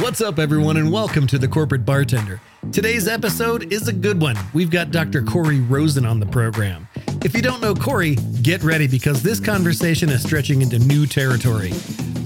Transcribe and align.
What's 0.00 0.20
up, 0.20 0.38
everyone, 0.38 0.76
and 0.76 0.92
welcome 0.92 1.26
to 1.26 1.38
The 1.38 1.48
Corporate 1.48 1.84
Bartender. 1.84 2.40
Today's 2.70 3.08
episode 3.08 3.72
is 3.72 3.88
a 3.88 3.92
good 3.92 4.20
one. 4.20 4.36
We've 4.54 4.70
got 4.70 4.92
Dr. 4.92 5.22
Corey 5.22 5.58
Rosen 5.58 6.06
on 6.06 6.20
the 6.20 6.26
program. 6.26 6.86
If 7.24 7.34
you 7.34 7.42
don't 7.42 7.60
know 7.60 7.74
Corey, 7.74 8.14
get 8.40 8.62
ready 8.62 8.86
because 8.86 9.24
this 9.24 9.40
conversation 9.40 10.08
is 10.08 10.22
stretching 10.22 10.62
into 10.62 10.78
new 10.78 11.04
territory. 11.04 11.72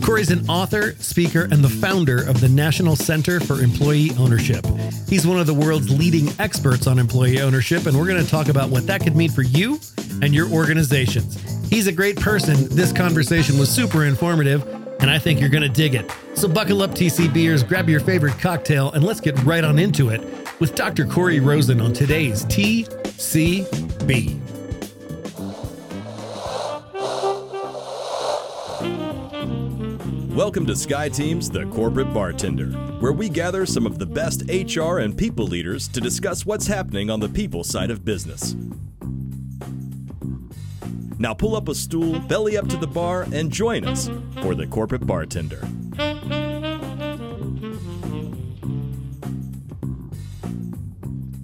Corey's 0.03 0.31
an 0.31 0.47
author, 0.51 0.93
speaker, 0.97 1.45
and 1.45 1.65
the 1.65 1.69
founder 1.69 2.29
of 2.29 2.43
the 2.43 2.49
National 2.49 2.95
Center 2.95 3.41
for 3.41 3.63
Employee 3.63 4.11
Ownership. 4.19 4.67
He's 5.09 5.27
one 5.27 5.41
of 5.41 5.47
the 5.47 5.55
world's 5.55 5.89
leading 5.89 6.29
experts 6.39 6.87
on 6.87 6.99
employee 6.99 7.41
ownership, 7.41 7.87
and 7.87 7.99
we're 7.99 8.07
going 8.07 8.23
to 8.23 8.31
talk 8.31 8.49
about 8.49 8.69
what 8.69 8.87
that 8.87 9.01
could 9.01 9.17
mean 9.17 9.31
for 9.31 9.43
you 9.43 9.81
and 10.21 10.35
your 10.35 10.49
organizations. 10.51 11.41
He's 11.71 11.87
a 11.87 11.93
great 11.93 12.17
person. 12.17 12.69
This 12.69 12.93
conversation 12.93 13.59
was 13.59 13.71
super 13.71 14.05
informative, 14.05 14.82
and 15.03 15.11
I 15.11 15.19
think 15.19 15.41
you're 15.41 15.49
going 15.49 15.63
to 15.65 15.69
dig 15.69 15.97
it. 15.97 16.11
So 16.35 16.47
buckle 16.49 16.81
up, 16.81 16.93
TC 16.93 17.35
Beers, 17.35 17.65
grab 17.65 17.89
your 17.89 18.01
favorite 18.01 18.39
cocktail, 18.39 18.93
and 18.93 19.05
let's 19.05 19.21
get 19.21 19.37
right 19.43 19.65
on 19.65 19.79
into 19.79 20.11
it 20.11 20.23
with 20.61 20.77
Dr. 20.77 21.05
Corey 21.05 21.41
Rosen 21.41 21.81
on 21.81 21.93
today's 21.93 22.45
TCB. 22.47 24.39
Welcome 30.33 30.65
to 30.67 30.73
SkyeTeam's 30.73 31.51
The 31.51 31.67
Corporate 31.67 32.15
Bartender, 32.15 32.69
where 33.01 33.13
we 33.13 33.29
gather 33.29 33.67
some 33.67 33.87
of 33.87 33.99
the 33.99 34.07
best 34.07 34.45
HR 34.49 34.99
and 34.99 35.19
people 35.19 35.47
leaders 35.47 35.89
to 35.89 36.01
discuss 36.01 36.47
what's 36.47 36.69
happening 36.69 37.11
on 37.11 37.19
the 37.19 37.29
people 37.29 37.65
side 37.65 37.91
of 37.91 38.05
business. 38.05 38.55
Now 41.19 41.35
pull 41.35 41.57
up 41.57 41.69
a 41.69 41.75
stool, 41.75 42.19
belly 42.21 42.57
up 42.57 42.69
to 42.69 42.77
the 42.77 42.87
bar, 42.87 43.27
and 43.33 43.51
join 43.51 43.85
us 43.85 44.09
for 44.43 44.55
The 44.55 44.67
Corporate 44.67 45.07
Bartender. 45.07 45.67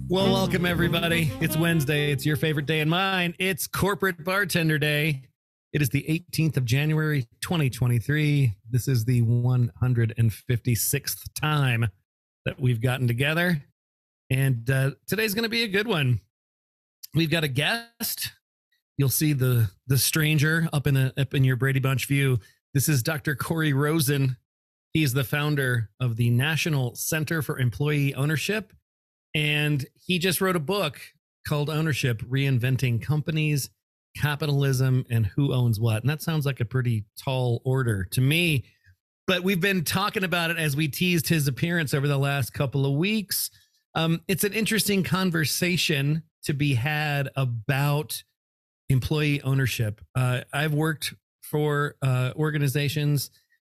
Well, 0.07 0.31
welcome 0.31 0.65
everybody. 0.65 1.31
It's 1.39 1.55
Wednesday. 1.55 2.11
It's 2.11 2.25
your 2.25 2.35
favorite 2.35 2.65
day 2.65 2.79
and 2.79 2.89
mine. 2.89 3.35
It's 3.37 3.67
Corporate 3.67 4.23
Bartender 4.23 4.79
Day. 4.79 5.21
It 5.71 5.83
is 5.83 5.89
the 5.89 6.03
18th 6.09 6.57
of 6.57 6.65
January, 6.65 7.27
2023. 7.41 8.55
This 8.71 8.87
is 8.87 9.05
the 9.05 9.21
156th 9.21 11.19
time 11.39 11.87
that 12.45 12.59
we've 12.59 12.81
gotten 12.81 13.07
together. 13.07 13.61
And 14.31 14.67
uh, 14.67 14.91
today's 15.05 15.35
going 15.35 15.43
to 15.43 15.49
be 15.49 15.61
a 15.61 15.67
good 15.67 15.87
one. 15.87 16.21
We've 17.13 17.29
got 17.29 17.43
a 17.43 17.47
guest. 17.47 18.31
You'll 18.99 19.07
see 19.07 19.31
the 19.31 19.71
the 19.87 19.97
stranger 19.97 20.67
up 20.73 20.85
in 20.85 20.93
the 20.93 21.13
up 21.17 21.33
in 21.33 21.45
your 21.45 21.55
Brady 21.55 21.79
Bunch 21.79 22.05
view. 22.05 22.37
This 22.73 22.89
is 22.89 23.01
Dr. 23.01 23.33
Corey 23.33 23.71
Rosen. 23.71 24.35
He's 24.91 25.13
the 25.13 25.23
founder 25.23 25.89
of 26.01 26.17
the 26.17 26.29
National 26.29 26.95
Center 26.95 27.41
for 27.41 27.57
Employee 27.59 28.13
Ownership. 28.13 28.73
And 29.33 29.85
he 29.93 30.19
just 30.19 30.41
wrote 30.41 30.57
a 30.57 30.59
book 30.59 30.99
called 31.47 31.69
Ownership 31.69 32.21
Reinventing 32.23 33.01
Companies 33.01 33.69
capitalism 34.17 35.05
and 35.09 35.27
who 35.27 35.53
owns 35.53 35.79
what. 35.79 36.03
And 36.03 36.09
that 36.09 36.21
sounds 36.21 36.45
like 36.45 36.59
a 36.59 36.65
pretty 36.65 37.05
tall 37.17 37.61
order 37.63 38.03
to 38.11 38.19
me. 38.19 38.65
But 39.27 39.43
we've 39.43 39.61
been 39.61 39.85
talking 39.85 40.25
about 40.25 40.51
it 40.51 40.57
as 40.57 40.75
we 40.75 40.89
teased 40.89 41.29
his 41.29 41.47
appearance 41.47 41.93
over 41.93 42.09
the 42.09 42.17
last 42.17 42.53
couple 42.53 42.85
of 42.85 42.97
weeks. 42.97 43.49
Um, 43.95 44.19
it's 44.27 44.43
an 44.43 44.51
interesting 44.51 45.03
conversation 45.03 46.23
to 46.43 46.53
be 46.53 46.73
had 46.73 47.29
about 47.37 48.23
employee 48.89 49.41
ownership. 49.41 50.01
Uh, 50.15 50.41
I've 50.51 50.73
worked 50.73 51.13
for 51.41 51.95
uh, 52.01 52.31
organizations 52.35 53.31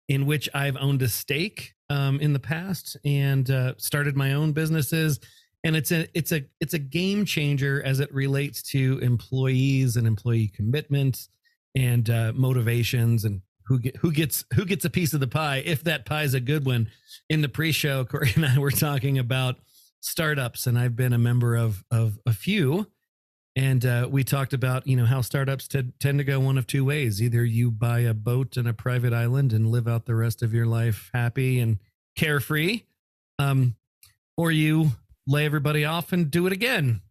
in 0.07 0.25
which 0.25 0.49
I've 0.53 0.77
owned 0.77 1.01
a 1.01 1.09
stake 1.09 1.73
um, 1.89 2.19
in 2.19 2.33
the 2.33 2.39
past 2.39 2.97
and 3.05 3.49
uh, 3.49 3.73
started 3.77 4.15
my 4.15 4.33
own 4.33 4.53
businesses. 4.53 5.19
And 5.63 5.75
it's 5.75 5.91
a 5.91 6.07
it's 6.17 6.31
a 6.31 6.45
it's 6.61 6.73
a 6.73 6.79
game 6.79 7.25
changer 7.25 7.83
as 7.83 7.99
it 7.99 8.13
relates 8.13 8.63
to 8.71 8.99
employees 8.99 9.97
and 9.97 10.07
employee 10.07 10.47
commitment 10.47 11.27
and 11.75 12.09
uh, 12.09 12.31
motivations 12.33 13.25
and 13.25 13.41
who 13.65 13.77
get 13.77 13.97
who 13.97 14.11
gets 14.11 14.45
who 14.53 14.65
gets 14.65 14.85
a 14.85 14.89
piece 14.89 15.13
of 15.13 15.19
the 15.19 15.27
pie 15.27 15.61
if 15.65 15.83
that 15.83 16.05
pie 16.05 16.23
is 16.23 16.33
a 16.33 16.39
good 16.39 16.65
one. 16.65 16.89
In 17.29 17.41
the 17.41 17.49
pre-show 17.49 18.05
corey 18.09 18.31
and 18.35 18.45
i 18.45 18.57
were 18.57 18.71
talking 18.71 19.19
about 19.19 19.57
startups 19.99 20.65
and 20.65 20.79
i've 20.79 20.95
been 20.95 21.13
a 21.13 21.17
member 21.19 21.55
of 21.55 21.83
of 21.91 22.17
a 22.25 22.33
few 22.33 22.87
and 23.59 23.85
uh, 23.85 24.07
we 24.09 24.23
talked 24.23 24.53
about 24.53 24.87
you 24.87 24.95
know 24.95 25.05
how 25.05 25.19
startups 25.19 25.67
t- 25.67 25.91
tend 25.99 26.17
to 26.17 26.23
go 26.23 26.39
one 26.39 26.57
of 26.57 26.65
two 26.65 26.85
ways 26.85 27.21
either 27.21 27.43
you 27.43 27.69
buy 27.69 27.99
a 27.99 28.13
boat 28.13 28.55
and 28.55 28.67
a 28.67 28.73
private 28.73 29.13
island 29.13 29.51
and 29.51 29.69
live 29.69 29.87
out 29.87 30.05
the 30.05 30.15
rest 30.15 30.41
of 30.41 30.53
your 30.53 30.65
life 30.65 31.09
happy 31.13 31.59
and 31.59 31.77
carefree 32.15 32.81
um, 33.37 33.75
or 34.37 34.51
you 34.51 34.91
lay 35.27 35.45
everybody 35.45 35.83
off 35.83 36.13
and 36.13 36.31
do 36.31 36.47
it 36.47 36.53
again 36.53 37.01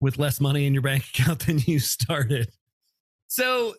with 0.00 0.18
less 0.18 0.40
money 0.40 0.66
in 0.66 0.72
your 0.72 0.82
bank 0.82 1.04
account 1.14 1.40
than 1.46 1.58
you 1.58 1.78
started. 1.78 2.50
So 3.26 3.74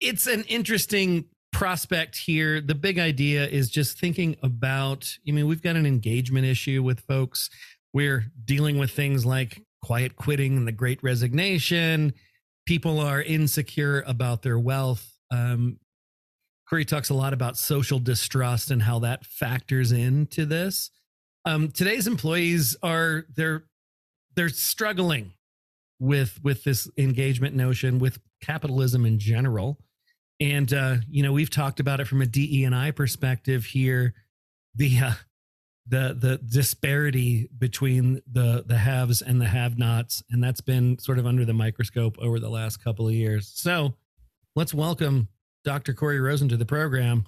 it's 0.00 0.26
an 0.26 0.44
interesting 0.44 1.26
prospect 1.52 2.16
here. 2.16 2.60
The 2.60 2.74
big 2.74 2.98
idea 2.98 3.46
is 3.46 3.70
just 3.70 3.98
thinking 3.98 4.36
about, 4.42 5.16
I 5.26 5.32
mean, 5.32 5.46
we've 5.46 5.62
got 5.62 5.76
an 5.76 5.86
engagement 5.86 6.46
issue 6.46 6.82
with 6.82 7.00
folks. 7.00 7.50
We're 7.92 8.26
dealing 8.44 8.78
with 8.78 8.90
things 8.90 9.24
like 9.24 9.62
quiet 9.84 10.16
quitting 10.16 10.56
and 10.56 10.66
the 10.66 10.72
great 10.72 11.02
resignation. 11.02 12.14
People 12.66 12.98
are 13.00 13.22
insecure 13.22 14.02
about 14.06 14.42
their 14.42 14.58
wealth. 14.58 15.18
Um, 15.30 15.78
Corey 16.68 16.84
talks 16.84 17.10
a 17.10 17.14
lot 17.14 17.32
about 17.32 17.58
social 17.58 17.98
distrust 17.98 18.70
and 18.70 18.82
how 18.82 19.00
that 19.00 19.24
factors 19.26 19.92
into 19.92 20.46
this 20.46 20.90
um, 21.44 21.70
today's 21.70 22.06
employees 22.06 22.76
are 22.82 23.26
they're 23.34 23.64
they're 24.34 24.48
struggling 24.48 25.32
with 26.00 26.40
with 26.42 26.64
this 26.64 26.90
engagement 26.96 27.54
notion 27.54 27.98
with 27.98 28.18
capitalism 28.42 29.06
in 29.06 29.18
general 29.18 29.78
and 30.40 30.72
uh, 30.72 30.96
you 31.08 31.22
know 31.22 31.32
we've 31.32 31.50
talked 31.50 31.80
about 31.80 32.00
it 32.00 32.08
from 32.08 32.22
a 32.22 32.26
DE 32.26 32.64
and 32.64 32.74
I 32.74 32.90
perspective 32.90 33.66
here 33.66 34.14
the 34.74 34.98
uh, 34.98 35.12
the 35.86 36.16
the 36.18 36.38
disparity 36.38 37.48
between 37.58 38.22
the 38.30 38.64
the 38.66 38.78
haves 38.78 39.20
and 39.20 39.40
the 39.40 39.46
have-nots 39.46 40.22
and 40.30 40.42
that's 40.42 40.60
been 40.62 40.98
sort 40.98 41.18
of 41.18 41.26
under 41.26 41.44
the 41.44 41.52
microscope 41.52 42.16
over 42.20 42.40
the 42.40 42.48
last 42.48 42.82
couple 42.82 43.06
of 43.06 43.12
years 43.12 43.52
so 43.54 43.94
let's 44.56 44.72
welcome 44.72 45.28
Dr. 45.64 45.92
Corey 45.94 46.20
Rosen 46.20 46.48
to 46.48 46.56
the 46.56 46.66
program 46.66 47.26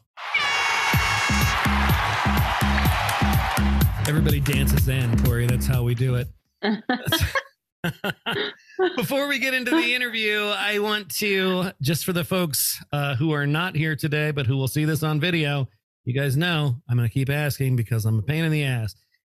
Everybody 4.08 4.38
dances 4.38 4.86
in, 4.86 5.20
Corey. 5.24 5.46
That's 5.46 5.66
how 5.66 5.82
we 5.82 5.96
do 5.96 6.14
it. 6.14 6.28
Before 8.96 9.26
we 9.26 9.40
get 9.40 9.52
into 9.52 9.72
the 9.72 9.94
interview, 9.94 10.44
I 10.44 10.78
want 10.78 11.10
to, 11.16 11.72
just 11.82 12.04
for 12.04 12.12
the 12.12 12.22
folks 12.22 12.80
uh, 12.92 13.16
who 13.16 13.32
are 13.32 13.48
not 13.48 13.74
here 13.74 13.96
today, 13.96 14.30
but 14.30 14.46
who 14.46 14.56
will 14.56 14.68
see 14.68 14.84
this 14.84 15.02
on 15.02 15.18
video, 15.18 15.68
you 16.06 16.14
guys 16.14 16.36
know 16.36 16.76
I'm 16.88 16.96
going 16.96 17.08
to 17.08 17.12
keep 17.12 17.28
asking 17.28 17.76
because 17.76 18.06
I'm 18.06 18.18
a 18.18 18.22
pain 18.22 18.44
in 18.44 18.52
the 18.52 18.64
ass. 18.64 18.94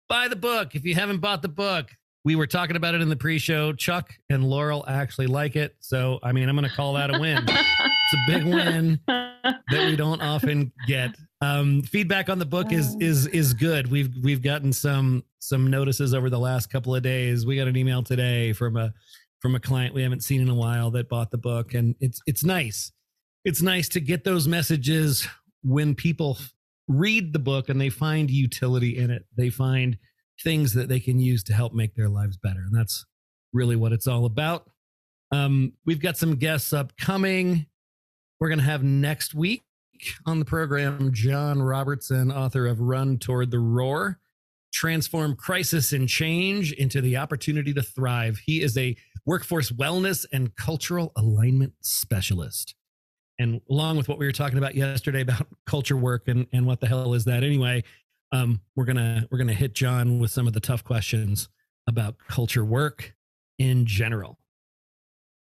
Buy 0.09 0.29
the 0.29 0.37
book 0.37 0.75
if 0.75 0.85
you 0.85 0.95
haven't 0.95 1.19
bought 1.19 1.43
the 1.43 1.49
book. 1.49 1.91
We 2.25 2.37
were 2.37 2.47
talking 2.47 2.77
about 2.77 2.95
it 2.95 3.01
in 3.01 3.09
the 3.09 3.17
pre 3.17 3.39
show. 3.39 3.73
Chuck 3.73 4.13
and 4.29 4.45
Laurel 4.45 4.85
actually 4.87 5.27
like 5.27 5.57
it. 5.57 5.75
So, 5.81 6.21
I 6.23 6.33
mean, 6.33 6.49
I'm 6.49 6.57
going 6.57 6.69
to 6.69 6.75
call 6.75 6.95
that 6.95 7.15
a 7.15 7.19
win. 7.19 7.45
it's 7.49 8.15
a 8.15 8.33
big 8.33 8.45
win 8.45 9.01
that 9.07 9.87
we 9.87 9.97
don't 9.97 10.23
often 10.23 10.73
get. 10.87 11.17
Um, 11.41 11.83
feedback 11.83 12.29
on 12.29 12.39
the 12.39 12.47
book 12.47 12.73
is 12.73 12.97
is 13.01 13.27
is 13.29 13.55
good. 13.55 13.91
We've 13.91 14.11
we've 14.23 14.43
gotten 14.43 14.73
some 14.73 15.25
some 15.39 15.69
notices 15.69 16.15
over 16.15 16.31
the 16.31 16.39
last 16.39 16.71
couple 16.71 16.95
of 16.95 17.03
days. 17.03 17.47
We 17.47 17.57
got 17.57 17.67
an 17.67 17.77
email 17.77 18.03
today 18.03 18.53
from 18.53 18.77
a 18.77 18.93
from 19.41 19.55
a 19.55 19.61
client 19.61 19.95
we 19.95 20.03
haven't 20.03 20.23
seen 20.23 20.43
in 20.43 20.51
a 20.51 20.55
while 20.55 20.91
that 20.93 21.09
bought 21.09 21.31
the 21.31 21.39
book, 21.39 21.75
and 21.75 21.97
it's 21.99 22.21
it's 22.27 22.45
nice. 22.45 22.93
It's 23.45 23.63
nice 23.63 23.89
to 23.91 24.01
get 24.01 24.23
those 24.23 24.47
messages 24.47 25.27
when 25.63 25.95
people 25.95 26.37
read 26.91 27.33
the 27.33 27.39
book 27.39 27.69
and 27.69 27.81
they 27.81 27.89
find 27.89 28.31
utility 28.31 28.99
in 28.99 29.11
it. 29.11 29.25
They 29.37 29.49
find 29.49 29.97
things 30.43 30.75
that 30.75 30.89
they 30.89 31.01
can 31.01 31.21
use 31.21 31.43
to 31.45 31.55
help 31.55 31.73
make 31.73 31.95
their 31.95 32.09
lives 32.09 32.37
better, 32.37 32.61
and 32.61 32.75
that's 32.75 33.07
really 33.53 33.77
what 33.77 33.93
it's 33.93 34.07
all 34.07 34.25
about. 34.25 34.69
Um, 35.33 35.75
we've 35.87 36.01
got 36.01 36.17
some 36.17 36.37
guests 36.37 36.73
upcoming. 36.73 37.67
We're 38.41 38.49
going 38.49 38.59
to 38.59 38.65
have 38.65 38.83
next 38.83 39.35
week 39.35 39.63
on 40.27 40.39
the 40.39 40.45
program 40.45 41.13
John 41.13 41.63
Robertson, 41.63 42.33
author 42.33 42.67
of 42.67 42.81
Run 42.81 43.19
Toward 43.19 43.51
the 43.51 43.59
Roar 43.61 44.19
Transform 44.73 45.37
Crisis 45.37 45.93
and 45.93 46.09
Change 46.09 46.73
into 46.73 47.01
the 47.01 47.17
Opportunity 47.17 47.75
to 47.75 47.83
Thrive. 47.83 48.41
He 48.47 48.63
is 48.63 48.77
a 48.79 48.97
workforce 49.27 49.71
wellness 49.71 50.25
and 50.33 50.57
cultural 50.57 51.13
alignment 51.17 51.75
specialist. 51.81 52.75
And 53.41 53.63
along 53.71 53.97
with 53.97 54.07
what 54.07 54.19
we 54.19 54.27
were 54.27 54.33
talking 54.33 54.59
about 54.59 54.75
yesterday 54.75 55.23
about 55.23 55.47
culture 55.67 55.97
work 55.97 56.29
and, 56.29 56.47
and 56.53 56.67
what 56.67 56.81
the 56.81 56.87
hell 56.87 57.15
is 57.15 57.25
that 57.25 57.43
anyway, 57.43 57.83
um, 58.33 58.61
we're 58.77 58.85
gonna 58.85 59.27
we're 59.31 59.39
gonna 59.39 59.55
hit 59.55 59.75
John 59.75 60.19
with 60.19 60.31
some 60.31 60.47
of 60.47 60.53
the 60.53 60.61
tough 60.61 60.85
questions 60.85 61.49
about 61.89 62.17
culture 62.29 62.65
work 62.65 63.15
in 63.59 63.87
general. 63.87 64.39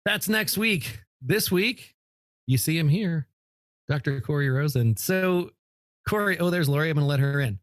That's 0.04 0.28
next 0.28 0.58
week. 0.58 1.02
This 1.22 1.52
week, 1.52 1.94
you 2.46 2.58
see 2.58 2.76
him 2.76 2.88
here 2.88 3.28
Dr. 3.88 4.20
Corey 4.20 4.50
Rosen. 4.50 4.96
So, 4.96 5.50
Corey, 6.08 6.36
oh, 6.38 6.50
there's 6.50 6.68
Lori. 6.68 6.90
I'm 6.90 6.98
to 6.98 7.04
let 7.04 7.20
her 7.20 7.40
in. 7.40 7.60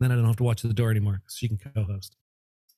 Then 0.00 0.10
I 0.10 0.16
don't 0.16 0.26
have 0.26 0.36
to 0.36 0.42
watch 0.42 0.62
the 0.62 0.74
door 0.74 0.90
anymore. 0.90 1.22
She 1.30 1.46
can 1.46 1.58
co-host. 1.58 2.16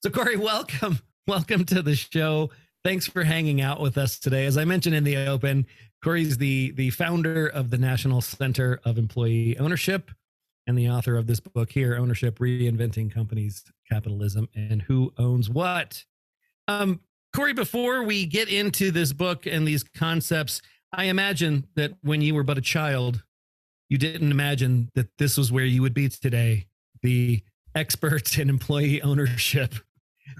So 0.02 0.10
Corey, 0.10 0.36
welcome, 0.36 1.00
welcome 1.26 1.64
to 1.64 1.80
the 1.80 1.96
show. 1.96 2.50
Thanks 2.84 3.06
for 3.06 3.24
hanging 3.24 3.62
out 3.62 3.80
with 3.80 3.96
us 3.96 4.18
today. 4.18 4.44
As 4.44 4.58
I 4.58 4.66
mentioned 4.66 4.94
in 4.94 5.04
the 5.04 5.16
open, 5.16 5.66
Corey's 6.02 6.36
the 6.36 6.72
the 6.72 6.90
founder 6.90 7.46
of 7.46 7.70
the 7.70 7.78
National 7.78 8.20
Center 8.20 8.78
of 8.84 8.98
Employee 8.98 9.56
Ownership 9.58 10.10
and 10.66 10.76
the 10.76 10.90
author 10.90 11.16
of 11.16 11.26
this 11.26 11.40
book 11.40 11.72
here, 11.72 11.96
Ownership: 11.96 12.38
Reinventing 12.38 13.10
Companies, 13.10 13.64
Capitalism, 13.90 14.50
and 14.54 14.82
Who 14.82 15.14
Owns 15.16 15.48
What. 15.48 16.04
Um, 16.68 17.00
Corey, 17.34 17.54
before 17.54 18.02
we 18.02 18.26
get 18.26 18.50
into 18.50 18.90
this 18.90 19.14
book 19.14 19.46
and 19.46 19.66
these 19.66 19.82
concepts, 19.82 20.60
I 20.92 21.04
imagine 21.04 21.66
that 21.76 21.92
when 22.02 22.20
you 22.20 22.34
were 22.34 22.44
but 22.44 22.58
a 22.58 22.62
child, 22.62 23.24
you 23.88 23.96
didn't 23.96 24.30
imagine 24.30 24.90
that 24.94 25.08
this 25.16 25.38
was 25.38 25.50
where 25.50 25.64
you 25.64 25.80
would 25.80 25.94
be 25.94 26.10
today, 26.10 26.66
the 27.02 27.42
expert 27.74 28.38
in 28.38 28.50
employee 28.50 29.00
ownership. 29.00 29.74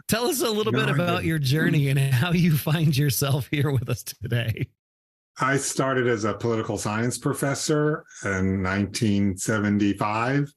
Tell 0.09 0.27
us 0.27 0.41
a 0.41 0.51
little 0.51 0.73
no, 0.73 0.85
bit 0.85 0.95
about 0.95 1.25
your 1.25 1.39
journey 1.39 1.89
and 1.89 1.99
how 1.99 2.33
you 2.33 2.57
find 2.57 2.97
yourself 2.97 3.49
here 3.51 3.71
with 3.71 3.89
us 3.89 4.03
today. 4.03 4.69
I 5.41 5.57
started 5.57 6.07
as 6.07 6.25
a 6.25 6.35
political 6.35 6.79
science 6.79 7.19
professor 7.19 8.05
in 8.25 8.63
1975. 8.63 10.53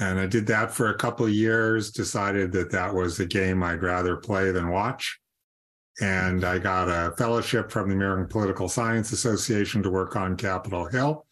And 0.00 0.18
I 0.18 0.26
did 0.26 0.46
that 0.48 0.72
for 0.72 0.90
a 0.90 0.96
couple 0.96 1.26
of 1.26 1.32
years, 1.32 1.92
decided 1.92 2.50
that 2.52 2.72
that 2.72 2.92
was 2.92 3.20
a 3.20 3.26
game 3.26 3.62
I'd 3.62 3.82
rather 3.82 4.16
play 4.16 4.50
than 4.50 4.70
watch. 4.70 5.20
And 6.00 6.44
I 6.44 6.58
got 6.58 6.88
a 6.88 7.14
fellowship 7.16 7.70
from 7.70 7.88
the 7.88 7.94
American 7.94 8.26
Political 8.26 8.68
Science 8.68 9.12
Association 9.12 9.82
to 9.84 9.90
work 9.90 10.16
on 10.16 10.36
Capitol 10.36 10.86
Hill. 10.86 11.24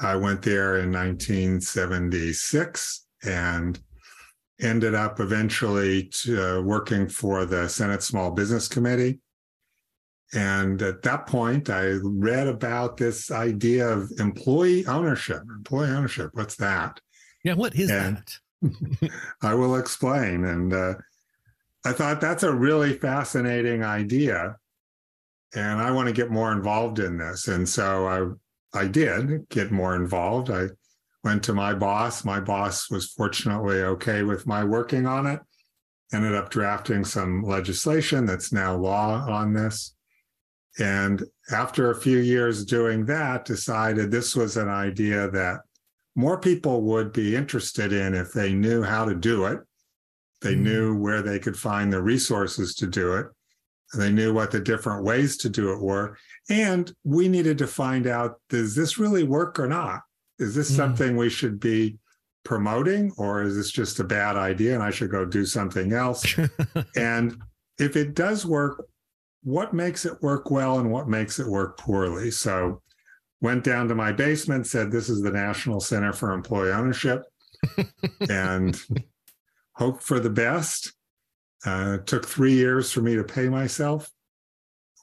I 0.00 0.16
went 0.16 0.42
there 0.42 0.78
in 0.78 0.92
1976 0.92 3.06
and 3.24 3.78
ended 4.60 4.94
up 4.94 5.20
eventually 5.20 6.04
to, 6.04 6.58
uh, 6.58 6.60
working 6.62 7.08
for 7.08 7.44
the 7.44 7.68
Senate 7.68 8.02
Small 8.02 8.30
Business 8.30 8.68
Committee. 8.68 9.20
And 10.34 10.82
at 10.82 11.02
that 11.02 11.26
point, 11.26 11.70
I 11.70 11.98
read 12.02 12.48
about 12.48 12.96
this 12.96 13.30
idea 13.30 13.88
of 13.88 14.10
employee 14.18 14.86
ownership. 14.86 15.42
Employee 15.42 15.90
ownership, 15.90 16.30
what's 16.34 16.56
that? 16.56 17.00
Yeah, 17.44 17.54
what 17.54 17.74
is 17.76 17.90
and 17.90 18.22
that? 18.62 19.10
I 19.42 19.54
will 19.54 19.76
explain. 19.76 20.44
And 20.44 20.74
uh, 20.74 20.94
I 21.84 21.92
thought 21.92 22.20
that's 22.20 22.42
a 22.42 22.52
really 22.52 22.98
fascinating 22.98 23.84
idea. 23.84 24.56
And 25.54 25.80
I 25.80 25.90
want 25.92 26.08
to 26.08 26.12
get 26.12 26.30
more 26.30 26.52
involved 26.52 26.98
in 26.98 27.16
this. 27.16 27.48
And 27.48 27.66
so 27.66 28.36
I, 28.74 28.78
I 28.78 28.86
did 28.86 29.48
get 29.48 29.70
more 29.70 29.96
involved. 29.96 30.50
I 30.50 30.66
went 31.24 31.42
to 31.44 31.52
my 31.52 31.74
boss. 31.74 32.24
My 32.24 32.40
boss 32.40 32.90
was 32.90 33.12
fortunately 33.12 33.82
okay 33.82 34.22
with 34.22 34.46
my 34.46 34.64
working 34.64 35.06
on 35.06 35.26
it. 35.26 35.40
Ended 36.12 36.34
up 36.34 36.50
drafting 36.50 37.04
some 37.04 37.42
legislation 37.42 38.24
that's 38.24 38.52
now 38.52 38.74
law 38.76 39.26
on 39.28 39.52
this. 39.52 39.94
And 40.78 41.22
after 41.52 41.90
a 41.90 42.00
few 42.00 42.18
years 42.18 42.64
doing 42.64 43.04
that, 43.06 43.44
decided 43.44 44.10
this 44.10 44.36
was 44.36 44.56
an 44.56 44.68
idea 44.68 45.30
that 45.30 45.60
more 46.14 46.40
people 46.40 46.82
would 46.82 47.12
be 47.12 47.36
interested 47.36 47.92
in 47.92 48.14
if 48.14 48.32
they 48.32 48.52
knew 48.52 48.82
how 48.82 49.04
to 49.04 49.14
do 49.14 49.46
it. 49.46 49.60
They 50.40 50.54
mm. 50.54 50.60
knew 50.60 50.96
where 50.96 51.22
they 51.22 51.38
could 51.38 51.56
find 51.56 51.92
the 51.92 52.02
resources 52.02 52.74
to 52.76 52.86
do 52.86 53.14
it. 53.14 53.26
They 53.96 54.10
knew 54.10 54.34
what 54.34 54.50
the 54.50 54.60
different 54.60 55.04
ways 55.04 55.36
to 55.38 55.48
do 55.48 55.72
it 55.72 55.80
were. 55.80 56.16
And 56.50 56.92
we 57.04 57.28
needed 57.28 57.58
to 57.58 57.66
find 57.66 58.06
out 58.06 58.40
does 58.48 58.74
this 58.74 58.98
really 58.98 59.24
work 59.24 59.58
or 59.58 59.66
not? 59.66 60.00
Is 60.38 60.54
this 60.54 60.70
mm. 60.70 60.76
something 60.76 61.16
we 61.16 61.30
should 61.30 61.60
be 61.60 61.98
promoting, 62.44 63.12
or 63.18 63.42
is 63.42 63.56
this 63.56 63.70
just 63.70 64.00
a 64.00 64.04
bad 64.04 64.36
idea 64.36 64.74
and 64.74 64.82
I 64.82 64.90
should 64.90 65.10
go 65.10 65.24
do 65.24 65.44
something 65.44 65.92
else? 65.92 66.24
and 66.96 67.36
if 67.78 67.96
it 67.96 68.14
does 68.14 68.46
work, 68.46 68.86
what 69.42 69.72
makes 69.72 70.04
it 70.04 70.20
work 70.22 70.50
well 70.50 70.78
and 70.78 70.90
what 70.90 71.08
makes 71.08 71.38
it 71.38 71.46
work 71.46 71.78
poorly? 71.78 72.30
So, 72.30 72.82
went 73.40 73.64
down 73.64 73.88
to 73.88 73.94
my 73.94 74.12
basement, 74.12 74.66
said, 74.66 74.90
This 74.90 75.08
is 75.08 75.22
the 75.22 75.30
National 75.30 75.80
Center 75.80 76.12
for 76.12 76.32
Employee 76.32 76.72
Ownership, 76.72 77.22
and 78.28 78.80
hoped 79.72 80.02
for 80.02 80.20
the 80.20 80.30
best. 80.30 80.92
Uh, 81.66 81.98
took 81.98 82.24
three 82.24 82.52
years 82.52 82.92
for 82.92 83.00
me 83.02 83.16
to 83.16 83.24
pay 83.24 83.48
myself. 83.48 84.08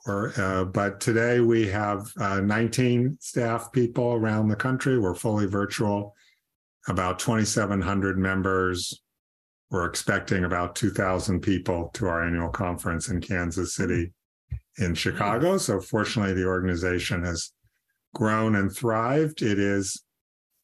Or, 0.07 0.33
uh, 0.39 0.65
but 0.65 0.99
today 0.99 1.39
we 1.39 1.67
have 1.67 2.11
uh, 2.19 2.39
19 2.39 3.17
staff 3.19 3.71
people 3.71 4.13
around 4.13 4.47
the 4.47 4.55
country. 4.55 4.99
We're 4.99 5.15
fully 5.15 5.47
virtual, 5.47 6.15
about 6.87 7.17
2,700 7.17 8.17
members. 8.17 9.01
We're 9.71 9.87
expecting 9.87 10.43
about 10.43 10.75
2,000 10.75 11.41
people 11.41 11.89
to 11.95 12.07
our 12.07 12.23
annual 12.23 12.49
conference 12.49 13.09
in 13.09 13.19
Kansas 13.19 13.73
City 13.73 14.13
in 14.77 14.93
Chicago. 14.93 15.57
So, 15.57 15.79
fortunately, 15.79 16.35
the 16.35 16.45
organization 16.45 17.23
has 17.23 17.51
grown 18.13 18.55
and 18.55 18.71
thrived. 18.71 19.41
It 19.41 19.57
is 19.57 20.03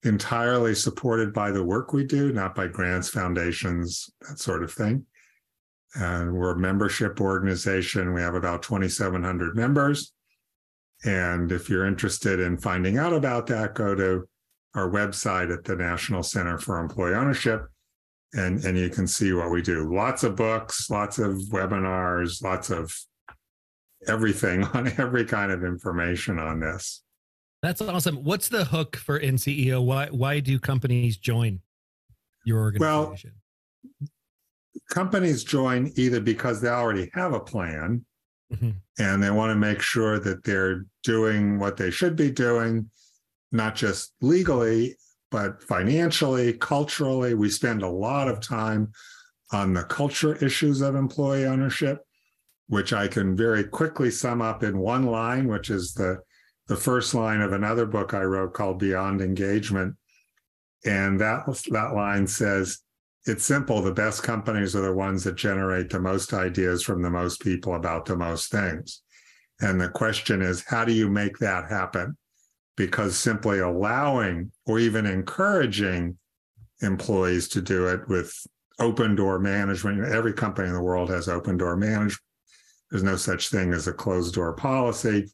entirely 0.03 0.75
supported 0.75 1.33
by 1.33 1.51
the 1.51 1.63
work 1.63 1.94
we 1.94 2.03
do, 2.03 2.31
not 2.31 2.53
by 2.53 2.67
grants, 2.67 3.09
foundations, 3.09 4.09
that 4.27 4.39
sort 4.39 4.63
of 4.63 4.71
thing. 4.71 5.05
And 5.95 6.33
we're 6.33 6.51
a 6.51 6.59
membership 6.59 7.19
organization. 7.19 8.13
We 8.13 8.21
have 8.21 8.35
about 8.35 8.63
2,700 8.63 9.55
members. 9.55 10.13
And 11.03 11.51
if 11.51 11.69
you're 11.69 11.85
interested 11.85 12.39
in 12.39 12.57
finding 12.57 12.97
out 12.97 13.13
about 13.13 13.47
that, 13.47 13.73
go 13.73 13.95
to 13.95 14.27
our 14.75 14.89
website 14.89 15.53
at 15.53 15.63
the 15.63 15.75
National 15.75 16.23
Center 16.23 16.57
for 16.57 16.79
Employee 16.79 17.15
Ownership, 17.15 17.67
and, 18.33 18.63
and 18.63 18.77
you 18.77 18.89
can 18.89 19.07
see 19.07 19.33
what 19.33 19.51
we 19.51 19.61
do. 19.61 19.93
Lots 19.93 20.23
of 20.23 20.35
books, 20.35 20.89
lots 20.89 21.19
of 21.19 21.33
webinars, 21.51 22.41
lots 22.41 22.69
of 22.69 22.95
everything 24.07 24.63
on 24.73 24.91
every 24.97 25.25
kind 25.25 25.51
of 25.51 25.63
information 25.63 26.39
on 26.39 26.59
this. 26.59 27.03
That's 27.61 27.81
awesome. 27.81 28.23
What's 28.23 28.49
the 28.49 28.65
hook 28.65 28.95
for 28.95 29.19
NCEO? 29.19 29.85
Why 29.85 30.07
why 30.07 30.39
do 30.39 30.57
companies 30.57 31.17
join 31.17 31.59
your 32.44 32.59
organization? 32.59 33.33
Well, 34.01 34.09
companies 34.89 35.44
join 35.44 35.91
either 35.95 36.19
because 36.19 36.62
they 36.62 36.69
already 36.69 37.09
have 37.13 37.33
a 37.33 37.39
plan 37.39 38.06
mm-hmm. 38.53 38.71
and 39.00 39.23
they 39.23 39.31
want 39.31 39.51
to 39.51 39.56
make 39.56 39.81
sure 39.81 40.19
that 40.19 40.44
they're 40.44 40.85
doing 41.03 41.59
what 41.59 41.77
they 41.77 41.91
should 41.91 42.15
be 42.15 42.31
doing, 42.31 42.89
not 43.51 43.75
just 43.75 44.13
legally, 44.21 44.95
but 45.29 45.63
financially, 45.63 46.53
culturally. 46.53 47.33
We 47.33 47.50
spend 47.50 47.83
a 47.83 47.89
lot 47.89 48.28
of 48.28 48.42
time 48.42 48.92
on 49.51 49.73
the 49.73 49.83
culture 49.83 50.35
issues 50.44 50.81
of 50.81 50.95
employee 50.95 51.45
ownership, 51.45 51.99
which 52.68 52.94
I 52.94 53.07
can 53.07 53.35
very 53.35 53.63
quickly 53.63 54.11
sum 54.11 54.42
up 54.42 54.63
in 54.63 54.78
one 54.78 55.06
line, 55.06 55.47
which 55.47 55.69
is 55.69 55.94
the, 55.94 56.19
the 56.68 56.75
first 56.75 57.13
line 57.13 57.42
of 57.42 57.54
another 57.54 57.85
book 57.85 58.13
I 58.13 58.21
wrote 58.23 58.54
called 58.54 58.80
Beyond 58.80 59.21
Engagement. 59.21 59.95
And 60.85 61.19
that, 61.19 61.45
that 61.71 61.94
line 61.94 62.28
says, 62.28 62.80
it's 63.25 63.45
simple. 63.45 63.81
The 63.81 63.94
best 63.94 64.23
companies 64.23 64.75
are 64.75 64.81
the 64.81 64.94
ones 64.94 65.23
that 65.23 65.35
generate 65.35 65.90
the 65.90 65.99
most 65.99 66.33
ideas 66.33 66.83
from 66.83 67.01
the 67.01 67.09
most 67.09 67.42
people 67.42 67.75
about 67.75 68.06
the 68.06 68.18
most 68.18 68.51
things. 68.51 69.04
And 69.59 69.80
the 69.80 69.90
question 69.90 70.42
is, 70.42 70.63
how 70.66 70.85
do 70.85 70.92
you 70.92 71.07
make 71.07 71.37
that 71.37 71.69
happen? 71.69 72.18
Because 72.75 73.18
simply 73.18 73.59
allowing 73.59 74.51
or 74.66 74.80
even 74.80 75.06
encouraging 75.06 76.18
employees 76.81 77.47
to 77.49 77.61
do 77.61 77.87
it 77.87 78.07
with 78.07 78.33
open 78.80 79.13
door 79.13 79.37
management, 79.37 80.04
every 80.04 80.33
company 80.33 80.68
in 80.68 80.73
the 80.73 80.81
world 80.81 81.09
has 81.11 81.30
open 81.30 81.57
door 81.57 81.75
management. 81.75 82.19
There's 82.90 83.04
no 83.04 83.18
such 83.18 83.49
thing 83.49 83.71
as 83.73 83.87
a 83.87 83.94
closed 83.94 84.33
door 84.33 84.54
policy. 84.54 85.31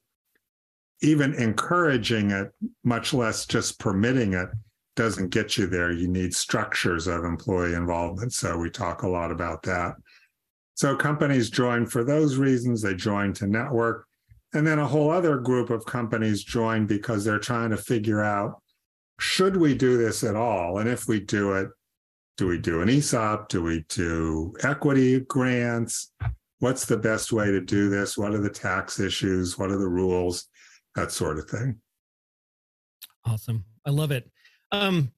Even 1.02 1.34
encouraging 1.36 2.32
it, 2.32 2.52
much 2.84 3.14
less 3.14 3.46
just 3.46 3.80
permitting 3.80 4.34
it, 4.34 4.50
doesn't 4.98 5.30
get 5.30 5.58
you 5.58 5.68
there. 5.68 5.92
You 5.92 6.10
need 6.10 6.34
structures 6.34 7.08
of 7.08 7.24
employee 7.24 7.76
involvement. 7.76 8.34
So 8.34 8.58
we 8.58 8.70
talk 8.70 9.04
a 9.04 9.08
lot 9.08 9.32
about 9.32 9.64
that. 9.64 9.96
So 10.74 10.96
companies 10.98 11.50
join 11.50 11.86
for 11.86 12.04
those 12.04 12.36
reasons. 12.36 12.82
They 12.82 12.96
join 12.96 13.32
to 13.34 13.48
network. 13.48 14.06
And 14.54 14.66
then 14.66 14.80
a 14.80 14.88
whole 14.88 15.12
other 15.12 15.38
group 15.38 15.70
of 15.70 15.86
companies 15.86 16.44
join 16.44 16.88
because 16.88 17.24
they're 17.24 17.40
trying 17.40 17.70
to 17.70 17.78
figure 17.78 18.24
out 18.24 18.62
should 19.20 19.58
we 19.58 19.76
do 19.76 19.98
this 19.98 20.24
at 20.24 20.36
all? 20.36 20.78
And 20.78 20.90
if 20.90 21.08
we 21.08 21.20
do 21.20 21.54
it, 21.54 21.70
do 22.38 22.48
we 22.48 22.60
do 22.60 22.82
an 22.82 22.90
ESOP? 22.90 23.50
Do 23.50 23.64
we 23.64 23.84
do 23.90 24.54
equity 24.62 25.22
grants? 25.22 26.12
What's 26.60 26.86
the 26.86 26.98
best 26.98 27.32
way 27.32 27.52
to 27.52 27.62
do 27.62 27.90
this? 27.90 28.18
What 28.18 28.34
are 28.34 28.42
the 28.42 28.50
tax 28.50 29.00
issues? 29.00 29.58
What 29.58 29.72
are 29.72 29.78
the 29.78 29.88
rules? 29.88 30.48
That 30.96 31.12
sort 31.12 31.40
of 31.40 31.50
thing. 31.50 31.80
Awesome. 33.26 33.66
I 33.86 33.90
love 33.90 34.12
it. 34.12 34.30
Um, 34.72 35.12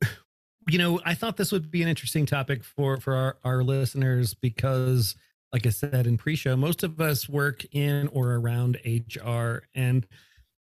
you 0.69 0.77
know, 0.77 0.99
I 1.03 1.15
thought 1.15 1.37
this 1.37 1.51
would 1.51 1.71
be 1.71 1.81
an 1.81 1.87
interesting 1.87 2.25
topic 2.25 2.63
for 2.63 2.97
for 2.97 3.15
our, 3.15 3.37
our 3.43 3.63
listeners 3.63 4.33
because, 4.33 5.15
like 5.51 5.65
I 5.65 5.69
said 5.69 6.05
in 6.05 6.17
pre-show, 6.17 6.55
most 6.55 6.83
of 6.83 7.01
us 7.01 7.27
work 7.27 7.65
in 7.71 8.07
or 8.09 8.35
around 8.35 8.77
HR, 8.85 9.63
and 9.73 10.05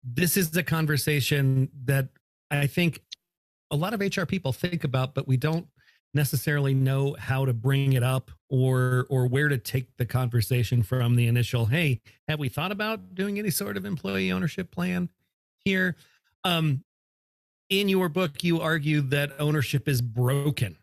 this 0.04 0.38
is 0.38 0.56
a 0.56 0.64
conversation 0.64 1.70
that 1.86 2.10
I 2.52 2.68
think 2.68 3.02
a 3.72 3.76
lot 3.76 3.94
of 3.94 4.00
HR 4.00 4.26
people 4.26 4.54
think 4.54 4.84
about, 4.84 5.16
but 5.16 5.28
we 5.28 5.38
don't 5.38 5.68
necessarily 6.16 6.74
know 6.74 7.16
how 7.20 7.46
to 7.46 7.54
bring 7.54 7.94
it 7.94 8.02
up 8.02 8.32
or 8.50 9.06
or 9.10 9.28
where 9.28 9.50
to 9.50 9.58
take 9.58 9.98
the 9.98 10.06
conversation 10.06 10.82
from 10.82 11.18
the 11.18 11.28
initial 11.28 11.66
hey 11.66 12.00
have 12.30 12.40
we 12.40 12.48
thought 12.48 12.72
about 12.72 13.14
doing 13.14 13.38
any 13.38 13.50
sort 13.50 13.76
of 13.76 13.84
employee 13.84 14.32
ownership 14.32 14.72
plan 14.72 15.10
here? 15.66 15.98
Um 16.46 16.85
in 17.70 17.90
your 17.90 18.10
book 18.10 18.44
you 18.44 18.62
argue 18.62 19.02
that 19.02 19.32
ownership 19.40 19.88
is 19.88 20.02
broken 20.02 20.78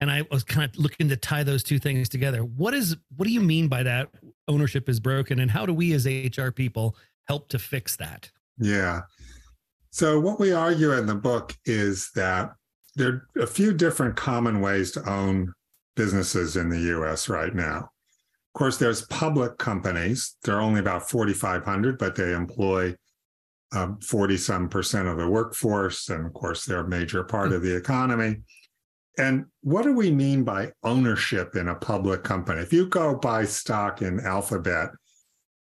and 0.00 0.10
i 0.10 0.22
was 0.30 0.42
kind 0.42 0.70
of 0.70 0.76
looking 0.78 1.08
to 1.08 1.16
tie 1.16 1.42
those 1.42 1.62
two 1.62 1.78
things 1.78 2.08
together 2.08 2.40
what 2.40 2.74
is 2.74 2.96
what 3.16 3.26
do 3.26 3.32
you 3.32 3.40
mean 3.40 3.68
by 3.68 3.82
that 3.82 4.08
ownership 4.48 4.88
is 4.88 5.00
broken 5.00 5.40
and 5.40 5.50
how 5.50 5.64
do 5.64 5.72
we 5.72 5.92
as 5.92 6.06
hr 6.06 6.50
people 6.50 6.96
help 7.28 7.48
to 7.48 7.58
fix 7.58 7.96
that 7.96 8.30
yeah 8.58 9.00
so 9.90 10.20
what 10.20 10.38
we 10.38 10.52
argue 10.52 10.92
in 10.92 11.06
the 11.06 11.14
book 11.14 11.56
is 11.64 12.10
that 12.14 12.54
there 12.94 13.26
are 13.36 13.42
a 13.42 13.46
few 13.46 13.72
different 13.72 14.16
common 14.16 14.60
ways 14.60 14.92
to 14.92 15.08
own 15.08 15.52
businesses 15.96 16.56
in 16.56 16.68
the 16.68 16.78
US 16.96 17.28
right 17.28 17.54
now. 17.54 17.78
Of 17.78 18.58
course, 18.58 18.78
there's 18.78 19.06
public 19.06 19.58
companies. 19.58 20.36
There 20.44 20.56
are 20.56 20.60
only 20.60 20.80
about 20.80 21.08
4,500, 21.08 21.98
but 21.98 22.16
they 22.16 22.32
employ 22.32 22.94
40 23.72 24.34
um, 24.34 24.38
some 24.38 24.68
percent 24.68 25.08
of 25.08 25.18
the 25.18 25.28
workforce. 25.28 26.08
And 26.08 26.26
of 26.26 26.32
course, 26.32 26.64
they're 26.64 26.80
a 26.80 26.88
major 26.88 27.22
part 27.24 27.52
of 27.52 27.62
the 27.62 27.74
economy. 27.76 28.38
And 29.18 29.46
what 29.62 29.82
do 29.82 29.92
we 29.92 30.10
mean 30.10 30.44
by 30.44 30.72
ownership 30.82 31.56
in 31.56 31.68
a 31.68 31.74
public 31.74 32.24
company? 32.24 32.60
If 32.60 32.72
you 32.72 32.86
go 32.86 33.16
buy 33.16 33.44
stock 33.44 34.02
in 34.02 34.20
Alphabet, 34.20 34.90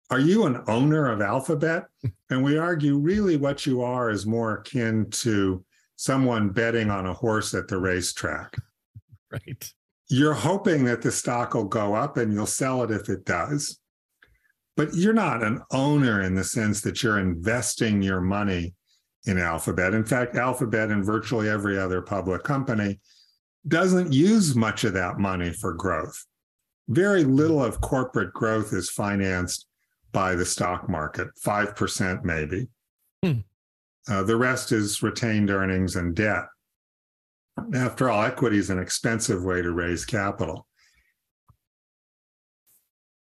are 0.10 0.20
you 0.20 0.46
an 0.46 0.64
owner 0.68 1.12
of 1.12 1.22
Alphabet? 1.22 1.86
And 2.32 2.44
we 2.44 2.58
argue 2.58 2.98
really 2.98 3.38
what 3.38 3.68
you 3.68 3.84
are 3.84 4.10
is 4.10 4.26
more 4.26 4.56
akin 4.56 5.12
to 5.12 5.64
someone 5.96 6.50
betting 6.50 6.90
on 6.90 7.06
a 7.06 7.14
horse 7.14 7.54
at 7.54 7.68
the 7.68 7.78
racetrack. 7.78 8.58
Right. 9.32 9.74
You're 10.08 10.34
hoping 10.34 10.86
that 10.86 11.02
the 11.02 11.12
stock 11.12 11.56
will 11.56 11.66
go 11.66 11.94
up 11.94 12.16
and 12.16 12.32
you'll 12.32 12.46
sell 12.46 12.84
it 12.84 12.92
if 12.92 13.10
it 13.10 13.26
does. 13.26 13.80
But 14.76 14.94
you're 14.94 15.14
not 15.14 15.44
an 15.44 15.62
owner 15.72 16.22
in 16.22 16.36
the 16.36 16.44
sense 16.44 16.82
that 16.82 17.02
you're 17.02 17.20
investing 17.20 18.02
your 18.02 18.22
money 18.22 18.74
in 19.26 19.38
Alphabet. 19.38 19.94
In 19.94 20.06
fact, 20.06 20.36
Alphabet 20.36 20.90
and 20.90 21.04
virtually 21.04 21.50
every 21.50 21.80
other 21.80 22.02
public 22.02 22.44
company 22.44 23.00
doesn't 23.68 24.14
use 24.14 24.56
much 24.56 24.84
of 24.84 24.94
that 24.94 25.18
money 25.18 25.52
for 25.52 25.74
growth. 25.74 26.26
Very 26.88 27.24
little 27.24 27.64
of 27.64 27.82
corporate 27.82 28.34
growth 28.34 28.74
is 28.74 28.90
financed 28.90 29.66
by 30.12 30.36
the 30.36 30.46
stock 30.46 30.88
market, 30.88 31.28
5% 31.44 32.24
maybe. 32.24 32.68
Hmm. 33.24 33.40
Uh, 34.08 34.24
the 34.24 34.38
rest 34.38 34.72
is 34.72 35.02
retained 35.02 35.50
earnings 35.50 35.96
and 35.96 36.16
debt. 36.16 36.46
After 37.74 38.10
all, 38.10 38.24
equity 38.24 38.58
is 38.58 38.70
an 38.70 38.80
expensive 38.80 39.44
way 39.44 39.62
to 39.62 39.72
raise 39.72 40.06
capital. 40.06 40.68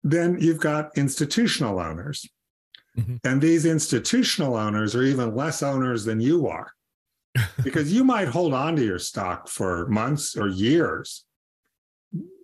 Then 0.07 0.39
you've 0.41 0.61
got 0.61 0.97
institutional 0.97 1.81
owners. 1.81 2.29
Mm-hmm. 2.97 3.17
And 3.25 3.43
these 3.43 3.67
institutional 3.67 4.55
owners 4.55 4.95
are 4.95 5.03
even 5.03 5.35
less 5.35 5.65
owners 5.65 6.05
than 6.05 6.21
you 6.21 6.47
are 6.47 6.71
because 7.65 7.93
you 7.93 8.05
might 8.05 8.29
hold 8.29 8.55
on 8.55 8.77
to 8.77 8.85
your 8.85 9.01
stock 9.01 9.49
for 9.49 9.89
months 9.89 10.37
or 10.37 10.47
years. 10.47 11.25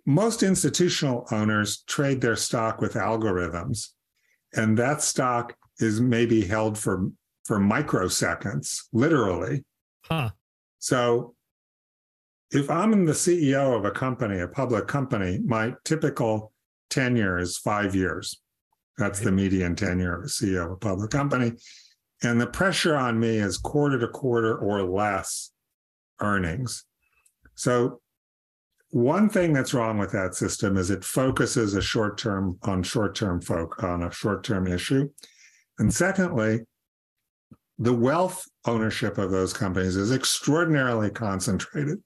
Most 0.05 0.43
institutional 0.43 1.25
owners 1.31 1.83
trade 1.87 2.19
their 2.19 2.35
stock 2.35 2.81
with 2.81 2.95
algorithms, 2.95 3.91
and 4.53 4.77
that 4.77 5.01
stock 5.01 5.55
is 5.79 6.01
maybe 6.01 6.43
held 6.43 6.77
for 6.77 7.09
for 7.45 7.59
microseconds, 7.59 8.81
literally. 8.91 9.63
Huh. 10.03 10.31
So 10.79 11.35
if 12.51 12.69
I'm 12.69 13.05
the 13.05 13.13
CEO 13.13 13.75
of 13.77 13.85
a 13.85 13.91
company, 13.91 14.39
a 14.39 14.47
public 14.49 14.87
company, 14.87 15.39
my 15.45 15.73
typical 15.85 16.52
tenure 16.93 17.37
is 17.37 17.57
five 17.57 17.95
years. 17.95 18.39
That's 18.97 19.19
right. 19.19 19.25
the 19.25 19.31
median 19.31 19.75
tenure 19.75 20.15
of 20.15 20.23
a 20.23 20.27
CEO 20.27 20.65
of 20.65 20.71
a 20.71 20.75
public 20.77 21.09
company. 21.09 21.53
And 22.21 22.39
the 22.39 22.47
pressure 22.47 22.95
on 22.95 23.19
me 23.19 23.37
is 23.37 23.57
quarter 23.57 23.99
to 23.99 24.07
quarter 24.07 24.57
or 24.57 24.83
less 24.83 25.51
earnings. 26.21 26.85
So 27.55 27.99
one 28.91 29.27
thing 29.27 29.53
that's 29.53 29.73
wrong 29.73 29.97
with 29.97 30.11
that 30.11 30.35
system 30.35 30.77
is 30.77 30.91
it 30.91 31.03
focuses 31.03 31.73
a 31.73 31.81
short 31.81 32.17
term 32.17 32.57
on 32.61 32.83
short 32.83 33.15
term 33.15 33.41
folk 33.41 33.83
on 33.83 34.03
a 34.03 34.11
short 34.11 34.43
term 34.43 34.67
issue. 34.67 35.09
And 35.79 35.91
secondly, 35.91 36.61
the 37.79 37.93
wealth 37.93 38.45
ownership 38.65 39.17
of 39.17 39.31
those 39.31 39.51
companies 39.51 39.95
is 39.95 40.11
extraordinarily 40.11 41.09
concentrated. 41.09 42.01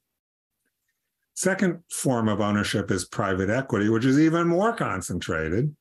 Second 1.37 1.83
form 1.91 2.29
of 2.29 2.41
ownership 2.41 2.89
is 2.89 3.05
private 3.05 3.51
equity, 3.51 3.89
which 3.89 4.05
is 4.05 4.17
even 4.19 4.47
more 4.47 4.73
concentrated. 4.73 5.75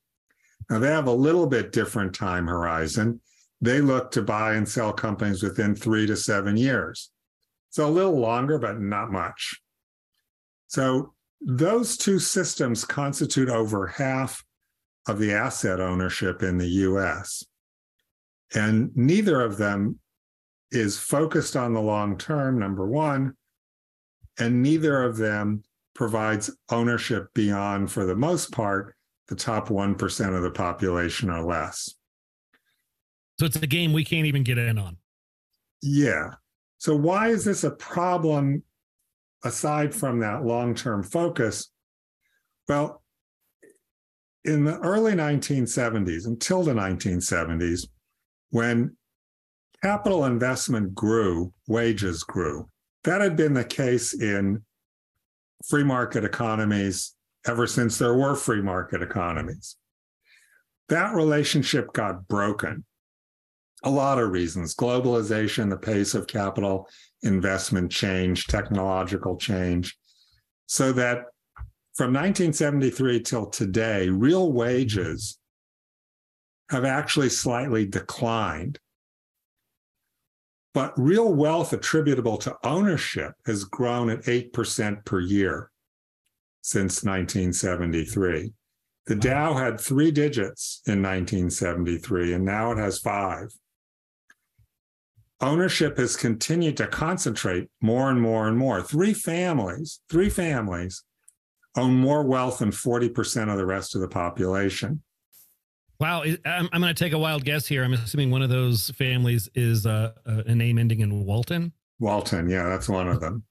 Now, 0.69 0.77
they 0.77 0.89
have 0.89 1.07
a 1.07 1.11
little 1.11 1.47
bit 1.47 1.71
different 1.71 2.13
time 2.13 2.45
horizon. 2.45 3.21
They 3.59 3.81
look 3.81 4.11
to 4.11 4.21
buy 4.21 4.53
and 4.53 4.69
sell 4.69 4.93
companies 4.93 5.41
within 5.41 5.73
three 5.73 6.05
to 6.05 6.15
seven 6.15 6.57
years. 6.57 7.09
So 7.71 7.87
a 7.87 7.89
little 7.89 8.19
longer, 8.19 8.59
but 8.59 8.79
not 8.79 9.11
much. 9.11 9.59
So 10.67 11.15
those 11.41 11.97
two 11.97 12.19
systems 12.19 12.85
constitute 12.85 13.49
over 13.49 13.87
half 13.87 14.45
of 15.07 15.17
the 15.17 15.33
asset 15.33 15.79
ownership 15.79 16.43
in 16.43 16.59
the 16.59 16.67
US. 16.67 17.43
And 18.53 18.91
neither 18.95 19.41
of 19.41 19.57
them 19.57 19.97
is 20.69 20.99
focused 20.99 21.55
on 21.55 21.73
the 21.73 21.81
long 21.81 22.15
term, 22.15 22.59
number 22.59 22.85
one. 22.85 23.33
And 24.39 24.61
neither 24.61 25.03
of 25.03 25.17
them 25.17 25.63
provides 25.95 26.51
ownership 26.69 27.33
beyond, 27.33 27.91
for 27.91 28.05
the 28.05 28.15
most 28.15 28.51
part, 28.51 28.95
the 29.27 29.35
top 29.35 29.69
1% 29.69 30.35
of 30.35 30.43
the 30.43 30.51
population 30.51 31.29
or 31.29 31.43
less. 31.43 31.95
So 33.39 33.45
it's 33.45 33.55
a 33.57 33.67
game 33.67 33.93
we 33.93 34.05
can't 34.05 34.25
even 34.25 34.43
get 34.43 34.57
in 34.57 34.77
on. 34.77 34.97
Yeah. 35.81 36.31
So, 36.79 36.95
why 36.95 37.29
is 37.29 37.45
this 37.45 37.63
a 37.63 37.71
problem 37.71 38.63
aside 39.43 39.93
from 39.93 40.19
that 40.19 40.43
long 40.43 40.75
term 40.75 41.03
focus? 41.03 41.71
Well, 42.67 43.03
in 44.45 44.63
the 44.63 44.79
early 44.79 45.13
1970s, 45.13 46.25
until 46.25 46.63
the 46.63 46.73
1970s, 46.73 47.87
when 48.49 48.95
capital 49.83 50.25
investment 50.25 50.95
grew, 50.95 51.53
wages 51.67 52.23
grew. 52.23 52.69
That 53.07 53.21
had 53.21 53.37
been 53.37 53.53
the 53.53 53.63
case 53.63 54.13
in 54.13 54.63
free 55.65 55.85
market 55.85 56.25
economies 56.25 57.15
ever 57.47 57.65
since 57.65 57.97
there 57.97 58.13
were 58.13 58.35
free 58.35 58.61
market 58.61 59.01
economies. 59.01 59.77
That 60.89 61.15
relationship 61.15 61.93
got 61.93 62.27
broken. 62.27 62.83
A 63.85 63.89
lot 63.89 64.19
of 64.19 64.31
reasons 64.31 64.75
globalization, 64.75 65.69
the 65.69 65.77
pace 65.77 66.15
of 66.15 66.27
capital 66.27 66.89
investment 67.21 67.93
change, 67.93 68.47
technological 68.47 69.37
change. 69.37 69.97
So 70.65 70.91
that 70.91 71.19
from 71.95 72.11
1973 72.11 73.21
till 73.21 73.45
today, 73.45 74.09
real 74.09 74.51
wages 74.51 75.39
have 76.69 76.83
actually 76.83 77.29
slightly 77.29 77.85
declined. 77.85 78.79
But 80.73 80.93
real 80.97 81.33
wealth 81.33 81.73
attributable 81.73 82.37
to 82.37 82.55
ownership 82.63 83.33
has 83.45 83.63
grown 83.63 84.09
at 84.09 84.23
8% 84.23 85.05
per 85.05 85.19
year 85.19 85.71
since 86.61 87.03
1973. 87.03 88.53
The 89.07 89.15
Dow 89.15 89.53
had 89.53 89.79
three 89.79 90.11
digits 90.11 90.81
in 90.85 91.01
1973, 91.01 92.33
and 92.33 92.43
now 92.43 92.71
it 92.71 92.77
has 92.77 92.99
five. 92.99 93.47
Ownership 95.39 95.97
has 95.97 96.15
continued 96.15 96.77
to 96.77 96.87
concentrate 96.87 97.69
more 97.81 98.09
and 98.09 98.21
more 98.21 98.47
and 98.47 98.57
more. 98.57 98.81
Three 98.81 99.13
families, 99.13 100.01
three 100.09 100.29
families 100.29 101.03
own 101.77 101.93
more 101.93 102.23
wealth 102.23 102.59
than 102.59 102.71
40% 102.71 103.49
of 103.49 103.57
the 103.57 103.65
rest 103.65 103.95
of 103.95 104.01
the 104.01 104.07
population. 104.07 105.03
Wow, 105.99 106.23
I'm, 106.45 106.69
I'm 106.71 106.81
going 106.81 106.93
to 106.93 107.03
take 107.03 107.13
a 107.13 107.17
wild 107.17 107.43
guess 107.43 107.65
here. 107.65 107.83
I'm 107.83 107.93
assuming 107.93 108.29
one 108.29 108.43
of 108.43 108.49
those 108.49 108.91
families 108.91 109.49
is 109.55 109.85
uh, 109.85 110.11
a 110.25 110.53
name 110.53 110.77
ending 110.77 110.99
in 110.99 111.25
Walton. 111.25 111.71
Walton, 111.99 112.49
yeah, 112.49 112.69
that's 112.69 112.87
one 112.87 113.07
of 113.07 113.19
them. 113.19 113.43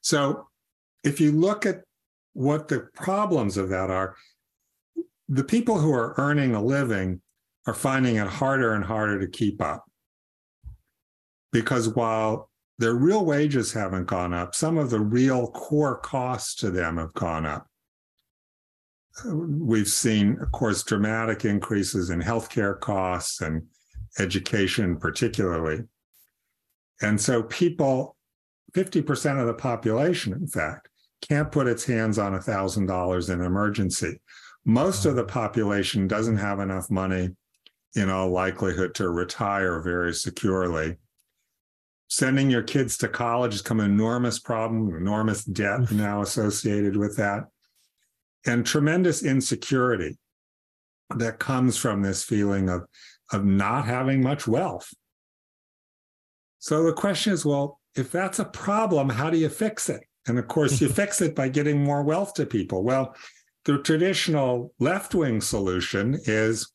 So, 0.00 0.48
if 1.04 1.20
you 1.20 1.32
look 1.32 1.66
at 1.66 1.82
what 2.32 2.66
the 2.66 2.88
problems 2.94 3.56
of 3.56 3.68
that 3.68 3.90
are, 3.90 4.16
the 5.28 5.44
people 5.44 5.78
who 5.78 5.92
are 5.92 6.14
earning 6.18 6.54
a 6.54 6.62
living 6.62 7.20
are 7.66 7.74
finding 7.74 8.16
it 8.16 8.26
harder 8.26 8.74
and 8.74 8.84
harder 8.84 9.20
to 9.20 9.28
keep 9.28 9.62
up. 9.62 9.84
Because 11.52 11.88
while 11.90 12.50
their 12.78 12.94
real 12.94 13.24
wages 13.24 13.72
haven't 13.72 14.06
gone 14.06 14.34
up, 14.34 14.54
some 14.54 14.76
of 14.78 14.90
the 14.90 15.00
real 15.00 15.46
core 15.52 15.98
costs 15.98 16.56
to 16.56 16.70
them 16.70 16.96
have 16.96 17.14
gone 17.14 17.46
up 17.46 17.68
we've 19.24 19.88
seen, 19.88 20.38
of 20.40 20.50
course, 20.52 20.82
dramatic 20.82 21.44
increases 21.44 22.10
in 22.10 22.20
healthcare 22.20 22.78
costs 22.78 23.40
and 23.40 23.62
education, 24.18 24.96
particularly. 24.96 25.84
And 27.00 27.20
so 27.20 27.42
people, 27.42 28.16
50% 28.72 29.40
of 29.40 29.46
the 29.46 29.54
population, 29.54 30.32
in 30.32 30.46
fact, 30.46 30.88
can't 31.28 31.52
put 31.52 31.66
its 31.66 31.84
hands 31.84 32.18
on 32.18 32.32
$1,000 32.32 33.32
in 33.32 33.40
emergency. 33.40 34.20
Most 34.64 35.04
of 35.04 35.10
mm-hmm. 35.10 35.18
the 35.18 35.24
population 35.24 36.08
doesn't 36.08 36.36
have 36.36 36.60
enough 36.60 36.90
money 36.90 37.30
in 37.94 38.10
all 38.10 38.30
likelihood 38.30 38.94
to 38.96 39.08
retire 39.08 39.80
very 39.80 40.12
securely. 40.12 40.96
Sending 42.08 42.50
your 42.50 42.62
kids 42.62 42.98
to 42.98 43.08
college 43.08 43.52
has 43.52 43.62
become 43.62 43.80
an 43.80 43.90
enormous 43.90 44.38
problem, 44.38 44.94
enormous 44.96 45.44
debt 45.44 45.90
now 45.90 46.22
associated 46.22 46.96
with 46.96 47.16
that, 47.16 47.44
and 48.46 48.66
tremendous 48.66 49.22
insecurity 49.22 50.18
that 51.16 51.38
comes 51.38 51.76
from 51.76 52.02
this 52.02 52.22
feeling 52.22 52.68
of, 52.68 52.82
of 53.32 53.44
not 53.44 53.84
having 53.84 54.22
much 54.22 54.46
wealth. 54.46 54.92
So 56.58 56.82
the 56.82 56.92
question 56.92 57.32
is 57.32 57.44
well, 57.44 57.80
if 57.94 58.10
that's 58.10 58.38
a 58.38 58.44
problem, 58.44 59.08
how 59.08 59.30
do 59.30 59.38
you 59.38 59.48
fix 59.48 59.88
it? 59.88 60.02
And 60.26 60.38
of 60.38 60.48
course, 60.48 60.80
you 60.80 60.88
fix 61.02 61.20
it 61.20 61.34
by 61.34 61.48
getting 61.48 61.82
more 61.82 62.02
wealth 62.02 62.34
to 62.34 62.46
people. 62.46 62.82
Well, 62.82 63.14
the 63.64 63.78
traditional 63.78 64.72
left 64.78 65.14
wing 65.14 65.40
solution 65.40 66.18
is 66.24 66.70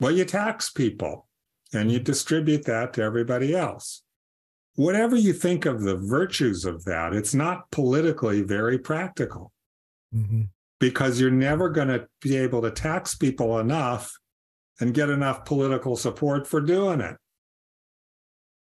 well, 0.00 0.10
you 0.10 0.24
tax 0.24 0.70
people 0.70 1.28
and 1.72 1.90
you 1.90 2.00
distribute 2.00 2.64
that 2.64 2.92
to 2.94 3.02
everybody 3.02 3.54
else. 3.54 4.02
Whatever 4.74 5.16
you 5.16 5.32
think 5.32 5.66
of 5.66 5.82
the 5.82 5.96
virtues 5.96 6.64
of 6.64 6.84
that, 6.84 7.14
it's 7.14 7.34
not 7.34 7.70
politically 7.70 8.42
very 8.42 8.78
practical 8.78 9.52
mm-hmm. 10.14 10.42
Because 10.82 11.20
you're 11.20 11.30
never 11.30 11.68
going 11.68 11.86
to 11.86 12.08
be 12.20 12.36
able 12.36 12.60
to 12.60 12.68
tax 12.68 13.14
people 13.14 13.60
enough 13.60 14.12
and 14.80 14.92
get 14.92 15.08
enough 15.08 15.44
political 15.44 15.94
support 15.94 16.44
for 16.44 16.60
doing 16.60 17.00
it. 17.00 17.16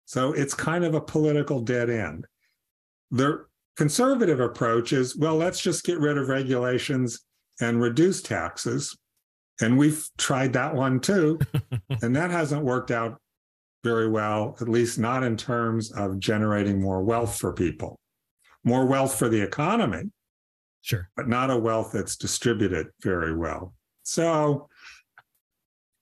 So 0.04 0.34
it's 0.34 0.54
kind 0.54 0.84
of 0.84 0.94
a 0.94 1.00
political 1.00 1.62
dead 1.62 1.90
end. 1.90 2.26
The 3.10 3.46
conservative 3.78 4.42
approach 4.42 4.92
is 4.92 5.16
well, 5.16 5.38
let's 5.38 5.62
just 5.62 5.86
get 5.86 5.98
rid 5.98 6.18
of 6.18 6.28
regulations 6.28 7.22
and 7.62 7.82
reduce 7.82 8.22
taxes. 8.22 8.98
And 9.62 9.78
we've 9.78 10.06
tried 10.18 10.52
that 10.54 10.76
one 10.76 11.00
too. 11.00 11.40
and 12.02 12.14
that 12.18 12.32
hasn't 12.32 12.66
worked 12.66 12.92
out 12.92 13.18
very 13.86 14.10
well, 14.10 14.58
at 14.60 14.68
least 14.68 15.00
not 15.00 15.24
in 15.24 15.38
terms 15.38 15.90
of 15.94 16.20
generating 16.20 16.82
more 16.82 17.02
wealth 17.02 17.40
for 17.40 17.54
people, 17.54 17.98
more 18.66 18.86
wealth 18.86 19.18
for 19.18 19.30
the 19.30 19.42
economy. 19.42 20.12
Sure. 20.82 21.10
But 21.16 21.28
not 21.28 21.52
a 21.52 21.58
wealth 21.58 21.92
that's 21.94 22.16
distributed 22.16 22.88
very 23.02 23.36
well. 23.36 23.74
So, 24.04 24.70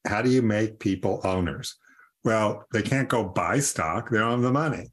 how 0.06 0.22
do 0.22 0.30
you 0.30 0.42
make 0.42 0.80
people 0.80 1.22
owners? 1.24 1.76
Well, 2.24 2.66
they 2.72 2.82
can't 2.82 3.10
go 3.10 3.24
buy 3.24 3.60
stock, 3.60 4.10
they 4.10 4.18
don't 4.18 4.32
have 4.32 4.42
the 4.42 4.52
money. 4.52 4.92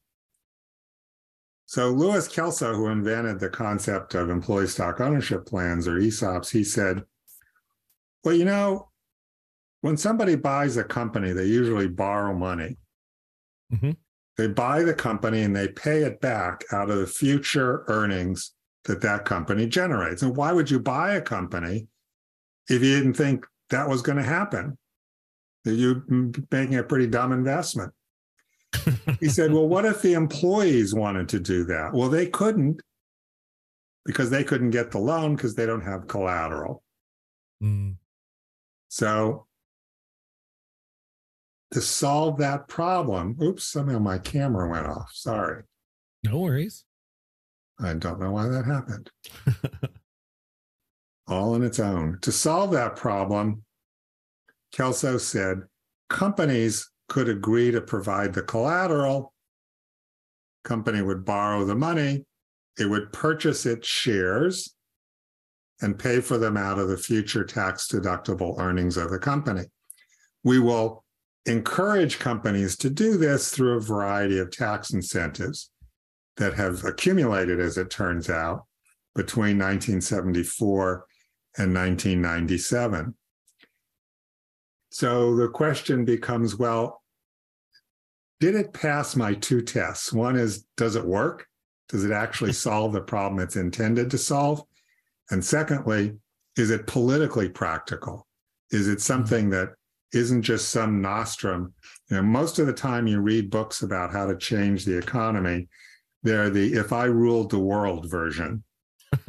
So 1.67 1.91
Louis 1.91 2.29
Kelso, 2.29 2.75
who 2.75 2.88
invented 2.88 3.41
the 3.41 3.49
concept 3.49 4.14
of 4.14 4.31
employee 4.31 4.67
stock 4.67 5.00
ownership 5.00 5.47
plans 5.47 5.88
or 5.88 5.99
ESOPs, 5.99 6.50
he 6.50 6.62
said, 6.62 7.03
well, 8.23 8.35
you 8.35 8.45
know, 8.45 8.91
when 9.81 9.97
somebody 9.97 10.35
buys 10.35 10.76
a 10.76 10.85
company, 10.85 11.33
they 11.33 11.45
usually 11.45 11.88
borrow 11.88 12.35
money. 12.35 12.76
Mm-hmm. 13.73 13.91
They 14.37 14.49
buy 14.49 14.83
the 14.83 14.95
company 14.95 15.43
and 15.43 15.55
they 15.55 15.69
pay 15.69 16.05
it 16.05 16.21
back 16.21 16.64
out 16.73 16.91
of 16.91 16.99
the 16.99 17.07
future 17.07 17.85
earnings 17.88 18.54
that 18.85 19.00
that 19.03 19.25
company 19.25 19.67
generates. 19.67 20.23
And 20.23 20.37
why 20.37 20.53
would 20.53 20.71
you 20.71 20.79
buy 20.79 21.14
a 21.14 21.21
company 21.21 21.88
if 22.69 22.83
you 22.83 22.97
didn't 22.97 23.14
think 23.14 23.47
that 23.71 23.88
was 23.88 24.03
going 24.03 24.19
to 24.19 24.25
happen? 24.25 24.79
That 25.64 25.75
you're 25.75 26.05
making 26.50 26.76
a 26.76 26.83
pretty 26.83 27.07
dumb 27.07 27.33
investment 27.33 27.95
he 29.21 29.29
said, 29.29 29.53
Well, 29.53 29.69
what 29.69 29.85
if 29.85 30.03
the 30.03 30.14
employees 30.14 30.95
wanted 30.95 31.29
to 31.31 31.41
do 31.41 31.64
that? 31.64 31.93
Well, 31.93 32.09
they 32.09 32.26
couldn't 32.26 32.81
because 34.05 34.31
they 34.31 34.45
couldn't 34.45 34.71
get 34.71 34.91
the 34.91 34.99
loan 34.99 35.35
because 35.35 35.55
they 35.55 35.67
don't 35.67 35.85
have 35.85 36.09
collateral. 36.09 36.83
Mm. 37.62 37.97
So, 38.88 39.47
to 41.73 41.81
solve 41.81 42.38
that 42.38 42.68
problem, 42.68 43.37
oops, 43.42 43.64
somehow 43.64 43.99
my 43.99 44.18
camera 44.18 44.68
went 44.68 44.87
off. 44.87 45.11
Sorry. 45.12 45.62
No 46.23 46.38
worries. 46.38 46.85
I 47.81 47.95
don't 47.95 48.21
know 48.21 48.33
why 48.33 48.49
that 48.49 48.65
happened. 48.65 49.11
All 51.27 51.55
on 51.55 51.63
its 51.63 51.81
own. 51.81 52.19
To 52.23 52.31
solve 52.31 52.71
that 52.73 52.97
problem, 52.97 53.65
Kelso 54.73 55.19
said 55.19 55.63
companies 56.09 56.91
could 57.09 57.29
agree 57.29 57.71
to 57.71 57.81
provide 57.81 58.33
the 58.33 58.43
collateral. 58.43 59.33
Company 60.65 61.03
would 61.03 61.25
borrow 61.25 61.65
the 61.65 61.75
money, 61.75 62.25
it 62.79 62.87
would 62.87 63.13
purchase 63.13 63.67
its 63.67 63.87
shares 63.87 64.75
and 65.81 65.99
pay 65.99 66.21
for 66.21 66.39
them 66.39 66.57
out 66.57 66.79
of 66.79 66.89
the 66.89 66.97
future 66.97 67.45
tax 67.45 67.89
deductible 67.89 68.59
earnings 68.59 68.97
of 68.97 69.11
the 69.11 69.19
company. 69.19 69.65
We 70.43 70.59
will 70.59 71.05
encourage 71.47 72.19
companies 72.19 72.77
to 72.79 72.91
do 72.91 73.17
this 73.17 73.51
through 73.51 73.77
a 73.77 73.81
variety 73.81 74.39
of 74.39 74.51
tax 74.51 74.93
incentives 74.93 75.71
that 76.37 76.55
have 76.55 76.85
accumulated, 76.85 77.61
as 77.61 77.79
it 77.79 77.90
turns 77.90 78.29
out, 78.29 78.64
between 79.14 79.59
1974 79.59 81.07
and 81.59 81.75
1997. 81.75 83.14
So 84.90 85.37
the 85.37 85.49
question 85.49 86.05
becomes 86.05 86.57
well, 86.57 87.03
did 88.40 88.55
it 88.55 88.73
pass 88.73 89.16
my 89.16 89.35
two 89.35 89.62
tests? 89.62 90.12
One 90.12 90.37
is, 90.37 90.66
does 90.77 90.97
it 90.97 91.05
work? 91.05 91.47
Does 91.88 92.05
it 92.05 92.12
actually 92.12 92.53
solve 92.66 92.92
the 92.92 93.01
problem 93.01 93.40
it's 93.40 93.57
intended 93.57 94.11
to 94.11 94.18
solve? 94.18 94.62
And 95.31 95.44
secondly, 95.44 96.16
is 96.57 96.70
it 96.70 96.87
politically 96.87 97.49
practical? 97.49 98.27
Is 98.70 98.88
it 98.88 98.92
mm-hmm. 98.92 99.01
something 99.01 99.51
that 99.51 99.70
isn't 100.12 100.42
just 100.42 100.68
some 100.68 101.01
nostrum? 101.01 101.75
You 102.11 102.16
know, 102.16 102.23
most 102.23 102.59
of 102.59 102.66
the 102.66 102.73
time 102.73 103.07
you 103.07 103.20
read 103.20 103.51
books 103.51 103.83
about 103.83 104.12
how 104.12 104.27
to 104.27 104.37
change 104.37 104.85
the 104.85 104.99
economy, 104.99 105.68
they're 106.25 106.51
the 106.51 106.75
if 106.75 106.93
I 106.93 107.05
ruled 107.05 107.51
the 107.51 107.59
world 107.59 108.11
version. 108.11 108.65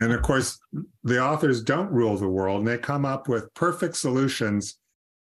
and 0.00 0.12
of 0.12 0.22
course, 0.22 0.60
the 1.02 1.20
authors 1.20 1.62
don't 1.62 1.90
rule 1.90 2.16
the 2.16 2.28
world 2.28 2.60
and 2.60 2.68
they 2.68 2.78
come 2.78 3.04
up 3.04 3.26
with 3.26 3.52
perfect 3.54 3.96
solutions 3.96 4.78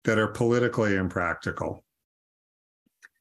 that 0.04 0.18
are 0.18 0.28
politically 0.28 0.94
impractical. 0.94 1.84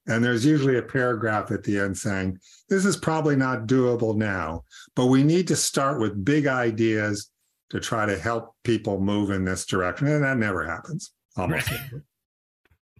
And 0.07 0.23
there's 0.23 0.45
usually 0.45 0.77
a 0.77 0.83
paragraph 0.83 1.51
at 1.51 1.63
the 1.63 1.77
end 1.79 1.97
saying, 1.97 2.39
this 2.69 2.85
is 2.85 2.95
probably 2.95 3.35
not 3.35 3.67
doable 3.67 4.15
now, 4.15 4.63
but 4.95 5.07
we 5.07 5.21
need 5.21 5.49
to 5.49 5.55
start 5.57 5.99
with 5.99 6.23
big 6.23 6.47
ideas 6.47 7.29
to 7.71 7.81
try 7.81 8.05
to 8.05 8.17
help 8.17 8.55
people 8.63 9.01
move 9.01 9.31
in 9.31 9.43
this 9.43 9.65
direction. 9.65 10.07
And 10.07 10.23
that 10.23 10.37
never 10.37 10.65
happens, 10.65 11.11
almost. 11.35 11.69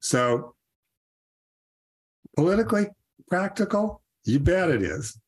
So, 0.02 0.56
politically 2.36 2.88
practical, 3.30 4.02
you 4.28 4.40
bet 4.40 4.70
it 4.70 4.82
is. 4.82 5.20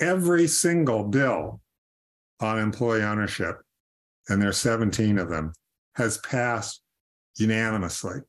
Every 0.00 0.46
single 0.46 1.04
bill 1.04 1.60
on 2.40 2.58
employee 2.58 3.02
ownership, 3.02 3.60
and 4.28 4.40
there's 4.40 4.58
17 4.58 5.18
of 5.18 5.28
them, 5.28 5.52
has 5.94 6.18
passed 6.18 6.82
unanimously. 7.38 8.20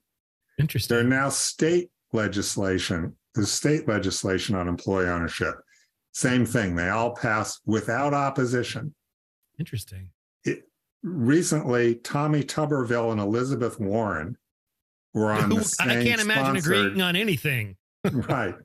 Interesting. 0.60 0.96
There 0.96 1.06
are 1.06 1.10
now 1.10 1.30
state 1.30 1.90
legislation, 2.12 3.16
the 3.34 3.46
state 3.46 3.88
legislation 3.88 4.56
on 4.56 4.68
employee 4.68 5.08
ownership. 5.08 5.56
Same 6.12 6.46
thing. 6.46 6.76
They 6.76 6.90
all 6.90 7.16
pass 7.16 7.60
without 7.66 8.14
opposition. 8.14 8.94
Interesting. 9.58 10.10
It, 10.44 10.64
recently, 11.02 11.96
Tommy 11.96 12.44
Tuberville 12.44 13.12
and 13.12 13.20
Elizabeth 13.20 13.80
Warren 13.80 14.38
were 15.14 15.32
on 15.32 15.50
the 15.56 15.64
same. 15.64 15.90
I 15.90 16.04
can't 16.04 16.22
imagine 16.22 16.58
agreeing 16.58 17.02
on 17.02 17.16
anything. 17.16 17.78
right. 18.12 18.56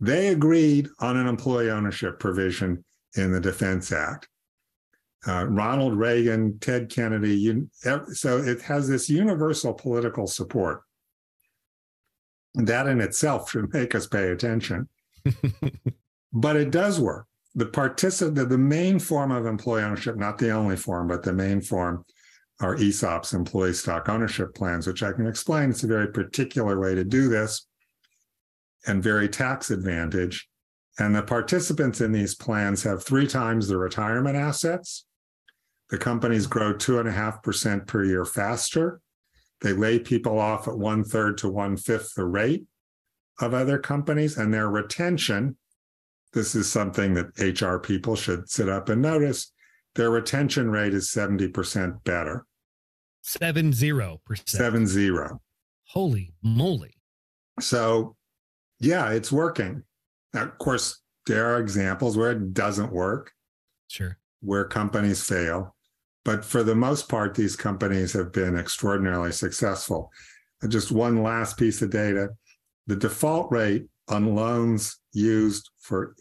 They 0.00 0.28
agreed 0.28 0.88
on 0.98 1.16
an 1.16 1.26
employee 1.26 1.70
ownership 1.70 2.18
provision 2.18 2.84
in 3.16 3.32
the 3.32 3.40
Defense 3.40 3.92
Act 3.92 4.28
uh, 5.26 5.46
Ronald 5.46 5.96
Reagan, 5.96 6.58
Ted 6.58 6.90
Kennedy. 6.90 7.36
You, 7.36 7.68
so 8.12 8.38
it 8.38 8.60
has 8.62 8.88
this 8.88 9.08
universal 9.08 9.72
political 9.72 10.26
support. 10.26 10.82
That 12.54 12.86
in 12.86 13.00
itself 13.00 13.50
should 13.50 13.72
make 13.72 13.94
us 13.94 14.06
pay 14.06 14.30
attention. 14.30 14.88
but 16.32 16.56
it 16.56 16.70
does 16.70 17.00
work. 17.00 17.26
The 17.54 17.66
particip- 17.66 18.34
the, 18.34 18.44
the 18.44 18.58
main 18.58 18.98
form 18.98 19.30
of 19.30 19.46
employee 19.46 19.82
ownership, 19.82 20.16
not 20.16 20.38
the 20.38 20.50
only 20.50 20.76
form, 20.76 21.08
but 21.08 21.22
the 21.22 21.32
main 21.32 21.60
form 21.60 22.04
are 22.60 22.76
ESOPs, 22.76 23.34
employee 23.34 23.72
stock 23.72 24.08
ownership 24.08 24.54
plans, 24.54 24.86
which 24.86 25.02
I 25.02 25.12
can 25.12 25.26
explain. 25.26 25.70
It's 25.70 25.84
a 25.84 25.88
very 25.88 26.08
particular 26.08 26.78
way 26.78 26.94
to 26.94 27.04
do 27.04 27.28
this 27.28 27.66
and 28.86 29.02
very 29.02 29.28
tax 29.28 29.70
advantage. 29.70 30.48
And 30.98 31.14
the 31.14 31.22
participants 31.22 32.00
in 32.00 32.12
these 32.12 32.34
plans 32.34 32.82
have 32.84 33.02
three 33.02 33.26
times 33.26 33.66
the 33.66 33.78
retirement 33.78 34.36
assets 34.36 35.06
the 35.90 35.98
companies 35.98 36.46
grow 36.46 36.72
two 36.72 36.98
and 36.98 37.08
a 37.08 37.12
half 37.12 37.42
percent 37.42 37.86
per 37.86 38.04
year 38.04 38.24
faster. 38.24 39.00
They 39.60 39.72
lay 39.72 39.98
people 39.98 40.38
off 40.38 40.66
at 40.66 40.76
one 40.76 41.04
third 41.04 41.38
to 41.38 41.48
one 41.48 41.76
fifth 41.76 42.14
the 42.14 42.24
rate 42.24 42.64
of 43.40 43.52
other 43.52 43.78
companies, 43.78 44.36
and 44.36 44.54
their 44.54 44.68
retention. 44.68 45.56
This 46.32 46.54
is 46.54 46.70
something 46.70 47.14
that 47.14 47.38
HR 47.38 47.78
people 47.78 48.16
should 48.16 48.48
sit 48.48 48.68
up 48.68 48.88
and 48.88 49.02
notice. 49.02 49.52
their 49.94 50.10
retention 50.10 50.68
rate 50.70 50.92
is 50.94 51.08
70% 51.10 52.02
better. 52.02 52.46
Seven 53.22 53.72
zero 53.72 54.20
percent. 54.26 54.48
Seven 54.48 54.86
zero. 54.86 55.40
Holy 55.84 56.34
moly. 56.42 56.96
So, 57.60 58.16
yeah, 58.80 59.10
it's 59.10 59.32
working. 59.32 59.82
Now, 60.32 60.44
of 60.44 60.58
course, 60.58 61.00
there 61.26 61.46
are 61.46 61.60
examples 61.60 62.16
where 62.16 62.32
it 62.32 62.52
doesn't 62.52 62.92
work, 62.92 63.32
Sure. 63.88 64.18
where 64.40 64.64
companies 64.64 65.22
fail. 65.22 65.74
But 66.24 66.44
for 66.44 66.62
the 66.62 66.74
most 66.74 67.08
part, 67.08 67.34
these 67.34 67.56
companies 67.56 68.12
have 68.14 68.32
been 68.32 68.56
extraordinarily 68.56 69.32
successful. 69.32 70.10
And 70.62 70.72
just 70.72 70.90
one 70.90 71.22
last 71.22 71.58
piece 71.58 71.82
of 71.82 71.90
data 71.90 72.30
the 72.86 72.96
default 72.96 73.50
rate 73.50 73.86
on 74.08 74.34
loans 74.34 75.00
used 75.12 75.70
for 75.80 76.14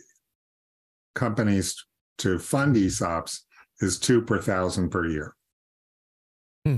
companies 1.13 1.75
to 2.19 2.39
fund 2.39 2.75
ESOPs 2.75 3.39
is 3.81 3.99
two 3.99 4.21
per 4.21 4.39
thousand 4.39 4.89
per 4.89 5.05
year. 5.05 5.35
Hmm. 6.65 6.77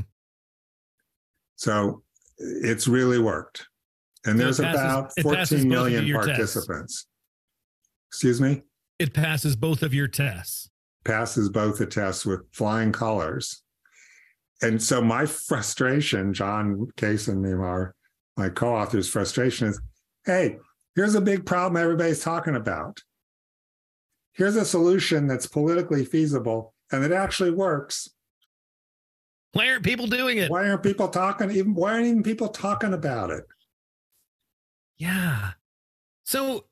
So 1.55 2.03
it's 2.37 2.87
really 2.87 3.19
worked. 3.19 3.67
And 4.25 4.39
there's 4.39 4.59
passes- 4.59 4.81
about 4.81 5.11
it 5.17 5.23
passes 5.25 5.61
14 5.61 5.69
both 5.69 5.77
of 5.77 5.83
million 5.91 6.05
your 6.07 6.23
tests. 6.23 6.53
participants. 6.53 7.07
Excuse 8.09 8.41
me? 8.41 8.63
It 8.99 9.13
passes 9.13 9.55
both 9.55 9.83
of 9.83 9.93
your 9.93 10.07
tests. 10.07 10.69
Passes 11.03 11.49
both 11.49 11.77
the 11.77 11.85
tests 11.85 12.25
with 12.25 12.41
flying 12.51 12.91
colors. 12.91 13.61
And 14.61 14.81
so 14.81 15.01
my 15.01 15.25
frustration, 15.25 16.33
John 16.33 16.87
Case 16.95 17.27
and 17.27 17.41
me, 17.41 17.51
our, 17.51 17.93
my 18.37 18.49
co-author's 18.49 19.09
frustration 19.09 19.67
is, 19.67 19.81
hey, 20.25 20.57
here's 20.95 21.15
a 21.15 21.21
big 21.21 21.45
problem 21.45 21.81
everybody's 21.81 22.23
talking 22.23 22.55
about. 22.55 22.99
Here's 24.31 24.55
a 24.55 24.65
solution 24.65 25.27
that's 25.27 25.45
politically 25.45 26.05
feasible 26.05 26.73
and 26.91 27.03
it 27.03 27.11
actually 27.11 27.51
works. 27.51 28.09
Why 29.53 29.69
aren't 29.69 29.83
people 29.83 30.07
doing 30.07 30.37
it? 30.37 30.51
Why 30.51 30.67
aren't 30.67 30.83
people 30.83 31.07
talking? 31.07 31.49
Even 31.51 31.73
why 31.73 31.93
aren't 31.93 32.07
even 32.07 32.23
people 32.23 32.49
talking 32.49 32.93
about 32.93 33.29
it? 33.29 33.45
Yeah. 34.97 35.51
So 36.23 36.65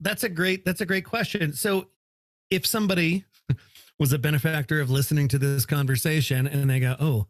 that's 0.00 0.24
a 0.24 0.28
great 0.28 0.64
that's 0.64 0.80
a 0.80 0.86
great 0.86 1.04
question. 1.04 1.52
So 1.52 1.88
if 2.50 2.66
somebody 2.66 3.24
was 3.98 4.12
a 4.12 4.18
benefactor 4.18 4.80
of 4.80 4.90
listening 4.90 5.28
to 5.28 5.38
this 5.38 5.66
conversation 5.66 6.46
and 6.46 6.68
they 6.68 6.80
go, 6.80 6.96
"Oh, 7.00 7.26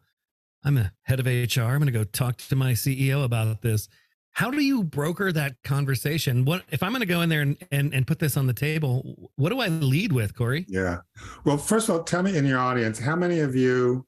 I'm 0.65 0.79
a 0.79 0.93
head 1.03 1.21
of 1.21 1.27
HR. 1.27 1.63
I'm 1.63 1.79
going 1.79 1.87
to 1.87 1.93
go 1.93 2.05
talk 2.05 2.39
to 2.39 2.57
my 2.57 2.73
CEO 2.73 3.25
about 3.25 3.63
this." 3.63 3.89
How 4.33 4.51
do 4.51 4.61
you 4.61 4.85
broker 4.85 5.33
that 5.33 5.57
conversation? 5.65 6.45
What 6.45 6.63
if 6.71 6.83
I'm 6.83 6.91
going 6.91 7.01
to 7.01 7.07
go 7.07 7.23
in 7.23 7.29
there 7.31 7.41
and, 7.41 7.57
and 7.71 7.95
and 7.95 8.07
put 8.07 8.19
this 8.19 8.37
on 8.37 8.47
the 8.47 8.53
table? 8.53 9.31
What 9.37 9.51
do 9.51 9.61
I 9.61 9.69
lead 9.69 10.13
with, 10.13 10.37
Corey? 10.37 10.67
Yeah. 10.69 10.99
Well, 11.45 11.57
first 11.57 11.89
of 11.89 11.95
all, 11.95 12.05
tell 12.05 12.23
me 12.23 12.37
in 12.37 12.45
your 12.45 12.59
audience, 12.59 12.99
how 12.99 13.17
many 13.17 13.41
of 13.41 13.55
you, 13.55 14.07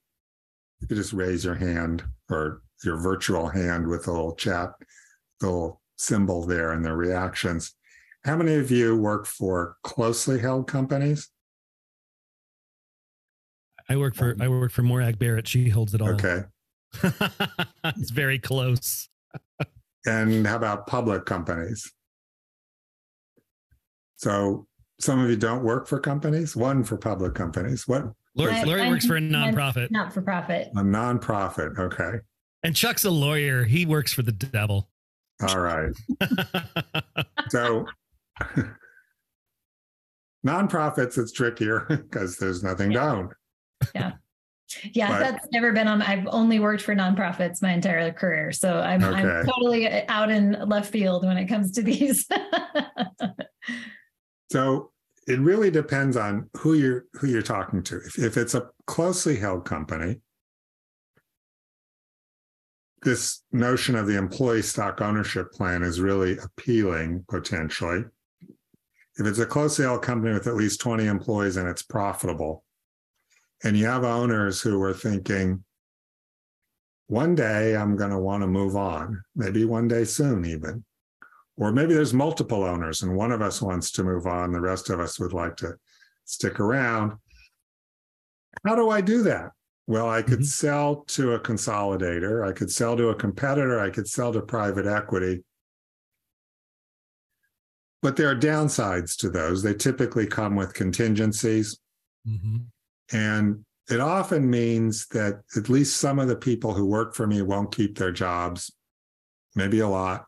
you 0.80 0.86
could 0.86 0.98
just 0.98 1.14
raise 1.14 1.44
your 1.44 1.54
hand 1.54 2.04
or 2.30 2.62
your 2.84 2.98
virtual 2.98 3.48
hand 3.48 3.86
with 3.86 4.06
a 4.06 4.12
little 4.12 4.34
chat, 4.34 4.74
the 5.40 5.46
little 5.46 5.80
symbol 6.02 6.46
there 6.46 6.72
and 6.72 6.84
their 6.84 6.96
reactions. 6.96 7.74
How 8.24 8.36
many 8.36 8.54
of 8.54 8.70
you 8.70 8.96
work 8.96 9.26
for 9.26 9.76
closely 9.82 10.38
held 10.38 10.66
companies? 10.66 11.28
I 13.88 13.96
work 13.96 14.14
for 14.14 14.36
I 14.40 14.48
work 14.48 14.70
for 14.72 14.82
Morag 14.82 15.18
Barrett. 15.18 15.48
She 15.48 15.68
holds 15.68 15.94
it 15.94 16.00
all. 16.02 16.10
Okay. 16.10 16.42
it's 17.84 18.10
very 18.10 18.38
close. 18.38 19.08
And 20.06 20.46
how 20.46 20.56
about 20.56 20.86
public 20.86 21.24
companies? 21.26 21.90
So 24.16 24.66
some 25.00 25.20
of 25.20 25.30
you 25.30 25.36
don't 25.36 25.62
work 25.64 25.86
for 25.86 26.00
companies, 26.00 26.56
one 26.56 26.82
for 26.84 26.96
public 26.96 27.34
companies. 27.34 27.86
What? 27.86 28.12
Lori, 28.34 28.52
I- 28.52 28.62
Lori 28.64 28.80
I'm- 28.82 28.90
works 28.90 29.06
for 29.06 29.14
a 29.16 29.20
I'm 29.20 29.30
nonprofit, 29.30 29.90
Not 29.90 30.12
for 30.12 30.22
profit. 30.22 30.68
A 30.76 30.80
nonprofit. 30.80 31.78
Okay. 31.78 32.18
and 32.62 32.74
Chuck's 32.74 33.04
a 33.04 33.10
lawyer. 33.10 33.64
He 33.64 33.86
works 33.86 34.12
for 34.12 34.22
the 34.22 34.32
devil. 34.32 34.90
All 35.42 35.60
right. 35.60 35.92
So 37.50 37.86
nonprofits, 40.46 41.16
it's 41.16 41.32
trickier 41.32 41.86
because 41.88 42.36
there's 42.36 42.62
nothing 42.62 42.92
to 42.92 43.00
own. 43.02 43.30
Yeah, 44.92 45.08
But- 45.08 45.18
that's 45.20 45.48
never 45.50 45.72
been 45.72 45.88
on. 45.88 46.02
I've 46.02 46.26
only 46.26 46.58
worked 46.58 46.82
for 46.82 46.94
nonprofits 46.94 47.62
my 47.62 47.72
entire 47.72 48.12
career, 48.12 48.52
so 48.52 48.80
I'm 48.80 49.02
I'm 49.02 49.46
totally 49.46 49.88
uh, 49.88 50.02
out 50.08 50.30
in 50.30 50.52
left 50.68 50.92
field 50.92 51.24
when 51.24 51.38
it 51.38 51.46
comes 51.46 51.72
to 51.72 51.82
these. 51.82 52.26
So 54.50 54.92
it 55.26 55.38
really 55.40 55.70
depends 55.70 56.16
on 56.16 56.48
who 56.56 56.74
you're 56.74 57.04
who 57.14 57.26
you're 57.26 57.42
talking 57.42 57.82
to. 57.84 57.98
If, 57.98 58.18
if 58.18 58.36
it's 58.36 58.54
a 58.54 58.68
closely 58.86 59.36
held 59.36 59.66
company, 59.66 60.20
this 63.02 63.42
notion 63.52 63.94
of 63.94 64.06
the 64.06 64.16
employee 64.16 64.62
stock 64.62 65.00
ownership 65.00 65.52
plan 65.52 65.82
is 65.82 66.00
really 66.00 66.38
appealing 66.38 67.24
potentially. 67.28 68.04
If 69.16 69.26
it's 69.26 69.38
a 69.38 69.46
closely 69.46 69.84
held 69.84 70.02
company 70.02 70.32
with 70.32 70.46
at 70.46 70.54
least 70.54 70.80
20 70.80 71.06
employees 71.06 71.56
and 71.56 71.68
it's 71.68 71.82
profitable, 71.82 72.64
and 73.64 73.76
you 73.76 73.86
have 73.86 74.04
owners 74.04 74.60
who 74.60 74.80
are 74.82 74.94
thinking, 74.94 75.64
one 77.08 77.34
day 77.34 77.76
I'm 77.76 77.96
going 77.96 78.10
to 78.10 78.18
want 78.18 78.42
to 78.42 78.46
move 78.46 78.76
on, 78.76 79.22
maybe 79.34 79.64
one 79.64 79.88
day 79.88 80.04
soon, 80.04 80.44
even. 80.44 80.84
Or 81.56 81.72
maybe 81.72 81.94
there's 81.94 82.14
multiple 82.14 82.62
owners 82.62 83.02
and 83.02 83.16
one 83.16 83.32
of 83.32 83.42
us 83.42 83.60
wants 83.60 83.90
to 83.92 84.04
move 84.04 84.26
on, 84.26 84.52
the 84.52 84.60
rest 84.60 84.90
of 84.90 85.00
us 85.00 85.18
would 85.18 85.32
like 85.32 85.56
to 85.56 85.74
stick 86.24 86.60
around. 86.60 87.14
How 88.64 88.76
do 88.76 88.90
I 88.90 89.00
do 89.00 89.22
that? 89.22 89.50
Well, 89.88 90.10
I 90.10 90.20
could 90.20 90.40
Mhm. 90.40 90.44
sell 90.44 90.96
to 91.16 91.32
a 91.32 91.40
consolidator, 91.40 92.46
I 92.46 92.52
could 92.52 92.70
sell 92.70 92.94
to 92.98 93.08
a 93.08 93.14
competitor, 93.14 93.80
I 93.80 93.88
could 93.88 94.06
sell 94.06 94.34
to 94.34 94.42
private 94.42 94.84
equity. 94.84 95.44
But 98.02 98.16
there 98.16 98.28
are 98.28 98.36
downsides 98.36 99.16
to 99.16 99.30
those. 99.30 99.62
They 99.62 99.72
typically 99.72 100.26
come 100.26 100.56
with 100.56 100.74
contingencies. 100.74 101.78
Mhm. 102.26 102.66
And 103.12 103.64
it 103.88 104.00
often 104.00 104.50
means 104.50 105.06
that 105.06 105.42
at 105.56 105.70
least 105.70 105.96
some 105.96 106.18
of 106.18 106.28
the 106.28 106.36
people 106.36 106.74
who 106.74 106.84
work 106.84 107.14
for 107.14 107.26
me 107.26 107.40
won't 107.40 107.74
keep 107.74 107.96
their 107.96 108.12
jobs, 108.12 108.70
maybe 109.54 109.80
a 109.80 109.88
lot. 109.88 110.26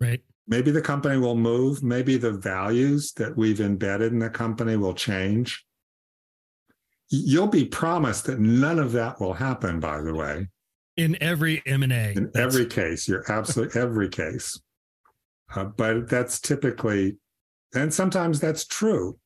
Right. 0.00 0.22
Maybe 0.46 0.70
the 0.70 0.82
company 0.82 1.16
will 1.16 1.34
move. 1.34 1.82
Maybe 1.82 2.18
the 2.18 2.32
values 2.32 3.12
that 3.14 3.38
we've 3.38 3.60
embedded 3.60 4.12
in 4.12 4.18
the 4.18 4.28
company 4.28 4.76
will 4.76 4.94
change. 4.94 5.66
You'll 7.10 7.46
be 7.46 7.64
promised 7.64 8.24
that 8.26 8.38
none 8.38 8.78
of 8.78 8.92
that 8.92 9.20
will 9.20 9.34
happen, 9.34 9.80
by 9.80 10.00
the 10.00 10.14
way. 10.14 10.48
In 10.96 11.16
every 11.22 11.62
M 11.66 11.82
and 11.82 11.92
A. 11.92 12.12
In 12.12 12.30
every 12.34 12.66
case, 12.66 13.08
you're 13.08 13.30
absolutely 13.30 13.80
every 13.80 14.08
case. 14.08 14.60
Uh, 15.54 15.64
but 15.64 16.08
that's 16.08 16.40
typically, 16.40 17.16
and 17.74 17.92
sometimes 17.92 18.40
that's 18.40 18.64
true, 18.64 19.18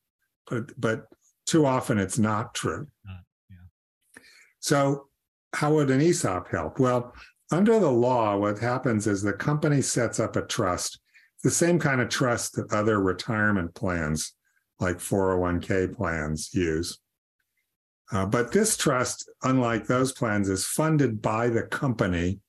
but 0.49 0.79
but 0.79 1.05
too 1.45 1.65
often 1.65 1.97
it's 1.97 2.19
not 2.19 2.53
true. 2.53 2.87
Not, 3.05 3.21
yeah. 3.49 4.21
So, 4.59 5.07
how 5.53 5.73
would 5.73 5.89
an 5.89 6.01
ESOP 6.01 6.49
help? 6.49 6.79
Well, 6.79 7.13
under 7.51 7.79
the 7.79 7.91
law, 7.91 8.37
what 8.37 8.59
happens 8.59 9.07
is 9.07 9.21
the 9.21 9.33
company 9.33 9.81
sets 9.81 10.19
up 10.19 10.35
a 10.35 10.41
trust, 10.41 10.99
the 11.43 11.51
same 11.51 11.79
kind 11.79 12.01
of 12.01 12.09
trust 12.09 12.55
that 12.55 12.73
other 12.73 12.99
retirement 12.99 13.73
plans 13.73 14.33
like 14.79 14.97
401k 14.97 15.95
plans 15.95 16.53
use. 16.53 16.99
Uh, 18.11 18.25
but 18.25 18.51
this 18.51 18.77
trust, 18.77 19.29
unlike 19.43 19.85
those 19.85 20.11
plans, 20.11 20.49
is 20.49 20.65
funded 20.65 21.21
by 21.21 21.49
the 21.49 21.63
company 21.63 22.39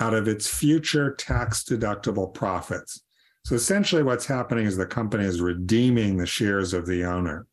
out 0.00 0.14
of 0.14 0.28
its 0.28 0.46
future 0.46 1.14
tax 1.14 1.64
deductible 1.64 2.32
profits. 2.32 3.02
So 3.44 3.54
essentially, 3.54 4.02
what's 4.02 4.26
happening 4.26 4.66
is 4.66 4.76
the 4.76 4.86
company 4.86 5.24
is 5.24 5.40
redeeming 5.40 6.16
the 6.16 6.26
shares 6.26 6.72
of 6.72 6.86
the 6.86 7.04
owner. 7.04 7.46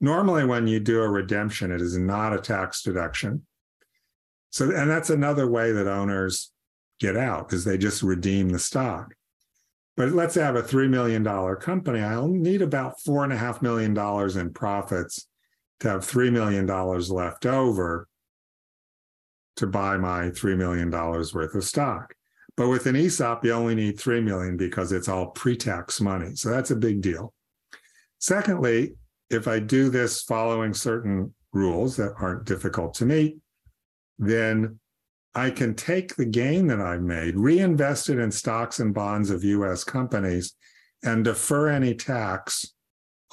Normally, 0.00 0.44
when 0.44 0.66
you 0.66 0.80
do 0.80 1.02
a 1.02 1.08
redemption, 1.08 1.70
it 1.70 1.80
is 1.80 1.96
not 1.96 2.32
a 2.32 2.40
tax 2.40 2.82
deduction. 2.82 3.46
So, 4.50 4.70
and 4.70 4.90
that's 4.90 5.10
another 5.10 5.48
way 5.48 5.72
that 5.72 5.86
owners 5.86 6.50
get 6.98 7.16
out 7.16 7.52
is 7.52 7.64
they 7.64 7.78
just 7.78 8.02
redeem 8.02 8.48
the 8.48 8.58
stock. 8.58 9.14
But 9.96 10.12
let's 10.12 10.34
say 10.34 10.42
I 10.42 10.46
have 10.46 10.56
a 10.56 10.62
$3 10.62 10.88
million 10.88 11.24
company. 11.56 12.00
I'll 12.00 12.28
need 12.28 12.62
about 12.62 12.94
$4.5 13.06 13.62
million 13.62 13.96
in 14.38 14.52
profits 14.52 15.27
to 15.80 15.88
have 15.88 16.00
$3 16.02 16.32
million 16.32 16.66
left 16.66 17.46
over 17.46 18.08
to 19.56 19.66
buy 19.66 19.96
my 19.96 20.30
$3 20.30 20.56
million 20.56 20.90
worth 20.90 21.54
of 21.54 21.64
stock. 21.64 22.14
But 22.56 22.68
with 22.68 22.86
an 22.86 22.96
ESOP, 22.96 23.44
you 23.44 23.52
only 23.52 23.74
need 23.74 24.00
3 24.00 24.20
million 24.20 24.56
because 24.56 24.90
it's 24.90 25.08
all 25.08 25.28
pre-tax 25.28 26.00
money. 26.00 26.34
So 26.34 26.50
that's 26.50 26.72
a 26.72 26.76
big 26.76 27.00
deal. 27.00 27.32
Secondly, 28.18 28.94
if 29.30 29.46
I 29.46 29.60
do 29.60 29.90
this 29.90 30.22
following 30.22 30.74
certain 30.74 31.34
rules 31.52 31.96
that 31.96 32.14
aren't 32.18 32.44
difficult 32.44 32.94
to 32.94 33.06
meet, 33.06 33.36
then 34.18 34.80
I 35.34 35.50
can 35.50 35.74
take 35.74 36.16
the 36.16 36.24
gain 36.24 36.66
that 36.68 36.80
I've 36.80 37.02
made, 37.02 37.36
reinvest 37.36 38.08
it 38.08 38.18
in 38.18 38.32
stocks 38.32 38.80
and 38.80 38.92
bonds 38.92 39.30
of 39.30 39.44
US 39.44 39.84
companies, 39.84 40.54
and 41.04 41.24
defer 41.24 41.68
any 41.68 41.94
tax 41.94 42.74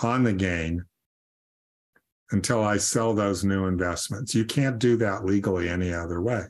on 0.04 0.24
the 0.24 0.34
gain 0.34 0.86
until 2.32 2.64
I 2.64 2.78
sell 2.78 3.14
those 3.14 3.44
new 3.44 3.66
investments. 3.66 4.34
You 4.34 4.46
can't 4.46 4.80
do 4.80 4.98
that 4.98 5.26
legally 5.26 5.70
any 5.70 5.94
other 5.94 6.22
way. 6.22 6.44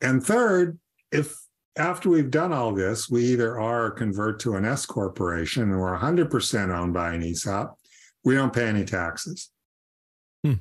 And 0.00 0.24
third, 0.24 0.78
if 1.10 1.34
after 1.76 2.10
we've 2.10 2.30
done 2.30 2.52
all 2.52 2.72
this, 2.72 3.08
we 3.08 3.24
either 3.24 3.58
are 3.58 3.86
or 3.86 3.90
convert 3.90 4.38
to 4.40 4.56
an 4.56 4.64
S 4.64 4.86
corporation 4.86 5.64
and 5.64 5.80
we're 5.80 5.98
100% 5.98 6.76
owned 6.76 6.92
by 6.94 7.14
an 7.14 7.22
ESOP, 7.22 7.78
we 8.24 8.34
don't 8.34 8.52
pay 8.52 8.66
any 8.66 8.84
taxes. 8.84 9.50
Hmm. 10.44 10.54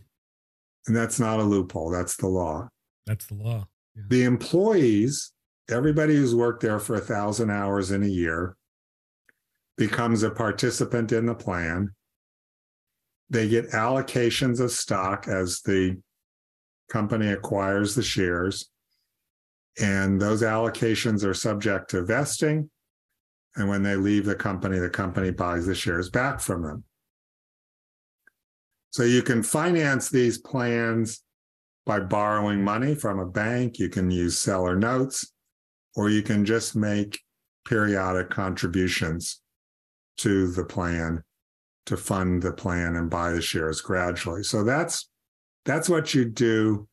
And 0.87 0.95
that's 0.95 1.19
not 1.19 1.39
a 1.39 1.43
loophole, 1.43 1.91
that's 1.91 2.15
the 2.15 2.27
law. 2.27 2.69
That's 3.05 3.25
the 3.27 3.35
law. 3.35 3.67
Yeah. 3.95 4.03
The 4.07 4.23
employees, 4.23 5.33
everybody 5.69 6.15
who's 6.15 6.33
worked 6.33 6.61
there 6.61 6.79
for 6.79 6.95
a 6.95 7.01
thousand 7.01 7.51
hours 7.51 7.91
in 7.91 8.03
a 8.03 8.07
year, 8.07 8.55
becomes 9.77 10.23
a 10.23 10.29
participant 10.29 11.11
in 11.11 11.25
the 11.25 11.35
plan. 11.35 11.93
They 13.33 13.49
get 13.49 13.71
allocations 13.71 14.59
of 14.59 14.71
stock 14.71 15.27
as 15.27 15.61
the 15.61 15.97
company 16.87 17.29
acquires 17.29 17.95
the 17.95 18.03
shares. 18.03 18.69
And 19.81 20.21
those 20.21 20.43
allocations 20.43 21.25
are 21.25 21.33
subject 21.33 21.89
to 21.89 22.03
vesting. 22.03 22.69
And 23.55 23.67
when 23.67 23.81
they 23.81 23.95
leave 23.95 24.25
the 24.25 24.35
company, 24.35 24.77
the 24.77 24.89
company 24.89 25.31
buys 25.31 25.65
the 25.65 25.73
shares 25.73 26.11
back 26.11 26.41
from 26.41 26.61
them. 26.61 26.83
So 28.91 29.01
you 29.01 29.23
can 29.23 29.41
finance 29.41 30.09
these 30.09 30.37
plans 30.37 31.23
by 31.87 32.01
borrowing 32.01 32.63
money 32.63 32.93
from 32.93 33.17
a 33.17 33.25
bank. 33.25 33.79
You 33.79 33.89
can 33.89 34.11
use 34.11 34.37
seller 34.37 34.75
notes, 34.75 35.33
or 35.95 36.11
you 36.11 36.21
can 36.21 36.45
just 36.45 36.75
make 36.75 37.19
periodic 37.65 38.29
contributions 38.29 39.41
to 40.17 40.51
the 40.51 40.65
plan 40.65 41.23
to 41.85 41.97
fund 41.97 42.41
the 42.41 42.53
plan 42.53 42.95
and 42.95 43.09
buy 43.09 43.31
the 43.31 43.41
shares 43.41 43.81
gradually. 43.81 44.43
So 44.43 44.63
that's 44.63 45.09
that's 45.65 45.89
what 45.89 46.13
you 46.13 46.25
do 46.25 46.87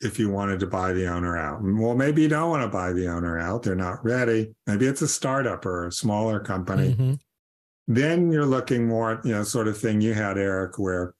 if 0.00 0.18
you 0.18 0.28
wanted 0.28 0.60
to 0.60 0.66
buy 0.66 0.92
the 0.92 1.06
owner 1.06 1.36
out. 1.36 1.60
Well, 1.62 1.94
maybe 1.94 2.22
you 2.22 2.28
don't 2.28 2.50
want 2.50 2.62
to 2.62 2.68
buy 2.68 2.92
the 2.92 3.08
owner 3.08 3.38
out. 3.38 3.62
They're 3.62 3.74
not 3.74 4.04
ready. 4.04 4.54
Maybe 4.66 4.86
it's 4.86 5.02
a 5.02 5.08
startup 5.08 5.64
or 5.64 5.86
a 5.86 5.92
smaller 5.92 6.40
company. 6.40 6.94
Mm-hmm. 6.94 7.14
Then 7.86 8.32
you're 8.32 8.46
looking 8.46 8.88
more 8.88 9.12
at, 9.12 9.24
you 9.24 9.32
know, 9.32 9.44
sort 9.44 9.68
of 9.68 9.78
thing 9.78 10.00
you 10.00 10.14
had, 10.14 10.38
Eric, 10.38 10.78
where 10.78 11.14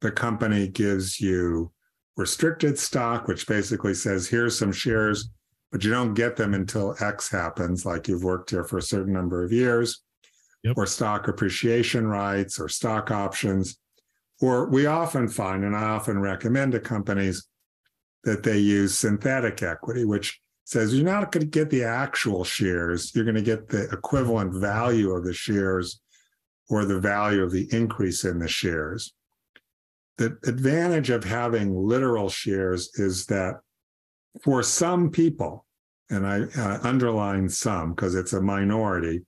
the 0.00 0.10
company 0.10 0.68
gives 0.68 1.20
you 1.20 1.72
restricted 2.16 2.78
stock, 2.78 3.28
which 3.28 3.46
basically 3.46 3.94
says, 3.94 4.28
here's 4.28 4.58
some 4.58 4.72
shares, 4.72 5.30
but 5.70 5.84
you 5.84 5.90
don't 5.90 6.14
get 6.14 6.36
them 6.36 6.54
until 6.54 6.96
X 7.00 7.30
happens, 7.30 7.86
like 7.86 8.08
you've 8.08 8.24
worked 8.24 8.50
here 8.50 8.64
for 8.64 8.78
a 8.78 8.82
certain 8.82 9.12
number 9.12 9.44
of 9.44 9.52
years, 9.52 10.02
Yep. 10.68 10.76
or 10.76 10.86
stock 10.86 11.28
appreciation 11.28 12.06
rights 12.06 12.60
or 12.60 12.68
stock 12.68 13.10
options. 13.10 13.78
Or 14.40 14.68
we 14.68 14.84
often 14.86 15.26
find, 15.28 15.64
and 15.64 15.74
I 15.74 15.84
often 15.84 16.20
recommend 16.20 16.72
to 16.72 16.80
companies 16.80 17.48
that 18.24 18.42
they 18.42 18.58
use 18.58 18.98
synthetic 18.98 19.62
equity, 19.62 20.04
which 20.04 20.38
says 20.64 20.94
you're 20.94 21.04
not 21.04 21.32
going 21.32 21.44
to 21.44 21.50
get 21.50 21.70
the 21.70 21.84
actual 21.84 22.44
shares, 22.44 23.14
you're 23.14 23.24
going 23.24 23.34
to 23.34 23.42
get 23.42 23.68
the 23.68 23.88
equivalent 23.90 24.52
value 24.54 25.12
of 25.12 25.24
the 25.24 25.32
shares 25.32 26.00
or 26.68 26.84
the 26.84 27.00
value 27.00 27.42
of 27.42 27.50
the 27.50 27.66
increase 27.72 28.24
in 28.24 28.38
the 28.38 28.48
shares. 28.48 29.14
The 30.18 30.36
advantage 30.46 31.08
of 31.08 31.24
having 31.24 31.74
literal 31.74 32.28
shares 32.28 32.90
is 32.96 33.24
that 33.26 33.54
for 34.44 34.62
some 34.62 35.10
people, 35.10 35.64
and 36.10 36.26
I 36.26 36.42
uh, 36.42 36.80
underline 36.82 37.48
some 37.48 37.94
because 37.94 38.14
it's 38.14 38.34
a 38.34 38.42
minority, 38.42 39.22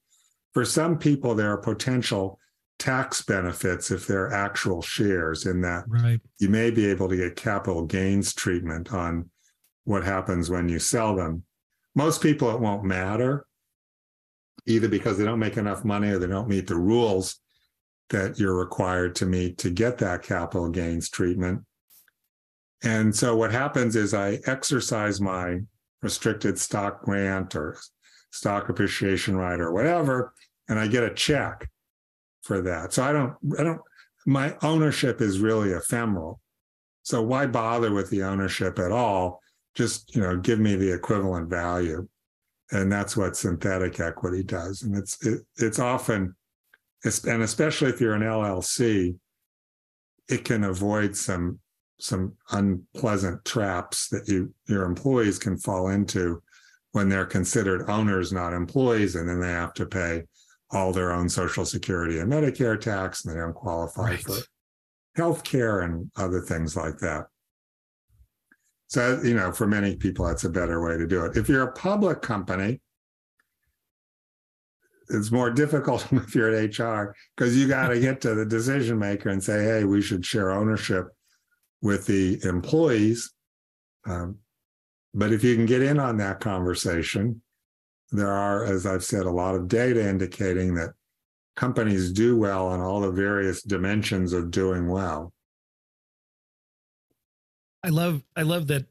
for 0.52 0.64
some 0.64 0.98
people, 0.98 1.34
there 1.34 1.50
are 1.52 1.58
potential 1.58 2.38
tax 2.78 3.22
benefits 3.22 3.90
if 3.90 4.06
they're 4.06 4.32
actual 4.32 4.80
shares, 4.82 5.46
in 5.46 5.60
that 5.60 5.84
Right. 5.86 6.20
you 6.38 6.48
may 6.48 6.70
be 6.70 6.86
able 6.86 7.08
to 7.08 7.16
get 7.16 7.36
capital 7.36 7.84
gains 7.84 8.32
treatment 8.34 8.92
on 8.92 9.30
what 9.84 10.04
happens 10.04 10.48
when 10.50 10.68
you 10.68 10.78
sell 10.78 11.14
them. 11.14 11.44
Most 11.94 12.22
people, 12.22 12.50
it 12.50 12.60
won't 12.60 12.84
matter, 12.84 13.46
either 14.66 14.88
because 14.88 15.18
they 15.18 15.24
don't 15.24 15.38
make 15.38 15.56
enough 15.56 15.84
money 15.84 16.08
or 16.10 16.18
they 16.18 16.26
don't 16.26 16.48
meet 16.48 16.66
the 16.66 16.76
rules 16.76 17.40
that 18.08 18.38
you're 18.38 18.56
required 18.58 19.14
to 19.16 19.26
meet 19.26 19.58
to 19.58 19.70
get 19.70 19.98
that 19.98 20.22
capital 20.22 20.68
gains 20.68 21.08
treatment. 21.10 21.62
And 22.82 23.14
so 23.14 23.36
what 23.36 23.52
happens 23.52 23.94
is 23.94 24.14
I 24.14 24.38
exercise 24.46 25.20
my 25.20 25.60
restricted 26.02 26.58
stock 26.58 27.02
grant 27.02 27.54
or 27.54 27.76
stock 28.30 28.68
appreciation 28.68 29.36
right 29.36 29.60
or 29.60 29.72
whatever, 29.72 30.32
and 30.68 30.78
I 30.78 30.86
get 30.86 31.02
a 31.02 31.14
check 31.14 31.68
for 32.42 32.62
that. 32.62 32.92
So 32.92 33.02
I 33.02 33.12
don't, 33.12 33.34
I 33.58 33.64
don't, 33.64 33.80
my 34.26 34.56
ownership 34.62 35.20
is 35.20 35.40
really 35.40 35.72
ephemeral. 35.72 36.40
So 37.02 37.22
why 37.22 37.46
bother 37.46 37.92
with 37.92 38.10
the 38.10 38.22
ownership 38.22 38.78
at 38.78 38.92
all? 38.92 39.40
Just, 39.74 40.14
you 40.14 40.20
know, 40.20 40.36
give 40.36 40.58
me 40.58 40.76
the 40.76 40.92
equivalent 40.92 41.48
value. 41.48 42.06
And 42.72 42.90
that's 42.90 43.16
what 43.16 43.36
synthetic 43.36 43.98
equity 43.98 44.42
does. 44.42 44.82
And 44.82 44.96
it's, 44.96 45.24
it, 45.26 45.40
it's 45.56 45.78
often, 45.78 46.36
and 47.04 47.42
especially 47.42 47.90
if 47.90 48.00
you're 48.00 48.14
an 48.14 48.22
LLC, 48.22 49.16
it 50.28 50.44
can 50.44 50.64
avoid 50.64 51.16
some, 51.16 51.58
some 51.98 52.34
unpleasant 52.52 53.44
traps 53.44 54.08
that 54.08 54.28
you, 54.28 54.54
your 54.68 54.84
employees 54.84 55.38
can 55.38 55.56
fall 55.58 55.88
into 55.88 56.42
when 56.92 57.08
they're 57.08 57.26
considered 57.26 57.88
owners, 57.88 58.32
not 58.32 58.52
employees, 58.52 59.14
and 59.16 59.28
then 59.28 59.40
they 59.40 59.50
have 59.50 59.74
to 59.74 59.86
pay 59.86 60.24
all 60.72 60.92
their 60.92 61.12
own 61.12 61.28
Social 61.28 61.64
Security 61.64 62.18
and 62.18 62.32
Medicare 62.32 62.80
tax, 62.80 63.24
and 63.24 63.34
they 63.34 63.40
don't 63.40 63.54
qualify 63.54 64.10
Right. 64.10 64.20
for 64.22 64.36
health 65.16 65.44
care 65.44 65.80
and 65.80 66.10
other 66.16 66.40
things 66.40 66.76
like 66.76 66.98
that. 66.98 67.26
So, 68.86 69.20
you 69.22 69.34
know, 69.34 69.52
for 69.52 69.66
many 69.66 69.96
people, 69.96 70.26
that's 70.26 70.44
a 70.44 70.50
better 70.50 70.82
way 70.84 70.96
to 70.96 71.06
do 71.06 71.24
it. 71.24 71.36
If 71.36 71.48
you're 71.48 71.62
a 71.68 71.72
public 71.72 72.22
company, 72.22 72.80
it's 75.08 75.30
more 75.30 75.50
difficult 75.50 76.06
if 76.12 76.34
you're 76.34 76.54
at 76.54 76.78
HR 76.78 77.14
because 77.36 77.56
you 77.56 77.68
got 77.68 77.88
to 77.88 78.00
get 78.00 78.20
to 78.22 78.34
the 78.34 78.44
decision 78.44 78.98
maker 78.98 79.28
and 79.28 79.42
say, 79.42 79.64
hey, 79.64 79.84
we 79.84 80.02
should 80.02 80.24
share 80.24 80.50
ownership 80.50 81.06
with 81.82 82.06
the 82.06 82.40
employees. 82.44 83.32
Um, 84.06 84.38
but 85.14 85.32
if 85.32 85.42
you 85.42 85.56
can 85.56 85.66
get 85.66 85.82
in 85.82 85.98
on 85.98 86.16
that 86.18 86.40
conversation, 86.40 87.42
there 88.12 88.30
are, 88.30 88.64
as 88.64 88.86
I've 88.86 89.04
said, 89.04 89.26
a 89.26 89.30
lot 89.30 89.54
of 89.54 89.68
data 89.68 90.08
indicating 90.08 90.74
that 90.74 90.90
companies 91.56 92.12
do 92.12 92.36
well 92.36 92.68
on 92.68 92.80
all 92.80 93.00
the 93.00 93.10
various 93.10 93.62
dimensions 93.62 94.32
of 94.32 94.50
doing 94.50 94.88
well. 94.88 95.32
I 97.82 97.88
love 97.88 98.22
I 98.36 98.42
love 98.42 98.66
that 98.68 98.86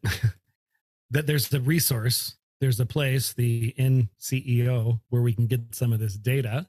that 1.11 1.27
there's 1.27 1.49
the 1.49 1.61
resource, 1.61 2.35
there's 2.59 2.79
a 2.79 2.85
place, 2.85 3.33
the 3.33 3.73
NCEO, 3.77 4.99
where 5.09 5.21
we 5.21 5.33
can 5.33 5.47
get 5.47 5.75
some 5.75 5.93
of 5.93 5.99
this 5.99 6.15
data 6.15 6.67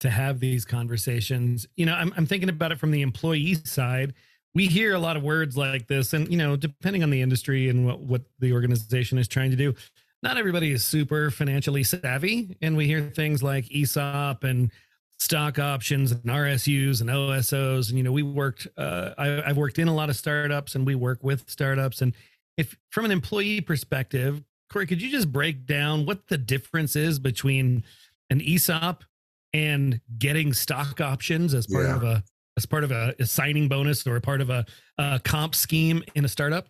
to 0.00 0.10
have 0.10 0.40
these 0.40 0.64
conversations. 0.64 1.66
You 1.76 1.86
know, 1.86 1.94
I'm 1.94 2.12
I'm 2.16 2.26
thinking 2.26 2.48
about 2.48 2.72
it 2.72 2.78
from 2.78 2.90
the 2.90 3.02
employee 3.02 3.54
side. 3.54 4.14
We 4.54 4.66
hear 4.66 4.94
a 4.94 4.98
lot 4.98 5.16
of 5.16 5.22
words 5.22 5.56
like 5.56 5.86
this, 5.86 6.12
and 6.12 6.28
you 6.30 6.36
know, 6.36 6.56
depending 6.56 7.02
on 7.02 7.10
the 7.10 7.22
industry 7.22 7.68
and 7.68 7.86
what 7.86 8.00
what 8.00 8.22
the 8.40 8.52
organization 8.52 9.16
is 9.18 9.28
trying 9.28 9.50
to 9.50 9.56
do, 9.56 9.74
not 10.22 10.36
everybody 10.36 10.72
is 10.72 10.84
super 10.84 11.30
financially 11.30 11.84
savvy, 11.84 12.56
and 12.60 12.76
we 12.76 12.86
hear 12.86 13.10
things 13.14 13.42
like 13.42 13.70
ESOP 13.70 14.42
and 14.44 14.70
stock 15.18 15.58
options 15.58 16.12
and 16.12 16.22
RSUs 16.24 17.00
and 17.02 17.10
OSOs. 17.10 17.90
And, 17.90 17.98
you 17.98 18.02
know, 18.02 18.10
we 18.10 18.22
worked, 18.22 18.66
uh, 18.78 19.10
I, 19.18 19.42
I've 19.50 19.58
worked 19.58 19.78
in 19.78 19.86
a 19.86 19.94
lot 19.94 20.08
of 20.08 20.16
startups 20.16 20.74
and 20.74 20.86
we 20.86 20.94
work 20.94 21.22
with 21.22 21.44
startups. 21.46 22.00
And 22.00 22.14
if 22.56 22.74
from 22.88 23.04
an 23.04 23.10
employee 23.10 23.60
perspective, 23.60 24.42
Corey, 24.72 24.86
could 24.86 25.02
you 25.02 25.10
just 25.10 25.30
break 25.30 25.66
down 25.66 26.06
what 26.06 26.28
the 26.28 26.38
difference 26.38 26.96
is 26.96 27.18
between 27.18 27.84
an 28.30 28.40
ESOP 28.40 29.04
and 29.52 30.00
getting 30.18 30.54
stock 30.54 31.02
options 31.02 31.52
as 31.52 31.66
part 31.66 31.84
Yeah. 31.84 31.96
of 31.96 32.02
a, 32.02 32.24
as 32.60 32.66
part 32.66 32.84
of 32.84 32.92
a, 32.92 33.14
a 33.18 33.24
signing 33.24 33.68
bonus 33.68 34.06
or 34.06 34.20
part 34.20 34.42
of 34.42 34.50
a, 34.50 34.66
a 34.98 35.18
comp 35.24 35.54
scheme 35.54 36.02
in 36.14 36.26
a 36.26 36.28
startup? 36.28 36.66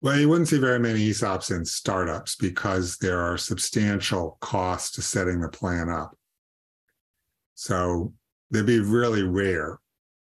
Well, 0.00 0.18
you 0.18 0.28
wouldn't 0.28 0.48
see 0.48 0.58
very 0.58 0.80
many 0.80 1.10
ESOPs 1.10 1.54
in 1.54 1.64
startups 1.64 2.34
because 2.34 2.98
there 2.98 3.20
are 3.20 3.38
substantial 3.38 4.36
costs 4.40 4.90
to 4.96 5.02
setting 5.02 5.40
the 5.40 5.48
plan 5.48 5.88
up. 5.88 6.16
So 7.54 8.12
they'd 8.50 8.66
be 8.66 8.80
really 8.80 9.22
rare 9.22 9.78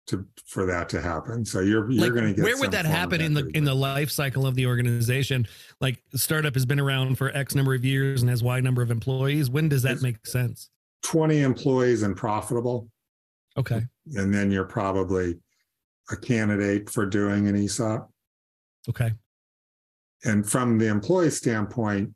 to 0.09 0.27
for 0.44 0.66
that 0.66 0.88
to 0.88 1.01
happen. 1.01 1.44
So 1.44 1.61
you're 1.61 1.88
you're 1.88 2.07
like, 2.07 2.12
going 2.12 2.27
to 2.27 2.35
get 2.35 2.42
where 2.42 2.59
would 2.59 2.72
that 2.72 2.87
happen 2.87 3.20
in 3.20 3.35
the 3.35 3.48
in 3.55 3.62
the 3.62 3.75
life 3.75 4.11
cycle 4.11 4.44
of 4.44 4.57
the 4.57 4.66
organization 4.66 5.46
like 5.81 6.03
startup 6.16 6.55
has 6.55 6.66
been 6.66 6.81
around 6.81 7.18
for 7.18 7.31
x 7.37 7.55
number 7.55 7.72
of 7.72 7.85
years 7.85 8.20
and 8.20 8.29
has 8.29 8.42
y 8.42 8.59
number 8.59 8.83
of 8.83 8.90
employees 8.90 9.48
when 9.48 9.68
does 9.68 9.83
that 9.83 9.92
It's- 9.92 10.03
make 10.03 10.27
sense 10.27 10.70
20 11.05 11.40
employees 11.40 12.03
and 12.03 12.16
profitable, 12.16 12.88
okay 13.57 13.83
and 14.15 14.33
then 14.33 14.51
you're 14.51 14.65
probably 14.65 15.38
a 16.11 16.17
candidate 16.17 16.91
for 16.91 17.07
doing 17.07 17.49
an 17.49 17.57
ESOP. 17.57 18.11
okay 18.88 19.12
And 20.25 20.49
from 20.49 20.79
the 20.79 20.88
employee 20.88 21.31
standpoint, 21.31 22.15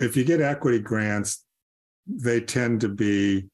if 0.00 0.16
you 0.16 0.24
get 0.24 0.40
equity 0.40 0.78
grants, 0.78 1.44
they 2.06 2.40
tend 2.40 2.80
to 2.82 2.88
be 2.88 3.48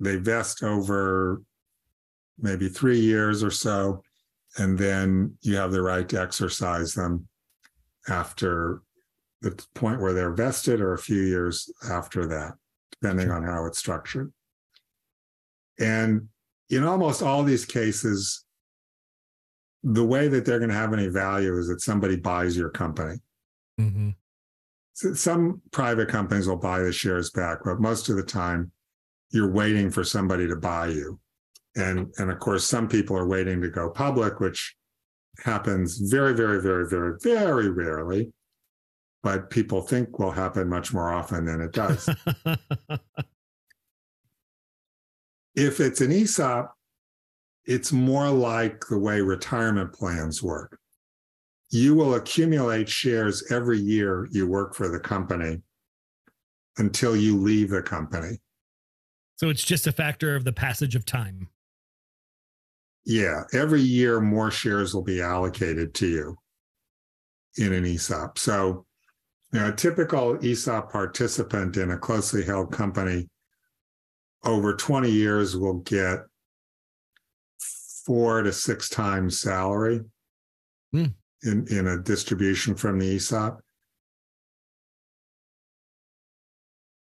they 0.00 0.16
vest 0.16 0.62
over 0.62 1.42
maybe 2.38 2.68
three 2.68 2.98
years 2.98 3.44
or 3.44 3.50
so, 3.50 4.02
and 4.58 4.76
then 4.76 5.36
you 5.40 5.56
have 5.56 5.72
the 5.72 5.82
right 5.82 6.08
to 6.08 6.20
exercise 6.20 6.94
them 6.94 7.28
after 8.08 8.82
the 9.40 9.64
point 9.74 10.00
where 10.00 10.12
they're 10.12 10.34
vested 10.34 10.80
or 10.80 10.94
a 10.94 10.98
few 10.98 11.22
years 11.22 11.70
after 11.90 12.26
that, 12.26 12.54
depending 12.90 13.30
on 13.30 13.44
how 13.44 13.66
it's 13.66 13.78
structured. 13.78 14.32
And 15.78 16.28
in 16.70 16.84
almost 16.84 17.22
all 17.22 17.42
these 17.42 17.64
cases, 17.64 18.44
the 19.82 20.04
way 20.04 20.28
that 20.28 20.44
they're 20.44 20.58
going 20.58 20.70
to 20.70 20.76
have 20.76 20.92
any 20.92 21.08
value 21.08 21.56
is 21.58 21.68
that 21.68 21.80
somebody 21.80 22.16
buys 22.16 22.56
your 22.56 22.70
company. 22.70 23.16
Mm-hmm. 23.78 24.10
So 24.94 25.12
some 25.14 25.60
private 25.72 26.08
companies 26.08 26.46
will 26.46 26.56
buy 26.56 26.80
the 26.80 26.92
shares 26.92 27.30
back, 27.30 27.58
but 27.64 27.80
most 27.80 28.08
of 28.08 28.16
the 28.16 28.22
time, 28.22 28.70
you're 29.30 29.50
waiting 29.50 29.90
for 29.90 30.04
somebody 30.04 30.46
to 30.46 30.56
buy 30.56 30.86
you. 30.86 31.18
And, 31.76 32.12
and 32.18 32.30
of 32.30 32.38
course, 32.38 32.64
some 32.64 32.88
people 32.88 33.16
are 33.16 33.26
waiting 33.26 33.60
to 33.60 33.68
go 33.68 33.90
public, 33.90 34.38
which 34.38 34.76
happens 35.42 35.98
very, 35.98 36.34
very, 36.34 36.62
very, 36.62 36.88
very, 36.88 37.18
very 37.20 37.68
rarely. 37.68 38.32
But 39.24 39.50
people 39.50 39.80
think 39.80 40.18
will 40.18 40.30
happen 40.30 40.68
much 40.68 40.92
more 40.92 41.12
often 41.12 41.44
than 41.44 41.60
it 41.60 41.72
does. 41.72 42.08
if 45.54 45.80
it's 45.80 46.00
an 46.00 46.12
ESOP, 46.12 46.74
it's 47.64 47.92
more 47.92 48.28
like 48.28 48.84
the 48.88 48.98
way 48.98 49.20
retirement 49.20 49.92
plans 49.92 50.42
work. 50.42 50.78
You 51.70 51.94
will 51.94 52.14
accumulate 52.14 52.88
shares 52.88 53.50
every 53.50 53.78
year 53.78 54.28
you 54.30 54.46
work 54.46 54.74
for 54.74 54.88
the 54.88 55.00
company 55.00 55.62
until 56.78 57.16
you 57.16 57.36
leave 57.36 57.70
the 57.70 57.82
company. 57.82 58.40
So 59.36 59.48
it's 59.48 59.64
just 59.64 59.86
a 59.86 59.92
factor 59.92 60.36
of 60.36 60.44
the 60.44 60.52
passage 60.52 60.94
of 60.94 61.04
time. 61.04 61.48
Yeah, 63.04 63.42
every 63.52 63.80
year 63.80 64.20
more 64.20 64.50
shares 64.50 64.94
will 64.94 65.02
be 65.02 65.20
allocated 65.20 65.94
to 65.94 66.06
you 66.06 66.36
in 67.56 67.72
an 67.72 67.84
ESOP. 67.84 68.38
So, 68.38 68.86
you 69.52 69.60
know, 69.60 69.68
a 69.68 69.72
typical 69.72 70.38
ESOP 70.44 70.90
participant 70.90 71.76
in 71.76 71.90
a 71.90 71.98
closely 71.98 72.44
held 72.44 72.72
company 72.72 73.28
over 74.44 74.74
20 74.74 75.10
years 75.10 75.56
will 75.56 75.80
get 75.80 76.20
four 78.04 78.42
to 78.42 78.52
six 78.52 78.88
times 78.88 79.40
salary 79.40 80.00
Hmm. 80.92 81.06
in, 81.42 81.66
in 81.68 81.88
a 81.88 81.98
distribution 81.98 82.76
from 82.76 83.00
the 83.00 83.16
ESOP. 83.16 83.60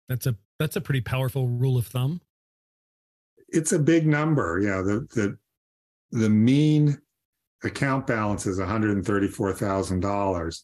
That's 0.09 0.27
a 0.27 0.35
that's 0.59 0.77
a 0.77 0.81
pretty 0.81 1.03
powerful 1.03 1.49
rule 1.49 1.77
of 1.77 1.87
thumb. 1.87 2.20
It's 3.49 3.72
a 3.72 3.79
big 3.79 4.07
number. 4.07 4.59
Yeah, 4.61 4.83
the 4.83 5.07
the 5.14 5.37
the 6.12 6.31
mean 6.31 6.99
account 7.64 8.07
balance 8.07 8.46
is 8.46 8.59
$134,000, 8.59 10.62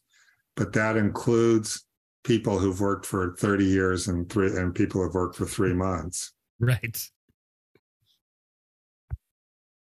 but 0.57 0.73
that 0.73 0.97
includes 0.97 1.85
people 2.25 2.59
who've 2.59 2.81
worked 2.81 3.07
for 3.07 3.35
30 3.39 3.65
years 3.65 4.09
and 4.09 4.31
three 4.31 4.57
and 4.57 4.75
people 4.75 5.03
who've 5.03 5.15
worked 5.15 5.37
for 5.37 5.47
3 5.47 5.75
months. 5.75 6.33
Right. 6.63 7.11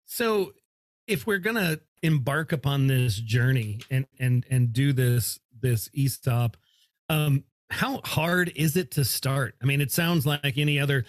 So 0.05 0.53
if 1.07 1.27
we're 1.27 1.37
gonna 1.37 1.79
embark 2.01 2.51
upon 2.51 2.87
this 2.87 3.15
journey 3.15 3.79
and 3.91 4.07
and 4.19 4.45
and 4.49 4.73
do 4.73 4.91
this 4.91 5.39
this 5.61 5.89
ESOP, 5.95 6.57
um, 7.09 7.43
how 7.69 8.01
hard 8.03 8.51
is 8.55 8.75
it 8.75 8.91
to 8.91 9.05
start? 9.05 9.55
I 9.61 9.65
mean, 9.65 9.81
it 9.81 9.91
sounds 9.91 10.25
like 10.25 10.57
any 10.57 10.79
other 10.79 11.05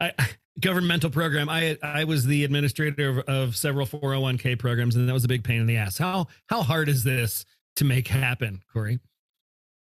I, 0.00 0.12
governmental 0.60 1.10
program. 1.10 1.48
I 1.48 1.76
I 1.82 2.04
was 2.04 2.24
the 2.24 2.44
administrator 2.44 3.08
of, 3.08 3.18
of 3.20 3.56
several 3.56 3.88
401k 3.88 4.58
programs, 4.60 4.94
and 4.94 5.08
that 5.08 5.12
was 5.12 5.24
a 5.24 5.28
big 5.28 5.42
pain 5.42 5.60
in 5.60 5.66
the 5.66 5.76
ass. 5.76 5.98
How 5.98 6.28
how 6.46 6.62
hard 6.62 6.88
is 6.88 7.02
this 7.02 7.44
to 7.76 7.84
make 7.84 8.06
happen, 8.06 8.62
Corey? 8.72 9.00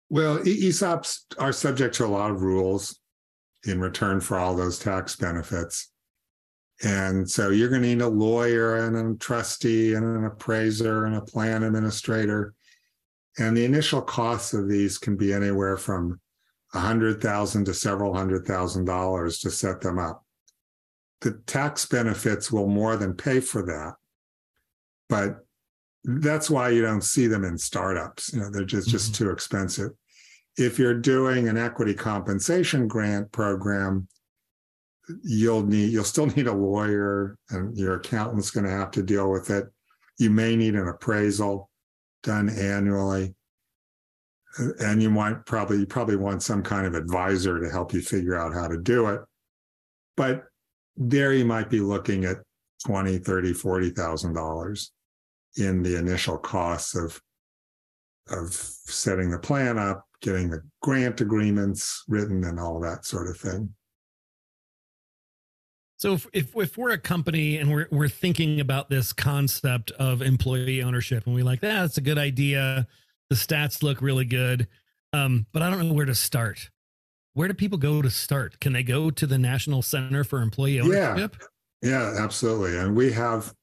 Well, 0.09 0.39
ESOPs 0.39 1.25
are 1.37 1.51
subject 1.51 1.95
to 1.95 2.05
a 2.05 2.07
lot 2.07 2.31
of 2.31 2.41
rules 2.41 2.98
in 3.65 3.79
return 3.79 4.19
for 4.19 4.37
all 4.37 4.55
those 4.55 4.79
tax 4.79 5.15
benefits. 5.15 5.91
And 6.83 7.29
so 7.29 7.49
you're 7.49 7.69
going 7.69 7.81
to 7.81 7.87
need 7.87 8.01
a 8.01 8.07
lawyer 8.07 8.85
and 8.85 8.95
a 8.95 9.17
trustee 9.17 9.95
and 9.95 10.05
an 10.05 10.25
appraiser 10.25 11.05
and 11.05 11.15
a 11.15 11.21
plan 11.21 11.63
administrator. 11.63 12.53
And 13.37 13.55
the 13.55 13.65
initial 13.65 14.01
costs 14.01 14.53
of 14.53 14.69
these 14.69 14.97
can 14.97 15.17
be 15.17 15.33
anywhere 15.33 15.77
from 15.77 16.19
a 16.73 16.79
hundred 16.79 17.21
thousand 17.21 17.65
to 17.65 17.73
several 17.73 18.13
hundred 18.13 18.45
thousand 18.45 18.85
dollars 18.85 19.39
to 19.39 19.51
set 19.51 19.81
them 19.81 19.99
up. 19.99 20.23
The 21.21 21.41
tax 21.47 21.85
benefits 21.85 22.51
will 22.51 22.67
more 22.67 22.95
than 22.95 23.13
pay 23.13 23.41
for 23.41 23.61
that. 23.63 23.95
But 25.09 25.39
that's 26.03 26.49
why 26.49 26.69
you 26.69 26.81
don't 26.81 27.03
see 27.03 27.27
them 27.27 27.43
in 27.43 27.57
startups. 27.57 28.33
You 28.33 28.41
know, 28.41 28.49
they're 28.51 28.63
just, 28.63 28.87
just 28.87 29.11
mm-hmm. 29.11 29.25
too 29.25 29.31
expensive. 29.31 29.91
If 30.59 30.77
you're 30.77 30.93
doing 30.93 31.47
an 31.47 31.57
equity 31.57 31.93
compensation 31.93 32.87
grant 32.87 33.31
program, 33.31 34.07
you'll 35.23 35.65
need 35.65 35.91
you'll 35.91 36.03
still 36.03 36.27
need 36.27 36.47
a 36.47 36.53
lawyer 36.53 37.37
and 37.49 37.75
your 37.77 37.95
accountant's 37.95 38.51
going 38.51 38.65
to 38.65 38.71
have 38.71 38.91
to 38.91 39.03
deal 39.03 39.31
with 39.31 39.49
it. 39.49 39.67
You 40.17 40.29
may 40.29 40.55
need 40.55 40.75
an 40.75 40.87
appraisal 40.87 41.69
done 42.23 42.49
annually. 42.49 43.33
And 44.79 45.01
you 45.01 45.09
might 45.09 45.45
probably 45.45 45.77
you 45.77 45.85
probably 45.85 46.17
want 46.17 46.43
some 46.43 46.63
kind 46.63 46.85
of 46.85 46.95
advisor 46.95 47.59
to 47.59 47.69
help 47.69 47.93
you 47.93 48.01
figure 48.01 48.35
out 48.35 48.53
how 48.53 48.67
to 48.67 48.77
do 48.77 49.07
it. 49.07 49.21
But 50.17 50.43
there 50.97 51.33
you 51.33 51.45
might 51.45 51.69
be 51.69 51.79
looking 51.79 52.25
at 52.25 52.37
20, 52.85 53.19
30, 53.19 53.53
40,000 53.53 54.33
dollars 54.33 54.91
in 55.55 55.83
the 55.83 55.97
initial 55.97 56.37
costs 56.37 56.95
of 56.95 57.21
of 58.31 58.53
setting 58.53 59.31
the 59.31 59.39
plan 59.39 59.77
up, 59.77 60.05
getting 60.21 60.49
the 60.49 60.61
grant 60.81 61.21
agreements 61.21 62.03
written 62.07 62.43
and 62.43 62.59
all 62.59 62.79
that 62.79 63.05
sort 63.05 63.27
of 63.27 63.37
thing. 63.37 63.73
So 65.97 66.13
if, 66.13 66.27
if 66.31 66.55
if 66.55 66.77
we're 66.77 66.91
a 66.91 66.97
company 66.97 67.57
and 67.57 67.69
we're 67.71 67.87
we're 67.91 68.07
thinking 68.07 68.61
about 68.61 68.89
this 68.89 69.11
concept 69.11 69.91
of 69.91 70.21
employee 70.21 70.81
ownership 70.81 71.25
and 71.25 71.35
we 71.35 71.43
like 71.43 71.59
that, 71.59 71.81
that's 71.81 71.97
a 71.97 72.01
good 72.01 72.17
idea. 72.17 72.87
The 73.29 73.35
stats 73.35 73.83
look 73.83 74.01
really 74.01 74.25
good, 74.25 74.67
um, 75.11 75.45
but 75.51 75.61
I 75.61 75.69
don't 75.69 75.87
know 75.87 75.93
where 75.93 76.05
to 76.05 76.15
start. 76.15 76.69
Where 77.33 77.47
do 77.47 77.53
people 77.53 77.77
go 77.77 78.01
to 78.01 78.09
start? 78.09 78.59
Can 78.59 78.73
they 78.73 78.81
go 78.81 79.11
to 79.11 79.27
the 79.27 79.37
National 79.37 79.81
Center 79.81 80.23
for 80.23 80.41
Employee 80.41 80.79
Ownership? 80.79 80.97
Yeah. 80.97 81.11
Ownership? 81.11 81.35
Yeah, 81.81 82.15
absolutely. 82.17 82.77
And 82.77 82.95
we 82.95 83.11
have 83.11 83.53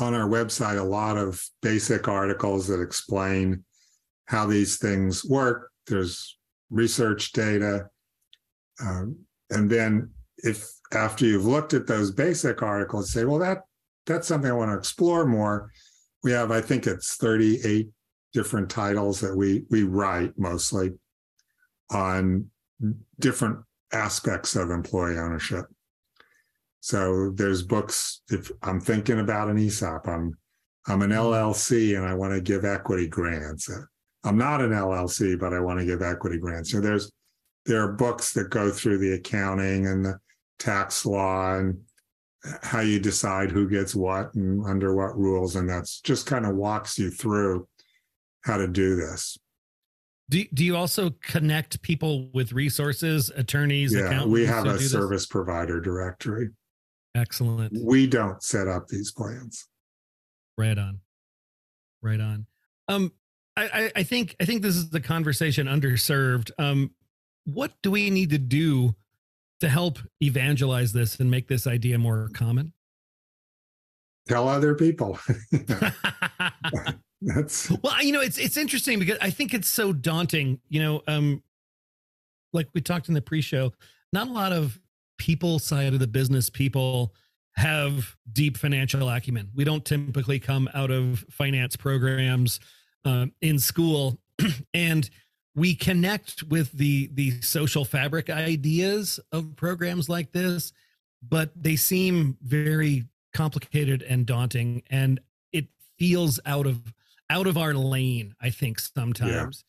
on 0.00 0.14
our 0.14 0.28
website 0.28 0.78
a 0.78 0.82
lot 0.82 1.16
of 1.16 1.42
basic 1.62 2.08
articles 2.08 2.66
that 2.68 2.80
explain 2.80 3.64
how 4.26 4.46
these 4.46 4.78
things 4.78 5.24
work. 5.24 5.69
There's 5.86 6.38
research 6.70 7.32
data. 7.32 7.88
Um, 8.80 9.16
and 9.50 9.70
then 9.70 10.10
if 10.38 10.70
after 10.92 11.24
you've 11.24 11.46
looked 11.46 11.74
at 11.74 11.86
those 11.86 12.10
basic 12.10 12.62
articles, 12.62 13.12
say, 13.12 13.24
well, 13.24 13.38
that 13.38 13.62
that's 14.06 14.28
something 14.28 14.50
I 14.50 14.54
want 14.54 14.70
to 14.70 14.78
explore 14.78 15.26
more. 15.26 15.70
We 16.22 16.32
have, 16.32 16.50
I 16.50 16.60
think 16.60 16.86
it's 16.86 17.16
38 17.16 17.88
different 18.32 18.70
titles 18.70 19.20
that 19.20 19.36
we 19.36 19.64
we 19.70 19.82
write 19.82 20.32
mostly 20.38 20.92
on 21.90 22.46
different 23.18 23.58
aspects 23.92 24.56
of 24.56 24.70
employee 24.70 25.18
ownership. 25.18 25.66
So 26.80 27.30
there's 27.34 27.62
books. 27.62 28.22
If 28.30 28.50
I'm 28.62 28.80
thinking 28.80 29.20
about 29.20 29.48
an 29.48 29.58
ESOP, 29.58 30.06
I'm 30.08 30.36
I'm 30.86 31.02
an 31.02 31.10
LLC 31.10 31.96
and 31.96 32.06
I 32.06 32.14
want 32.14 32.32
to 32.34 32.40
give 32.40 32.64
equity 32.64 33.06
grants. 33.06 33.70
I'm 34.24 34.36
not 34.38 34.60
an 34.60 34.70
LLC, 34.70 35.38
but 35.38 35.52
I 35.54 35.60
want 35.60 35.78
to 35.80 35.86
give 35.86 36.02
equity 36.02 36.38
grants. 36.38 36.70
So 36.72 36.80
there's 36.80 37.10
there 37.66 37.82
are 37.82 37.92
books 37.92 38.32
that 38.34 38.50
go 38.50 38.70
through 38.70 38.98
the 38.98 39.12
accounting 39.14 39.86
and 39.86 40.04
the 40.04 40.18
tax 40.58 41.04
law 41.06 41.56
and 41.56 41.78
how 42.62 42.80
you 42.80 42.98
decide 42.98 43.50
who 43.50 43.68
gets 43.68 43.94
what 43.94 44.34
and 44.34 44.64
under 44.66 44.94
what 44.94 45.16
rules, 45.18 45.56
and 45.56 45.68
that's 45.68 46.00
just 46.00 46.26
kind 46.26 46.46
of 46.46 46.54
walks 46.56 46.98
you 46.98 47.10
through 47.10 47.68
how 48.44 48.56
to 48.56 48.66
do 48.66 48.96
this. 48.96 49.38
Do 50.30 50.44
do 50.54 50.64
you 50.64 50.76
also 50.76 51.10
connect 51.22 51.82
people 51.82 52.30
with 52.32 52.52
resources, 52.52 53.30
attorneys, 53.36 53.92
Yeah, 53.92 54.02
accountants? 54.06 54.32
we 54.32 54.46
have 54.46 54.64
a 54.64 54.72
do 54.72 54.78
this? 54.78 54.90
service 54.92 55.26
provider 55.26 55.80
directory. 55.80 56.50
Excellent. 57.14 57.76
We 57.84 58.06
don't 58.06 58.42
set 58.42 58.68
up 58.68 58.86
these 58.86 59.10
plans. 59.12 59.66
Right 60.56 60.78
on. 60.78 61.00
Right 62.02 62.20
on. 62.20 62.46
Um, 62.88 63.12
I, 63.56 63.92
I, 63.96 64.02
think 64.04 64.36
I 64.40 64.44
think 64.44 64.62
this 64.62 64.76
is 64.76 64.90
the 64.90 65.00
conversation 65.00 65.66
underserved. 65.66 66.50
Um, 66.58 66.92
what 67.44 67.72
do 67.82 67.90
we 67.90 68.10
need 68.10 68.30
to 68.30 68.38
do 68.38 68.94
to 69.60 69.68
help 69.68 69.98
evangelize 70.22 70.92
this 70.92 71.20
and 71.20 71.30
make 71.30 71.48
this 71.48 71.66
idea 71.66 71.98
more 71.98 72.30
common? 72.32 72.72
Tell 74.28 74.48
other 74.48 74.74
people. 74.74 75.18
That's 77.22 77.70
well, 77.82 78.02
you 78.02 78.12
know, 78.12 78.20
it's 78.20 78.38
it's 78.38 78.56
interesting 78.56 78.98
because 78.98 79.18
I 79.20 79.30
think 79.30 79.52
it's 79.52 79.68
so 79.68 79.92
daunting. 79.92 80.60
You 80.68 80.82
know, 80.82 81.02
um, 81.06 81.42
like 82.52 82.68
we 82.72 82.80
talked 82.80 83.08
in 83.08 83.14
the 83.14 83.20
pre-show, 83.20 83.72
not 84.12 84.28
a 84.28 84.32
lot 84.32 84.52
of 84.52 84.80
people 85.18 85.58
side 85.58 85.92
of 85.92 85.98
the 85.98 86.06
business 86.06 86.48
people 86.48 87.14
have 87.56 88.16
deep 88.32 88.56
financial 88.56 89.08
acumen. 89.08 89.50
We 89.54 89.64
don't 89.64 89.84
typically 89.84 90.38
come 90.38 90.70
out 90.72 90.90
of 90.90 91.24
finance 91.30 91.76
programs 91.76 92.58
um, 93.04 93.32
in 93.40 93.58
school, 93.58 94.18
and 94.74 95.08
we 95.54 95.74
connect 95.74 96.42
with 96.44 96.72
the 96.72 97.10
the 97.12 97.40
social 97.40 97.84
fabric 97.84 98.30
ideas 98.30 99.20
of 99.32 99.56
programs 99.56 100.08
like 100.08 100.32
this, 100.32 100.72
but 101.22 101.50
they 101.60 101.76
seem 101.76 102.36
very 102.42 103.06
complicated 103.34 104.02
and 104.02 104.26
daunting, 104.26 104.82
and 104.90 105.20
it 105.52 105.66
feels 105.98 106.40
out 106.46 106.66
of 106.66 106.94
out 107.28 107.46
of 107.46 107.56
our 107.56 107.74
lane. 107.74 108.34
I 108.40 108.50
think 108.50 108.78
sometimes. 108.78 109.64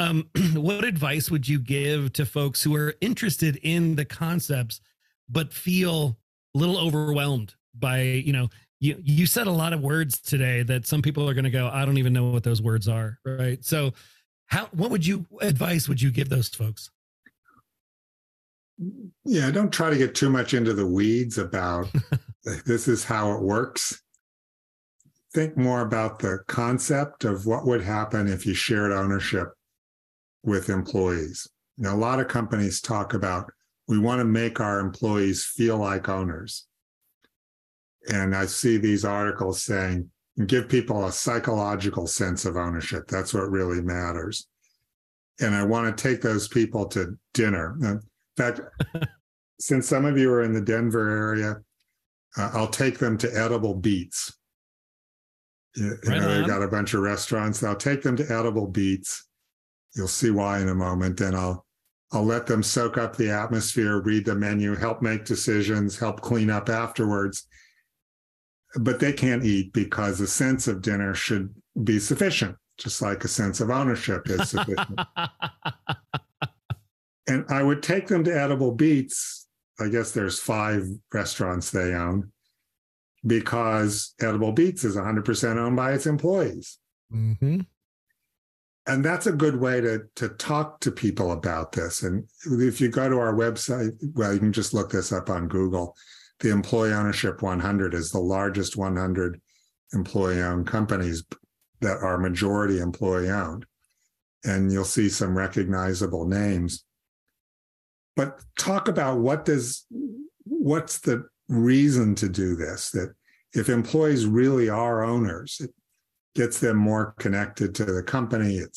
Yeah. 0.00 0.06
Um, 0.06 0.28
what 0.54 0.84
advice 0.84 1.30
would 1.30 1.48
you 1.48 1.60
give 1.60 2.12
to 2.14 2.26
folks 2.26 2.62
who 2.62 2.74
are 2.74 2.94
interested 3.00 3.56
in 3.62 3.94
the 3.94 4.04
concepts 4.04 4.80
but 5.28 5.52
feel 5.52 6.16
a 6.54 6.58
little 6.58 6.78
overwhelmed 6.78 7.54
by 7.74 8.02
you 8.02 8.32
know 8.32 8.48
you 8.84 9.00
you 9.02 9.24
said 9.24 9.46
a 9.46 9.52
lot 9.52 9.72
of 9.72 9.80
words 9.80 10.20
today 10.20 10.62
that 10.62 10.86
some 10.86 11.00
people 11.00 11.28
are 11.28 11.32
going 11.32 11.44
to 11.44 11.50
go 11.50 11.70
i 11.72 11.84
don't 11.84 11.96
even 11.96 12.12
know 12.12 12.30
what 12.30 12.44
those 12.44 12.60
words 12.60 12.86
are 12.86 13.18
right? 13.24 13.64
So 13.64 13.92
how 14.46 14.66
what 14.72 14.90
would 14.90 15.06
you 15.06 15.26
advice 15.40 15.88
would 15.88 16.00
you 16.00 16.10
give 16.10 16.28
those 16.28 16.48
folks? 16.48 16.90
Yeah 19.24 19.50
don't 19.50 19.72
try 19.72 19.88
to 19.88 19.96
get 19.96 20.14
too 20.14 20.28
much 20.28 20.52
into 20.52 20.74
the 20.74 20.86
weeds 20.86 21.38
about 21.38 21.88
this 22.66 22.86
is 22.86 23.04
how 23.04 23.32
it 23.32 23.42
works. 23.42 24.02
Think 25.32 25.56
more 25.56 25.80
about 25.80 26.18
the 26.18 26.40
concept 26.46 27.24
of 27.24 27.46
what 27.46 27.66
would 27.66 27.82
happen 27.82 28.28
if 28.28 28.46
you 28.46 28.54
shared 28.54 28.92
ownership 28.92 29.48
with 30.44 30.68
employees. 30.68 31.48
You 31.78 31.84
know 31.84 31.94
a 31.94 31.96
lot 31.96 32.20
of 32.20 32.28
companies 32.28 32.82
talk 32.82 33.14
about 33.14 33.50
we 33.88 33.98
want 33.98 34.20
to 34.20 34.24
make 34.24 34.60
our 34.60 34.78
employees 34.78 35.44
feel 35.44 35.78
like 35.78 36.08
owners. 36.08 36.66
And 38.12 38.34
I 38.34 38.46
see 38.46 38.76
these 38.76 39.04
articles 39.04 39.62
saying, 39.62 40.10
give 40.46 40.68
people 40.68 41.06
a 41.06 41.12
psychological 41.12 42.06
sense 42.06 42.44
of 42.44 42.56
ownership. 42.56 43.06
That's 43.08 43.32
what 43.32 43.50
really 43.50 43.80
matters. 43.80 44.48
And 45.40 45.54
I 45.54 45.64
want 45.64 45.96
to 45.96 46.02
take 46.02 46.20
those 46.20 46.48
people 46.48 46.86
to 46.88 47.16
dinner. 47.32 47.76
In 47.82 48.00
fact, 48.36 48.60
since 49.60 49.88
some 49.88 50.04
of 50.04 50.18
you 50.18 50.32
are 50.32 50.42
in 50.42 50.52
the 50.52 50.60
Denver 50.60 51.10
area, 51.10 51.56
uh, 52.36 52.50
I'll 52.52 52.68
take 52.68 52.98
them 52.98 53.16
to 53.18 53.28
Edible 53.36 53.74
Beats. 53.74 54.36
You, 55.76 55.96
right 56.06 56.20
know, 56.20 56.28
they've 56.28 56.46
got 56.46 56.62
a 56.62 56.68
bunch 56.68 56.94
of 56.94 57.00
restaurants. 57.00 57.62
I'll 57.62 57.76
take 57.76 58.02
them 58.02 58.16
to 58.16 58.24
Edible 58.24 58.68
Beats. 58.68 59.28
You'll 59.96 60.08
see 60.08 60.30
why 60.30 60.60
in 60.60 60.68
a 60.68 60.74
moment. 60.74 61.20
And 61.20 61.36
I'll 61.36 61.64
I'll 62.12 62.24
let 62.24 62.46
them 62.46 62.62
soak 62.62 62.96
up 62.96 63.16
the 63.16 63.30
atmosphere, 63.30 64.00
read 64.00 64.24
the 64.24 64.36
menu, 64.36 64.76
help 64.76 65.02
make 65.02 65.24
decisions, 65.24 65.98
help 65.98 66.20
clean 66.20 66.48
up 66.48 66.68
afterwards. 66.68 67.48
But 68.76 69.00
they 69.00 69.12
can't 69.12 69.44
eat 69.44 69.72
because 69.72 70.20
a 70.20 70.26
sense 70.26 70.66
of 70.66 70.82
dinner 70.82 71.14
should 71.14 71.54
be 71.82 71.98
sufficient, 71.98 72.56
just 72.78 73.02
like 73.02 73.24
a 73.24 73.28
sense 73.28 73.60
of 73.60 73.70
ownership 73.70 74.28
is 74.28 74.50
sufficient. 74.50 75.00
and 77.28 77.44
I 77.48 77.62
would 77.62 77.82
take 77.82 78.08
them 78.08 78.24
to 78.24 78.36
Edible 78.36 78.72
Beats. 78.72 79.46
I 79.80 79.88
guess 79.88 80.12
there's 80.12 80.38
five 80.38 80.86
restaurants 81.12 81.70
they 81.70 81.94
own 81.94 82.30
because 83.26 84.14
Edible 84.20 84.52
Beats 84.52 84.84
is 84.84 84.96
100% 84.96 85.56
owned 85.56 85.76
by 85.76 85.92
its 85.92 86.06
employees. 86.06 86.78
Mm-hmm 87.12 87.60
and 88.86 89.04
that's 89.04 89.26
a 89.26 89.32
good 89.32 89.58
way 89.58 89.80
to 89.80 90.02
to 90.16 90.28
talk 90.30 90.80
to 90.80 90.90
people 90.90 91.32
about 91.32 91.72
this. 91.72 92.02
And 92.02 92.24
if 92.44 92.80
you 92.80 92.88
go 92.88 93.08
to 93.08 93.18
our 93.18 93.34
website, 93.34 93.92
well, 94.14 94.32
you 94.32 94.38
can 94.38 94.52
just 94.52 94.74
look 94.74 94.90
this 94.90 95.12
up 95.12 95.30
on 95.30 95.48
Google. 95.48 95.96
The 96.40 96.50
Employee 96.50 96.92
Ownership 96.92 97.42
100 97.42 97.94
is 97.94 98.10
the 98.10 98.18
largest 98.18 98.76
100 98.76 99.40
employee-owned 99.92 100.66
companies 100.66 101.24
that 101.80 101.98
are 101.98 102.18
majority 102.18 102.80
employee-owned, 102.80 103.66
and 104.44 104.72
you'll 104.72 104.84
see 104.84 105.08
some 105.08 105.36
recognizable 105.36 106.26
names. 106.26 106.84
But 108.16 108.40
talk 108.58 108.88
about 108.88 109.18
what 109.18 109.44
does 109.44 109.86
what's 110.44 110.98
the 111.00 111.26
reason 111.48 112.14
to 112.16 112.28
do 112.28 112.56
this? 112.56 112.90
That 112.90 113.14
if 113.54 113.68
employees 113.68 114.26
really 114.26 114.68
are 114.68 115.04
owners, 115.04 115.60
it 115.60 115.70
gets 116.34 116.58
them 116.58 116.76
more 116.76 117.14
connected 117.18 117.74
to 117.76 117.84
the 117.84 118.02
company. 118.02 118.56
It 118.56 118.76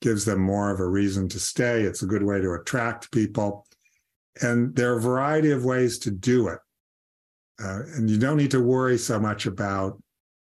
gives 0.00 0.24
them 0.24 0.40
more 0.40 0.70
of 0.70 0.80
a 0.80 0.86
reason 0.86 1.28
to 1.30 1.38
stay. 1.38 1.82
It's 1.82 2.02
a 2.02 2.06
good 2.06 2.22
way 2.22 2.40
to 2.40 2.52
attract 2.52 3.12
people. 3.12 3.66
And 4.42 4.74
there 4.76 4.92
are 4.92 4.98
a 4.98 5.02
variety 5.02 5.50
of 5.50 5.64
ways 5.64 5.98
to 6.00 6.10
do 6.10 6.48
it. 6.48 6.58
Uh, 7.62 7.82
and 7.94 8.10
you 8.10 8.18
don't 8.18 8.36
need 8.36 8.50
to 8.50 8.60
worry 8.60 8.98
so 8.98 9.18
much 9.18 9.46
about, 9.46 10.00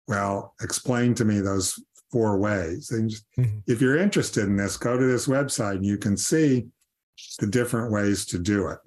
well, 0.09 0.55
explain 0.61 1.15
to 1.15 1.25
me 1.25 1.41
those 1.41 1.79
four 2.11 2.39
ways. 2.39 2.89
Just, 2.89 3.25
mm-hmm. 3.39 3.59
If 3.67 3.81
you're 3.81 3.99
interested 3.99 4.45
in 4.45 4.57
this, 4.57 4.77
go 4.77 4.99
to 4.99 5.05
this 5.07 5.27
website 5.27 5.77
and 5.77 5.87
you 5.87 5.97
can 5.97 6.17
see 6.17 6.67
the 7.39 7.47
different 7.47 7.93
ways 7.93 8.27
to 8.27 8.39
do 8.39 8.69
it. 8.69 8.79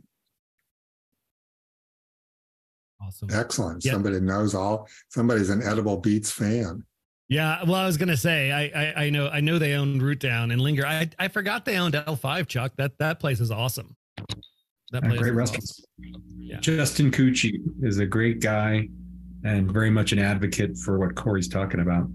Awesome. 3.01 3.29
Excellent. 3.31 3.85
Yep. 3.85 3.93
Somebody 3.93 4.19
knows 4.19 4.53
all, 4.53 4.87
somebody's 5.09 5.49
an 5.49 5.63
Edible 5.63 5.97
beats 5.97 6.31
fan. 6.31 6.83
Yeah, 7.29 7.61
well, 7.63 7.75
I 7.75 7.85
was 7.85 7.97
gonna 7.97 8.15
say, 8.15 8.53
I, 8.53 8.63
I, 8.73 9.05
I 9.05 9.09
know, 9.09 9.27
I 9.27 9.41
know 9.41 9.59
they 9.59 9.73
own 9.73 9.99
Root 9.99 10.19
Down 10.19 10.51
and 10.51 10.61
Linger. 10.61 10.85
I, 10.85 11.09
I 11.19 11.27
forgot 11.27 11.65
they 11.65 11.77
owned 11.77 11.93
El 11.93 12.15
Five. 12.15 12.47
Chuck, 12.47 12.71
that 12.77 12.97
that 12.99 13.19
place 13.19 13.41
is 13.41 13.51
awesome. 13.51 13.97
That 14.91 15.03
place 15.03 15.19
great. 15.19 15.37
Awesome. 15.37 15.83
Yeah. 16.39 16.59
Justin 16.59 17.11
Cucci 17.11 17.59
is 17.81 17.99
a 17.99 18.05
great 18.05 18.39
guy 18.39 18.87
and 19.43 19.71
very 19.71 19.89
much 19.89 20.13
an 20.13 20.19
advocate 20.19 20.77
for 20.77 20.97
what 20.97 21.15
Corey's 21.15 21.47
talking 21.47 21.81
about. 21.81 22.07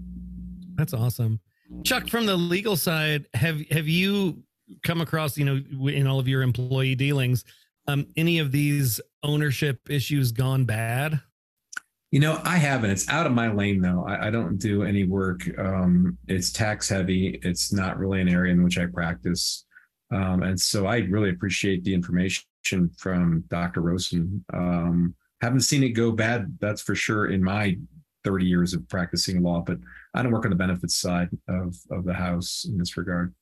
That's 0.75 0.93
awesome, 0.93 1.39
Chuck. 1.83 2.09
From 2.09 2.25
the 2.25 2.35
legal 2.35 2.75
side, 2.75 3.27
have 3.35 3.61
have 3.69 3.87
you 3.87 4.43
come 4.83 5.01
across, 5.01 5.37
you 5.37 5.45
know, 5.45 5.87
in 5.87 6.07
all 6.07 6.19
of 6.19 6.27
your 6.27 6.41
employee 6.41 6.95
dealings, 6.95 7.45
um, 7.87 8.07
any 8.17 8.39
of 8.39 8.51
these 8.51 8.99
ownership 9.21 9.79
issues 9.89 10.31
gone 10.31 10.65
bad? 10.65 11.21
You 12.09 12.19
know, 12.19 12.39
I 12.43 12.57
haven't. 12.57 12.91
It's 12.91 13.09
out 13.09 13.25
of 13.25 13.33
my 13.33 13.51
lane 13.51 13.81
though. 13.81 14.05
I, 14.07 14.27
I 14.27 14.29
don't 14.29 14.57
do 14.57 14.83
any 14.83 15.03
work. 15.03 15.41
Um, 15.59 16.17
it's 16.27 16.51
tax 16.51 16.89
heavy. 16.89 17.39
It's 17.43 17.73
not 17.73 17.97
really 17.97 18.21
an 18.21 18.29
area 18.29 18.53
in 18.53 18.63
which 18.63 18.77
I 18.77 18.85
practice. 18.85 19.65
Um, 20.11 20.43
and 20.43 20.59
so 20.59 20.85
I 20.85 20.97
really 20.97 21.31
appreciate 21.31 21.83
the 21.83 21.93
information 21.93 22.43
from 22.97 23.43
Dr. 23.49 23.81
Rosen. 23.81 24.43
Um, 24.53 25.15
haven't 25.41 25.61
seen 25.61 25.83
it 25.83 25.89
go 25.89 26.11
bad, 26.11 26.57
that's 26.59 26.81
for 26.81 26.95
sure, 26.95 27.27
in 27.27 27.43
my 27.43 27.77
30 28.23 28.45
years 28.45 28.73
of 28.73 28.87
practicing 28.87 29.43
law, 29.43 29.61
but 29.61 29.77
I 30.13 30.23
don't 30.23 30.31
work 30.31 30.45
on 30.45 30.51
the 30.51 30.55
benefits 30.55 30.95
side 30.95 31.29
of, 31.47 31.75
of 31.91 32.05
the 32.05 32.13
house 32.13 32.65
in 32.67 32.77
this 32.77 32.95
regard. 32.95 33.33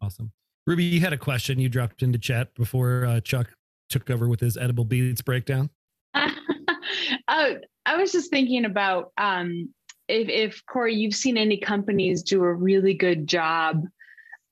Awesome. 0.00 0.30
Ruby, 0.66 0.84
you 0.84 1.00
had 1.00 1.12
a 1.12 1.18
question 1.18 1.58
you 1.58 1.68
dropped 1.68 2.02
into 2.02 2.18
chat 2.18 2.54
before 2.54 3.04
uh, 3.04 3.20
Chuck 3.20 3.48
took 3.90 4.08
over 4.10 4.28
with 4.28 4.40
his 4.40 4.56
edible 4.56 4.84
beats 4.84 5.20
breakdown. 5.20 5.68
oh, 6.14 7.56
I 7.86 7.96
was 7.96 8.12
just 8.12 8.30
thinking 8.30 8.64
about 8.64 9.12
um, 9.18 9.68
if, 10.08 10.28
if 10.28 10.62
Corey, 10.66 10.94
you've 10.94 11.14
seen 11.14 11.36
any 11.36 11.58
companies 11.58 12.22
do 12.22 12.42
a 12.42 12.52
really 12.52 12.94
good 12.94 13.26
job 13.26 13.82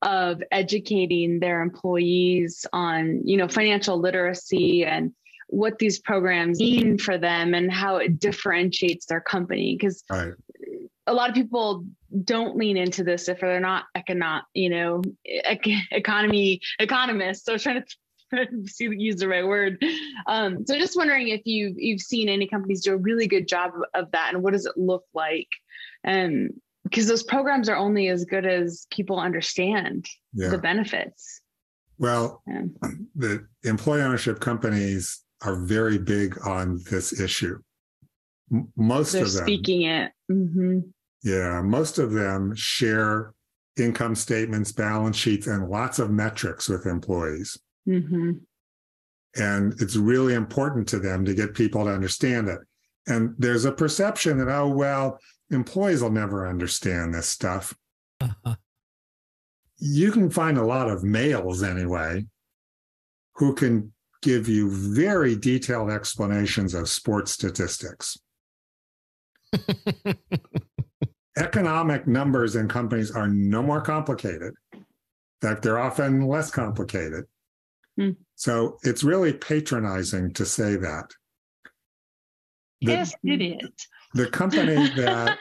of 0.02 0.42
educating 0.50 1.40
their 1.40 1.62
employees 1.62 2.66
on, 2.72 3.20
you 3.24 3.36
know, 3.36 3.48
financial 3.48 3.98
literacy 3.98 4.84
and 4.84 5.12
what 5.48 5.78
these 5.78 5.98
programs 5.98 6.58
mean 6.58 6.98
for 6.98 7.18
them 7.18 7.54
and 7.54 7.70
how 7.70 7.96
it 7.96 8.18
differentiates 8.18 9.06
their 9.06 9.20
company. 9.20 9.76
Because 9.78 10.02
right. 10.10 10.32
a 11.06 11.14
lot 11.14 11.28
of 11.28 11.34
people 11.34 11.84
don't 12.24 12.56
lean 12.56 12.76
into 12.76 13.04
this 13.04 13.28
if 13.28 13.40
they're 13.40 13.60
not 13.60 13.84
economic, 13.94 14.44
you 14.54 14.70
know, 14.70 15.02
economy 15.24 16.60
economists. 16.78 17.44
So 17.44 17.52
I 17.52 17.54
was 17.54 17.62
trying 17.62 17.82
to 17.82 17.86
see 18.66 18.84
use 18.84 19.16
the 19.16 19.28
right 19.28 19.46
word. 19.46 19.82
Um, 20.26 20.66
so 20.66 20.78
just 20.78 20.96
wondering 20.96 21.28
if 21.28 21.42
you've 21.44 21.78
you've 21.78 22.00
seen 22.00 22.28
any 22.28 22.46
companies 22.46 22.82
do 22.82 22.94
a 22.94 22.96
really 22.96 23.26
good 23.26 23.46
job 23.46 23.72
of 23.94 24.10
that, 24.12 24.32
and 24.32 24.42
what 24.42 24.52
does 24.52 24.66
it 24.66 24.76
look 24.76 25.04
like? 25.14 25.48
And 26.04 26.50
um, 26.50 26.60
because 26.84 27.06
those 27.06 27.22
programs 27.22 27.68
are 27.68 27.76
only 27.76 28.08
as 28.08 28.24
good 28.24 28.46
as 28.46 28.86
people 28.90 29.18
understand 29.18 30.06
yeah. 30.34 30.48
the 30.48 30.58
benefits. 30.58 31.40
Well, 31.98 32.42
yeah. 32.46 32.62
the 33.14 33.46
employee 33.64 34.02
ownership 34.02 34.40
companies 34.40 35.20
are 35.42 35.56
very 35.56 35.98
big 35.98 36.36
on 36.46 36.80
this 36.90 37.20
issue. 37.20 37.58
most 38.76 39.12
They're 39.12 39.24
of 39.24 39.32
them 39.32 39.44
speaking 39.44 39.82
it. 39.82 40.12
Mm-hmm. 40.30 40.80
Yeah, 41.22 41.62
most 41.62 41.98
of 41.98 42.12
them 42.12 42.54
share 42.56 43.34
income 43.78 44.14
statements, 44.14 44.72
balance 44.72 45.16
sheets, 45.16 45.46
and 45.46 45.68
lots 45.68 45.98
of 45.98 46.10
metrics 46.10 46.68
with 46.68 46.86
employees. 46.86 47.58
Mm-hmm. 47.88 48.32
And 49.36 49.80
it's 49.80 49.96
really 49.96 50.34
important 50.34 50.88
to 50.88 50.98
them 50.98 51.24
to 51.24 51.34
get 51.34 51.54
people 51.54 51.84
to 51.84 51.90
understand 51.90 52.48
it. 52.48 52.58
And 53.06 53.34
there's 53.38 53.64
a 53.64 53.72
perception 53.72 54.38
that, 54.38 54.48
oh, 54.48 54.68
well, 54.68 55.18
employees 55.52 56.02
will 56.02 56.10
never 56.10 56.48
understand 56.48 57.14
this 57.14 57.28
stuff. 57.28 57.76
Uh-huh. 58.20 58.56
You 59.78 60.10
can 60.12 60.30
find 60.30 60.58
a 60.58 60.64
lot 60.64 60.88
of 60.88 61.04
males 61.04 61.62
anyway 61.62 62.26
who 63.36 63.54
can 63.54 63.92
give 64.22 64.48
you 64.48 64.70
very 64.70 65.36
detailed 65.36 65.90
explanations 65.90 66.74
of 66.74 66.88
sports 66.88 67.32
statistics. 67.32 68.16
Economic 71.36 72.06
numbers 72.06 72.56
in 72.56 72.68
companies 72.68 73.10
are 73.10 73.26
no 73.28 73.62
more 73.62 73.80
complicated. 73.80 74.54
In 74.72 74.84
fact, 75.40 75.62
they're 75.62 75.78
often 75.78 76.26
less 76.26 76.50
complicated. 76.50 77.24
Hmm. 77.98 78.10
So 78.36 78.78
it's 78.82 79.02
really 79.02 79.32
patronizing 79.32 80.32
to 80.34 80.46
say 80.46 80.76
that. 80.76 81.10
The- 82.80 82.92
yes, 82.92 83.14
it 83.24 83.42
is. 83.42 83.88
The 84.14 84.28
company 84.28 84.74
that 84.96 85.38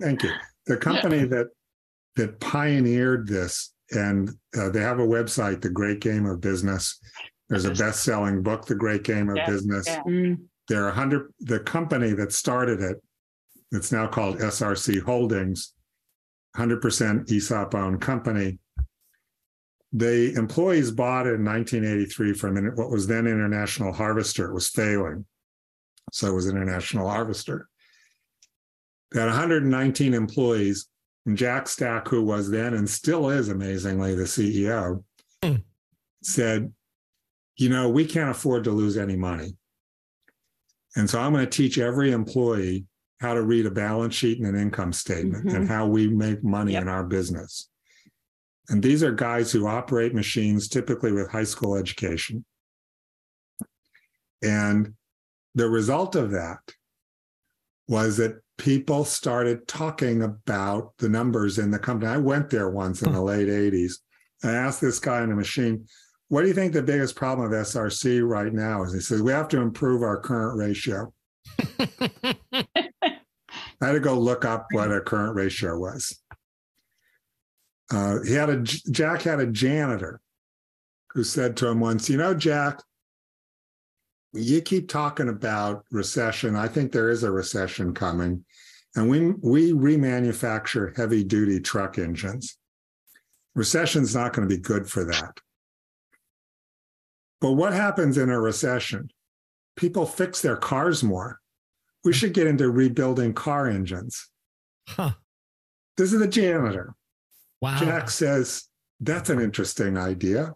thank 0.00 0.22
you. 0.22 0.30
The 0.66 0.76
company 0.76 1.24
that 1.24 1.48
that 2.16 2.40
pioneered 2.40 3.26
this 3.26 3.72
and 3.90 4.30
uh, 4.56 4.68
they 4.70 4.80
have 4.80 4.98
a 4.98 5.06
website 5.06 5.60
the 5.60 5.70
great 5.70 6.00
game 6.00 6.26
of 6.26 6.40
business. 6.40 6.98
There's 7.48 7.64
a 7.64 7.74
best-selling 7.74 8.42
book 8.42 8.64
the 8.66 8.74
great 8.74 9.02
game 9.02 9.28
of 9.28 9.36
Yeah, 9.36 9.46
business. 9.46 9.86
yeah. 9.86 10.02
Mm, 10.04 10.38
there 10.68 10.82
are 10.82 10.86
100 10.86 11.32
the 11.40 11.60
company 11.60 12.12
that 12.12 12.32
started 12.32 12.80
it 12.80 13.02
it's 13.72 13.90
now 13.90 14.06
called 14.06 14.38
src 14.38 15.02
holdings 15.02 15.74
100% 16.56 16.80
esop 17.28 17.74
owned 17.74 18.00
company. 18.00 18.58
The 19.94 20.34
employees 20.34 20.90
bought 20.90 21.26
it 21.26 21.34
in 21.34 21.44
1983 21.44 22.32
from 22.34 22.56
what 22.76 22.90
was 22.90 23.06
then 23.06 23.26
international 23.26 23.92
harvester. 23.92 24.50
It 24.50 24.54
was 24.54 24.68
failing 24.68 25.24
so 26.10 26.26
it 26.26 26.34
was 26.34 26.46
an 26.46 26.56
international 26.56 27.08
harvester 27.08 27.68
they 29.12 29.20
had 29.20 29.26
119 29.28 30.14
employees 30.14 30.88
and 31.26 31.36
jack 31.38 31.68
stack 31.68 32.08
who 32.08 32.22
was 32.22 32.50
then 32.50 32.74
and 32.74 32.88
still 32.88 33.28
is 33.30 33.48
amazingly 33.48 34.14
the 34.14 34.24
ceo 34.24 35.02
Hmm. 35.42 35.56
said 36.22 36.72
you 37.56 37.68
know 37.68 37.88
we 37.88 38.04
can't 38.06 38.30
afford 38.30 38.64
to 38.64 38.70
lose 38.70 38.96
any 38.96 39.16
money 39.16 39.56
and 40.94 41.08
so 41.08 41.18
I'm 41.18 41.32
going 41.32 41.44
to 41.44 41.50
teach 41.50 41.78
every 41.78 42.12
employee 42.12 42.84
how 43.20 43.32
to 43.32 43.42
read 43.42 43.64
a 43.64 43.70
balance 43.70 44.14
sheet 44.14 44.38
and 44.38 44.46
an 44.46 44.60
income 44.60 44.92
statement 44.92 45.50
and 45.50 45.66
how 45.66 45.86
we 45.86 46.06
make 46.06 46.44
money 46.44 46.72
Yep. 46.74 46.82
in 46.82 46.88
our 46.88 47.02
business. 47.04 47.70
And 48.68 48.82
these 48.82 49.02
are 49.02 49.10
guys 49.10 49.50
who 49.50 49.66
operate 49.66 50.14
machines 50.14 50.68
typically 50.68 51.10
with 51.10 51.30
high 51.30 51.44
school 51.44 51.76
education. 51.76 52.44
And 54.42 54.92
the 55.54 55.68
result 55.68 56.16
of 56.16 56.30
that 56.30 56.58
was 57.88 58.16
that 58.16 58.40
people 58.58 59.04
started 59.04 59.66
talking 59.66 60.22
about 60.22 60.92
the 60.98 61.08
numbers 61.08 61.58
in 61.58 61.70
the 61.70 61.78
company. 61.78 62.10
I 62.10 62.16
went 62.16 62.48
there 62.48 62.70
once 62.70 63.02
in 63.02 63.12
the 63.12 63.20
late 63.20 63.48
80s. 63.48 63.94
I 64.44 64.52
asked 64.52 64.80
this 64.80 64.98
guy 64.98 65.22
in 65.22 65.32
a 65.32 65.36
machine, 65.36 65.86
what 66.28 66.42
do 66.42 66.48
you 66.48 66.54
think 66.54 66.72
the 66.72 66.82
biggest 66.82 67.16
problem 67.16 67.46
of 67.46 67.52
SRC 67.52 68.26
right 68.26 68.52
now 68.52 68.82
is? 68.84 68.94
He 68.94 69.00
says, 69.00 69.20
we 69.20 69.32
have 69.32 69.48
to 69.48 69.60
improve 69.60 70.02
our 70.02 70.18
current 70.20 70.56
ratio. 70.56 71.12
I 73.82 73.86
had 73.86 73.92
to 73.92 74.00
go 74.00 74.18
look 74.18 74.44
up 74.44 74.66
what 74.70 74.92
a 74.92 75.00
current 75.00 75.34
ratio 75.34 75.76
was. 75.78 76.18
Uh, 77.92 78.22
he 78.22 78.32
had 78.32 78.48
a 78.48 78.62
Jack 78.62 79.22
had 79.22 79.40
a 79.40 79.46
janitor 79.46 80.20
who 81.10 81.24
said 81.24 81.56
to 81.58 81.68
him 81.68 81.80
once, 81.80 82.08
"You 82.08 82.16
know, 82.16 82.32
Jack, 82.32 82.80
you 84.32 84.62
keep 84.62 84.88
talking 84.88 85.28
about 85.28 85.84
recession. 85.90 86.56
I 86.56 86.68
think 86.68 86.92
there 86.92 87.10
is 87.10 87.22
a 87.22 87.30
recession 87.30 87.94
coming, 87.94 88.44
and 88.96 89.08
we 89.08 89.30
we 89.30 89.72
remanufacture 89.72 90.96
heavy 90.96 91.22
duty 91.22 91.60
truck 91.60 91.98
engines. 91.98 92.56
Recession's 93.54 94.14
not 94.14 94.32
going 94.32 94.48
to 94.48 94.54
be 94.54 94.60
good 94.60 94.88
for 94.88 95.04
that. 95.04 95.38
But 97.40 97.52
what 97.52 97.72
happens 97.72 98.16
in 98.16 98.30
a 98.30 98.40
recession? 98.40 99.10
People 99.76 100.06
fix 100.06 100.40
their 100.40 100.56
cars 100.56 101.02
more. 101.02 101.40
We 102.04 102.12
hmm. 102.12 102.16
should 102.16 102.34
get 102.34 102.46
into 102.46 102.70
rebuilding 102.70 103.34
car 103.34 103.68
engines. 103.68 104.30
huh. 104.88 105.12
This 105.98 106.12
is 106.12 106.20
the 106.20 106.28
janitor. 106.28 106.94
Wow. 107.60 107.78
Jack 107.78 108.08
says, 108.08 108.68
That's 109.00 109.28
an 109.28 109.40
interesting 109.40 109.98
idea 109.98 110.54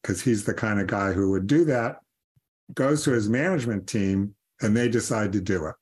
because 0.00 0.22
he's 0.22 0.44
the 0.44 0.54
kind 0.54 0.80
of 0.80 0.86
guy 0.86 1.12
who 1.12 1.32
would 1.32 1.46
do 1.46 1.66
that. 1.66 1.96
Goes 2.74 3.04
to 3.04 3.12
his 3.12 3.28
management 3.28 3.86
team 3.86 4.34
and 4.60 4.76
they 4.76 4.88
decide 4.88 5.32
to 5.32 5.40
do 5.40 5.66
it. 5.66 5.74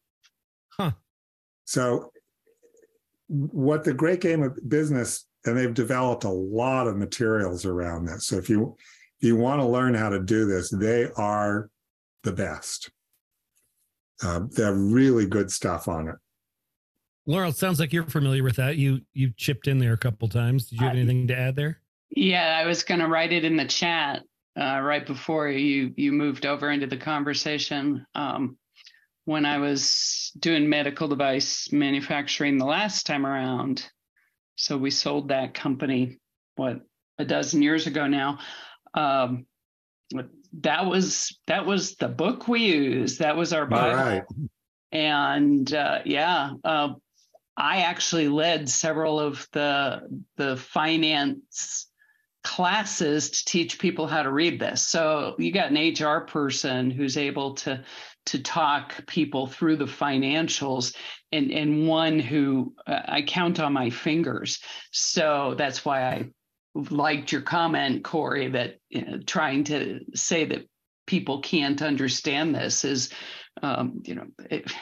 Huh. 0.71 0.93
So, 1.65 2.11
what 3.29 3.85
the 3.85 3.95
great 3.95 4.21
game 4.21 4.43
of 4.43 4.59
business, 4.69 5.27
and 5.47 5.57
they've 5.57 5.73
developed 5.73 6.25
a 6.25 6.31
lot 6.31 6.87
of 6.87 6.97
materials 6.97 7.65
around 7.65 8.05
this. 8.07 8.27
So, 8.27 8.37
if 8.37 8.51
you 8.51 8.77
if 9.21 9.29
you 9.29 9.37
want 9.37 9.61
to 9.61 9.67
learn 9.67 9.95
how 9.95 10.11
to 10.11 10.21
do 10.21 10.47
this, 10.47 10.71
they 10.71 11.09
are 11.17 11.71
the 12.23 12.33
best. 12.33 12.91
Uh, 14.23 14.41
they 14.51 14.63
have 14.63 14.77
really 14.77 15.27
good 15.27 15.51
stuff 15.51 15.89
on 15.89 16.09
it. 16.09 16.17
Laurel, 17.27 17.53
sounds 17.53 17.81
like 17.81 17.93
you're 17.93 18.05
familiar 18.05 18.43
with 18.43 18.57
that. 18.57 18.77
You 18.77 19.01
you 19.15 19.33
chipped 19.37 19.67
in 19.67 19.79
there 19.79 19.95
a 19.95 19.99
couple 19.99 20.29
times. 20.29 20.69
Did 20.69 20.81
you 20.81 20.87
have 20.87 20.97
I- 20.97 20.99
anything 20.99 21.27
to 21.29 21.39
add 21.39 21.57
there? 21.57 21.81
Yeah, 22.11 22.61
I 22.63 22.67
was 22.67 22.85
going 22.85 23.01
to 23.01 23.09
write 23.09 23.33
it 23.33 23.45
in 23.45 23.57
the 23.57 23.65
chat 23.65 24.23
uh, 24.59 24.81
right 24.81 25.07
before 25.07 25.49
you 25.49 25.93
you 25.97 26.13
moved 26.13 26.47
over 26.47 26.71
into 26.71 26.87
the 26.87 26.97
conversation. 26.97 28.07
Um, 28.15 28.57
when 29.27 29.47
I 29.47 29.59
was 29.59 30.33
doing 30.39 30.69
medical 30.69 31.09
device 31.09 31.73
manufacturing 31.73 32.59
the 32.59 32.67
last 32.67 33.07
time 33.07 33.25
around, 33.25 33.89
so 34.57 34.77
we 34.77 34.91
sold 34.91 35.29
that 35.29 35.55
company 35.55 36.19
what 36.57 36.81
a 37.19 37.25
dozen 37.25 37.63
years 37.63 37.87
ago 37.87 38.07
now. 38.07 38.39
Um, 38.93 39.47
that 40.61 40.87
was 40.87 41.39
that 41.47 41.67
was 41.67 41.97
the 41.97 42.09
book 42.09 42.47
we 42.47 42.65
used. 42.65 43.19
That 43.19 43.37
was 43.37 43.53
our 43.53 43.67
Bible. 43.67 43.97
right. 43.97 44.23
and 44.93 45.73
uh, 45.73 46.01
yeah, 46.05 46.53
uh, 46.63 46.91
I 47.57 47.79
actually 47.83 48.29
led 48.29 48.69
several 48.69 49.19
of 49.19 49.47
the 49.53 50.03
the 50.37 50.57
finance 50.57 51.89
classes 52.45 53.31
to 53.31 53.45
teach 53.47 53.79
people 53.79 54.07
how 54.07 54.23
to 54.23 54.31
read 54.31 54.61
this. 54.61 54.87
So 54.87 55.35
you 55.39 55.51
got 55.51 55.73
an 55.73 55.93
HR 55.93 56.21
person 56.21 56.91
who's 56.91 57.17
able 57.17 57.55
to 57.55 57.83
to 58.27 58.43
talk 58.43 59.07
people 59.07 59.47
through 59.47 59.77
the 59.77 59.85
financials, 59.85 60.95
and 61.33 61.51
and 61.51 61.89
one 61.89 62.19
who 62.19 62.75
uh, 62.87 63.01
I 63.07 63.23
count 63.23 63.61
on 63.61 63.73
my 63.73 63.91
fingers. 63.91 64.61
So 64.93 65.55
that's 65.59 65.85
why 65.85 66.03
I 66.05 66.31
liked 66.75 67.33
your 67.33 67.43
comment, 67.43 68.05
Corey, 68.05 68.49
that 68.49 68.77
you 68.89 69.05
know, 69.05 69.19
trying 69.27 69.65
to 69.65 70.01
say 70.15 70.45
that 70.47 70.69
people 71.07 71.41
can't 71.41 71.83
understand 71.83 72.55
this 72.55 72.85
is, 72.85 73.11
um, 73.63 74.03
you 74.05 74.15
know, 74.15 74.27
it, 74.51 74.73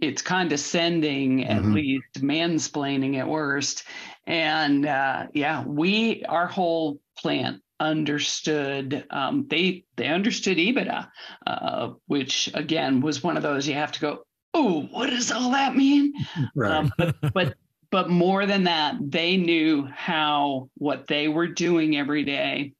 it's 0.00 0.22
condescending 0.22 1.44
at 1.46 1.62
Mhm. 1.62 1.74
least, 1.74 2.22
mansplaining 2.22 3.18
at 3.18 3.28
worst. 3.28 3.84
And 4.26 4.86
uh, 4.86 5.26
yeah, 5.34 5.64
we 5.64 6.24
our 6.24 6.46
whole 6.46 7.00
plant 7.16 7.62
understood 7.80 9.06
um, 9.10 9.46
they 9.48 9.84
they 9.96 10.08
understood 10.08 10.58
EBITDA, 10.58 11.08
uh, 11.46 11.90
which 12.06 12.50
again 12.54 13.00
was 13.00 13.22
one 13.22 13.36
of 13.36 13.42
those 13.42 13.66
you 13.68 13.74
have 13.74 13.92
to 13.92 14.00
go. 14.00 14.22
Oh, 14.54 14.82
what 14.90 15.10
does 15.10 15.30
all 15.30 15.50
that 15.52 15.76
mean? 15.76 16.12
Right. 16.54 16.72
Um, 16.72 16.92
but 16.98 17.14
but 17.34 17.54
but 17.90 18.10
more 18.10 18.46
than 18.46 18.64
that, 18.64 18.96
they 19.00 19.36
knew 19.36 19.86
how 19.94 20.68
what 20.74 21.06
they 21.06 21.28
were 21.28 21.46
doing 21.46 21.96
every 21.96 22.24
day. 22.24 22.72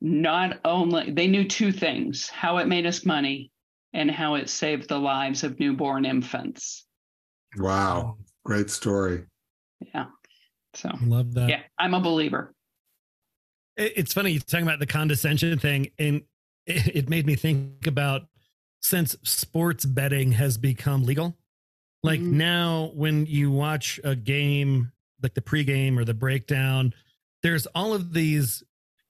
Not 0.00 0.60
only 0.64 1.10
they 1.10 1.26
knew 1.26 1.44
two 1.44 1.72
things: 1.72 2.28
how 2.28 2.58
it 2.58 2.68
made 2.68 2.86
us 2.86 3.04
money, 3.04 3.50
and 3.92 4.10
how 4.10 4.34
it 4.34 4.48
saved 4.48 4.88
the 4.88 4.98
lives 4.98 5.42
of 5.44 5.58
newborn 5.60 6.04
infants. 6.04 6.86
wow. 7.56 8.16
Great 8.44 8.70
story. 8.70 9.24
Yeah. 9.94 10.06
So 10.74 10.90
Love 11.02 11.34
that. 11.34 11.48
yeah, 11.50 11.60
I'm 11.78 11.94
a 11.94 12.00
believer. 12.00 12.54
It's 13.76 14.12
funny 14.12 14.32
you're 14.32 14.40
talking 14.40 14.66
about 14.66 14.78
the 14.78 14.86
condescension 14.86 15.58
thing, 15.58 15.90
and 15.98 16.22
it, 16.66 16.96
it 16.96 17.08
made 17.10 17.26
me 17.26 17.34
think 17.36 17.86
about 17.86 18.22
since 18.80 19.14
sports 19.24 19.84
betting 19.84 20.32
has 20.32 20.56
become 20.58 21.04
legal. 21.04 21.36
Like 22.02 22.20
Mhm. 22.20 22.32
now, 22.32 22.92
when 22.94 23.26
you 23.26 23.50
watch 23.50 24.00
a 24.04 24.16
game, 24.16 24.92
like 25.22 25.34
the 25.34 25.42
pregame 25.42 25.98
or 25.98 26.04
the 26.06 26.14
breakdown, 26.14 26.94
there's 27.42 27.66
all 27.74 27.92
of 27.92 28.12
these 28.14 28.62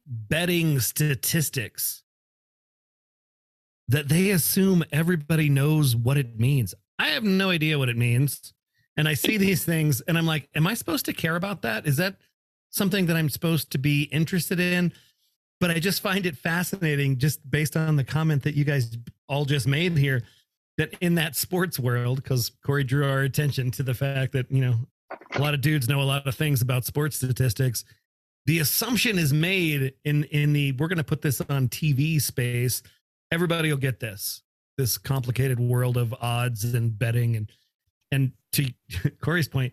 betting 0.07 0.81
statistics 0.81 2.03
that 3.91 4.09
they 4.09 4.31
assume 4.31 4.85
everybody 4.93 5.49
knows 5.49 5.97
what 5.97 6.17
it 6.17 6.39
means. 6.39 6.75
I 6.99 7.09
have 7.09 7.25
no 7.25 7.51
idea 7.51 7.79
what 7.79 7.89
it 7.89 7.97
means. 7.97 8.53
And 8.97 9.09
I 9.09 9.15
see 9.15 9.37
these 9.37 9.65
things 9.73 10.01
and 10.03 10.17
I'm 10.17 10.27
like, 10.27 10.49
am 10.55 10.67
I 10.67 10.75
supposed 10.75 11.05
to 11.07 11.13
care 11.13 11.37
about 11.37 11.63
that? 11.63 11.87
Is 11.87 11.97
that 11.97 12.17
something 12.71 13.07
that 13.07 13.17
I'm 13.17 13.29
supposed 13.29 13.73
to 13.73 13.79
be 13.79 14.05
interested 14.05 14.61
in? 14.61 14.93
But 15.59 15.71
I 15.71 15.81
just 15.81 16.03
find 16.03 16.25
it 16.25 16.37
fascinating, 16.39 17.19
just 17.19 17.49
based 17.51 17.77
on 17.77 17.97
the 17.97 18.05
comment 18.05 18.45
that 18.45 18.55
you 18.55 18.65
guys 18.65 18.97
all 19.29 19.45
just 19.45 19.67
made 19.67 19.99
here, 19.99 20.23
that 20.79 20.95
in 21.01 21.17
that 21.17 21.37
sports 21.37 21.79
world, 21.79 22.23
because 22.23 22.53
Corey 22.65 22.85
drew 22.85 23.05
our 23.05 23.21
attention 23.21 23.71
to 23.73 23.83
the 23.83 23.93
fact 23.93 24.33
that, 24.33 24.51
you 24.51 24.63
know, 24.63 24.77
a 25.35 25.41
lot 25.41 25.53
of 25.53 25.61
dudes 25.61 25.89
know 25.89 26.01
a 26.01 26.05
lot 26.05 26.27
of 26.27 26.35
things 26.35 26.63
about 26.63 26.85
sports 26.85 27.17
statistics. 27.17 27.85
the 28.47 28.61
assumption 28.61 29.19
is 29.19 29.33
made 29.33 29.93
in 30.05 30.25
in 30.25 30.53
the 30.53 30.73
we're 30.73 30.89
going 30.89 30.97
to 30.97 31.05
put 31.05 31.23
this 31.23 31.41
on 31.43 31.69
TV 31.69 32.23
space. 32.23 32.83
Everybody 33.33 33.71
will 33.71 33.79
get 33.79 34.01
this 34.01 34.43
this 34.79 34.97
complicated 34.97 35.61
world 35.61 35.97
of 35.97 36.15
odds 36.21 36.65
and 36.65 36.99
betting 36.99 37.37
and 37.37 37.51
and 38.11 38.33
to 38.53 38.73
Corey's 39.23 39.49
point, 39.49 39.73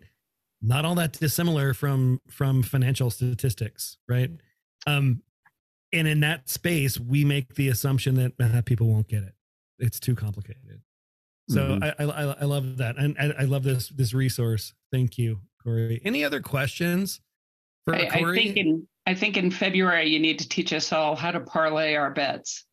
not 0.62 0.84
all 0.84 0.94
that 0.96 1.12
dissimilar 1.12 1.74
from 1.74 2.20
from 2.28 2.62
financial 2.62 3.10
statistics, 3.10 3.96
right? 4.08 4.30
Um, 4.86 5.22
and 5.92 6.06
in 6.06 6.20
that 6.20 6.48
space, 6.48 7.00
we 7.00 7.24
make 7.24 7.54
the 7.54 7.68
assumption 7.68 8.14
that 8.16 8.32
uh, 8.40 8.62
people 8.62 8.86
won't 8.88 9.08
get 9.08 9.22
it. 9.22 9.34
It's 9.78 9.98
too 9.98 10.14
complicated. 10.14 10.82
So 11.48 11.78
Mhm. 11.78 11.82
I, 11.98 12.04
I 12.04 12.24
I 12.40 12.44
love 12.44 12.76
that, 12.76 12.98
and 12.98 13.16
I, 13.18 13.42
I 13.42 13.44
love 13.44 13.62
this 13.62 13.88
this 13.88 14.12
resource. 14.12 14.74
Thank 14.92 15.16
you, 15.16 15.40
Corey. 15.62 16.00
Any 16.04 16.22
other 16.22 16.40
questions 16.40 17.20
for 17.84 17.94
I, 17.94 18.08
I 18.12 18.34
think 18.34 18.56
in 18.58 18.86
I 19.06 19.14
think 19.14 19.38
in 19.38 19.50
February 19.50 20.08
you 20.10 20.18
need 20.18 20.38
to 20.40 20.48
teach 20.48 20.74
us 20.74 20.92
all 20.92 21.16
how 21.16 21.30
to 21.30 21.40
parlay 21.40 21.94
our 21.94 22.10
bets. 22.10 22.66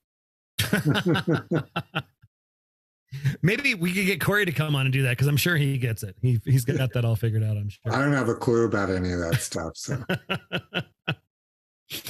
Maybe 3.42 3.74
we 3.76 3.94
could 3.94 4.06
get 4.06 4.22
Corey 4.22 4.46
to 4.46 4.52
come 4.52 4.76
on 4.76 4.86
and 4.86 4.94
do 4.94 5.04
that 5.04 5.12
because 5.12 5.28
I'm 5.28 5.38
sure 5.38 5.56
he 5.56 5.78
gets 5.78 6.04
it. 6.04 6.16
He 6.22 6.42
he's 6.46 6.66
got 6.66 6.94
that 6.94 7.06
all 7.06 7.16
figured 7.16 7.44
out. 7.44 7.58
I'm 7.58 7.70
sure. 7.70 7.94
I 7.94 8.00
don't 8.00 8.14
have 8.14 8.30
a 8.30 8.36
clue 8.36 8.66
about 8.66 8.90
any 8.90 9.12
of 9.12 9.20
that 9.20 9.42
stuff. 9.42 9.78
So 9.78 10.04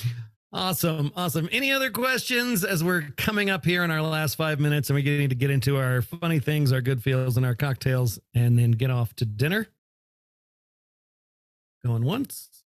awesome, 0.54 1.12
awesome. 1.16 1.50
Any 1.52 1.72
other 1.72 1.89
questions 1.89 2.64
as 2.64 2.84
we're 2.84 3.04
coming 3.18 3.50
up 3.50 3.66
here 3.66 3.84
in 3.84 3.91
our 3.91 4.02
last 4.02 4.36
five 4.36 4.60
minutes 4.60 4.89
and 4.89 4.96
we 4.96 5.04
getting 5.04 5.30
to 5.30 5.36
get 5.36 5.52
into 5.52 5.78
our 5.78 6.02
funny 6.02 6.39
things, 6.39 6.72
our 6.72 6.82
good 6.82 7.04
feels, 7.04 7.38
and 7.38 7.46
our 7.46 7.56
cocktails, 7.56 8.20
and 8.34 8.58
then 8.58 8.72
get 8.72 8.89
off 8.89 9.16
to 9.18 9.26
dinner? 9.26 9.68
Going 11.86 12.04
once, 12.04 12.64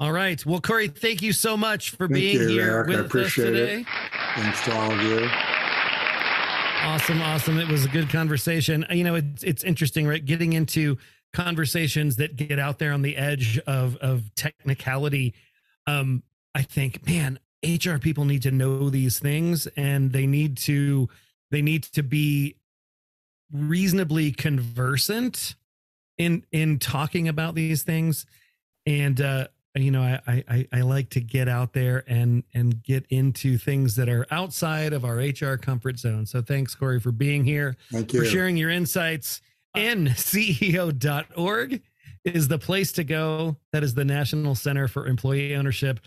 All 0.00 0.12
right. 0.12 0.44
Well, 0.46 0.62
Corey, 0.62 0.88
thank 0.88 1.20
you 1.20 1.32
so 1.34 1.58
much 1.58 1.90
for 1.90 2.08
Thank 2.08 2.14
being 2.14 2.40
you, 2.40 2.48
here 2.48 2.70
Eric. 2.70 2.86
I 2.86 2.90
with 2.90 3.00
us 3.00 3.06
appreciate 3.06 3.54
it. 3.54 3.66
today. 3.66 3.86
thanks 4.34 4.62
to 4.64 4.74
all 4.74 4.90
of 4.90 5.02
you. 5.02 5.28
Awesome, 6.82 7.20
awesome. 7.20 7.58
It 7.58 7.68
was 7.68 7.84
a 7.84 7.88
good 7.88 8.08
conversation. 8.08 8.86
You 8.90 9.04
know, 9.04 9.16
it's 9.16 9.42
it's 9.42 9.62
interesting, 9.62 10.06
right? 10.08 10.24
Getting 10.24 10.54
into 10.54 10.96
conversations 11.34 12.16
that 12.16 12.36
get 12.36 12.58
out 12.58 12.78
there 12.78 12.92
on 12.92 13.02
the 13.02 13.16
edge 13.18 13.58
of 13.66 13.96
of 13.96 14.34
technicality. 14.34 15.34
Um, 15.86 16.22
I 16.54 16.62
think, 16.62 17.06
man, 17.06 17.38
HR 17.62 17.98
people 17.98 18.24
need 18.24 18.40
to 18.42 18.50
know 18.50 18.88
these 18.88 19.18
things 19.18 19.66
and 19.76 20.12
they 20.12 20.26
need 20.26 20.56
to 20.58 21.10
they 21.50 21.60
need 21.60 21.82
to 21.82 22.02
be 22.02 22.56
reasonably 23.52 24.32
conversant 24.32 25.56
in 26.16 26.46
in 26.50 26.78
talking 26.78 27.28
about 27.28 27.54
these 27.54 27.82
things. 27.82 28.24
And 28.86 29.20
uh 29.20 29.48
you 29.74 29.90
know, 29.90 30.02
I, 30.02 30.44
I 30.48 30.66
I 30.72 30.80
like 30.80 31.10
to 31.10 31.20
get 31.20 31.48
out 31.48 31.72
there 31.72 32.04
and 32.08 32.42
and 32.54 32.82
get 32.82 33.06
into 33.10 33.56
things 33.58 33.94
that 33.96 34.08
are 34.08 34.26
outside 34.30 34.92
of 34.92 35.04
our 35.04 35.16
HR 35.16 35.56
comfort 35.56 35.98
zone. 35.98 36.26
So 36.26 36.42
thanks, 36.42 36.74
Corey, 36.74 36.98
for 37.00 37.12
being 37.12 37.44
here, 37.44 37.76
Thank 37.92 38.12
you. 38.12 38.20
for 38.20 38.24
sharing 38.26 38.56
your 38.56 38.70
insights. 38.70 39.40
Uh, 39.74 39.80
NCEO.org 40.70 41.82
is 42.24 42.48
the 42.48 42.58
place 42.58 42.92
to 42.92 43.04
go. 43.04 43.56
That 43.72 43.82
is 43.84 43.94
the 43.94 44.04
National 44.04 44.54
Center 44.54 44.88
for 44.88 45.06
Employee 45.06 45.54
Ownership. 45.54 46.00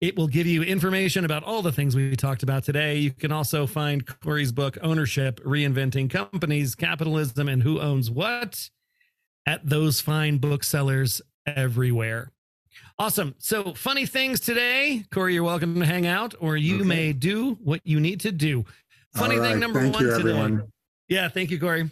It 0.00 0.16
will 0.16 0.28
give 0.28 0.46
you 0.46 0.62
information 0.62 1.24
about 1.24 1.42
all 1.42 1.60
the 1.60 1.72
things 1.72 1.96
we 1.96 2.14
talked 2.14 2.44
about 2.44 2.62
today. 2.62 2.98
You 2.98 3.10
can 3.10 3.32
also 3.32 3.66
find 3.66 4.06
Corey's 4.20 4.52
book, 4.52 4.78
Ownership 4.80 5.40
Reinventing 5.44 6.08
Companies, 6.08 6.76
Capitalism, 6.76 7.48
and 7.48 7.64
Who 7.64 7.80
Owns 7.80 8.08
What 8.08 8.70
at 9.44 9.68
those 9.68 10.00
fine 10.00 10.38
booksellers 10.38 11.20
everywhere. 11.46 12.30
Awesome. 13.00 13.34
So, 13.38 13.74
funny 13.74 14.06
things 14.06 14.40
today. 14.40 15.04
Corey, 15.12 15.34
you're 15.34 15.44
welcome 15.44 15.78
to 15.78 15.86
hang 15.86 16.06
out, 16.06 16.34
or 16.40 16.56
you 16.56 16.76
Okay. 16.76 16.84
may 16.84 17.12
do 17.12 17.54
what 17.62 17.80
you 17.84 18.00
need 18.00 18.20
to 18.20 18.32
do. 18.32 18.64
Funny 19.14 19.36
All 19.36 19.42
thing 19.44 19.60
number 19.60 19.80
Thank 19.82 19.94
one 19.94 20.04
you, 20.04 20.10
today. 20.16 20.30
everyone. 20.30 20.72
Yeah, 21.08 21.28
thank 21.28 21.50
you, 21.50 21.60
Corey. 21.60 21.90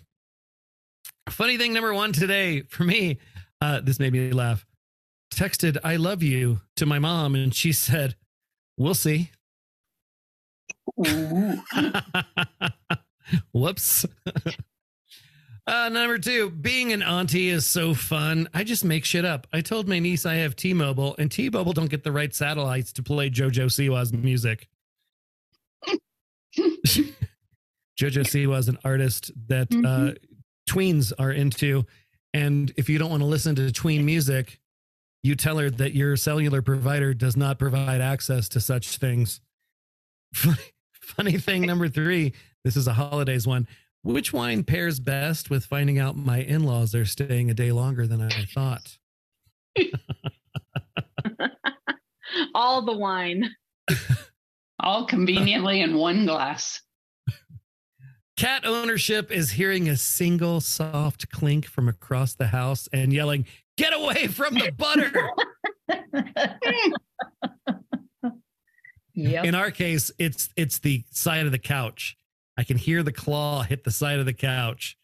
Funny 1.29 1.59
thing 1.59 1.73
number 1.73 1.95
one 1.95 2.13
today 2.13 2.63
for 2.63 2.83
me, 2.85 3.19
uh, 3.61 3.81
this 3.81 4.01
made 4.01 4.13
me 4.13 4.33
laugh. 4.33 4.67
Texted 5.33 5.77
"I 5.85 5.97
love 5.97 6.23
you" 6.23 6.61
to 6.77 6.87
my 6.87 6.99
mom, 6.99 7.35
and 7.37 7.55
she 7.55 7.73
said, 7.73 8.17
"We'll 8.77 8.95
see." 8.95 9.31
Ooh. 11.07 11.63
Whoops. 13.53 14.07
uh, 15.67 15.89
number 15.89 16.19
two, 16.19 16.51
being 16.51 16.93
an 16.93 17.03
auntie 17.03 17.49
is 17.49 17.67
so 17.67 17.95
fun. 17.95 18.49
I 18.55 18.65
just 18.65 18.85
make 18.85 19.05
shit 19.05 19.25
up. 19.25 19.47
I 19.53 19.61
told 19.61 19.89
my 19.89 19.99
niece 19.99 20.25
I 20.25 20.35
have 20.37 20.55
T-Mobile, 20.55 21.17
and 21.19 21.31
T-Mobile 21.31 21.73
don't 21.73 21.91
get 21.91 22.05
the 22.05 22.13
right 22.13 22.35
satellites 22.35 22.93
to 22.95 23.03
play 23.03 23.31
JoJo 23.31 23.67
Siwa's 23.67 24.13
music. 24.13 24.69
JoJo 26.57 28.23
Siwa 28.23 28.59
is 28.59 28.69
an 28.69 28.79
artist 28.85 29.33
that 29.49 29.69
uh, 29.85 30.13
tweens 30.69 31.13
are 31.19 31.33
into, 31.33 31.85
and 32.33 32.73
if 32.77 32.89
you 32.89 32.99
don't 32.99 33.11
want 33.11 33.23
to 33.23 33.27
listen 33.27 33.55
to 33.57 33.73
tween 33.73 34.05
music, 34.05 34.61
you 35.23 35.35
tell 35.35 35.59
her 35.59 35.71
that 35.71 35.95
your 35.95 36.17
cellular 36.17 36.63
provider 36.63 37.15
does 37.15 37.37
not 37.37 37.59
provide 37.59 38.01
access 38.01 38.49
to 38.51 38.61
such 38.61 38.99
things. 38.99 39.41
Funny, 40.35 40.59
funny 40.93 41.39
thing 41.39 41.63
number 41.63 41.89
three 41.89 42.35
this 42.67 42.77
is 42.77 42.89
a 42.89 42.93
holidays 42.93 43.47
one. 43.47 43.69
Which 44.07 44.33
wine 44.33 44.63
pairs 44.63 45.01
best 45.01 45.51
with 45.51 45.65
finding 45.65 45.99
out 45.99 46.17
my 46.17 46.39
in 46.39 46.63
laws 46.63 46.95
are 46.95 47.05
staying 47.05 47.51
a 47.51 47.55
day 47.55 47.73
longer 47.73 48.07
than 48.07 48.23
I 48.23 48.45
thought? 48.45 48.99
All 52.55 52.83
the 52.83 52.97
wine. 52.97 53.51
all 54.81 55.07
conveniently 55.07 55.81
in 55.81 55.97
one 55.97 56.25
glass. 56.25 56.83
Cat 58.37 58.65
ownership 58.65 59.33
is 59.33 59.51
hearing 59.51 59.89
a 59.89 59.97
single 59.97 60.61
soft 60.61 61.29
clink 61.31 61.67
from 61.67 61.89
across 61.89 62.35
the 62.35 62.47
house 62.47 62.89
and 62.93 63.13
yelling, 63.13 63.45
Get 63.77 63.93
away 63.93 64.29
from 64.29 64.55
the 64.55 64.71
butter. 64.71 65.31
yep. 69.15 69.45
In 69.45 69.57
our 69.57 69.73
case, 69.73 70.13
it's 70.17 70.49
it's 70.57 70.79
the 70.79 71.03
side 71.11 71.45
of 71.45 71.51
the 71.51 71.59
couch. 71.59 72.17
I 72.57 72.65
can 72.65 72.77
hear 72.79 73.03
the 73.03 73.13
claw 73.13 73.63
hit 73.63 73.85
the 73.85 73.91
side 73.91 74.19
of 74.19 74.27
the 74.27 74.33
couch. 74.33 74.97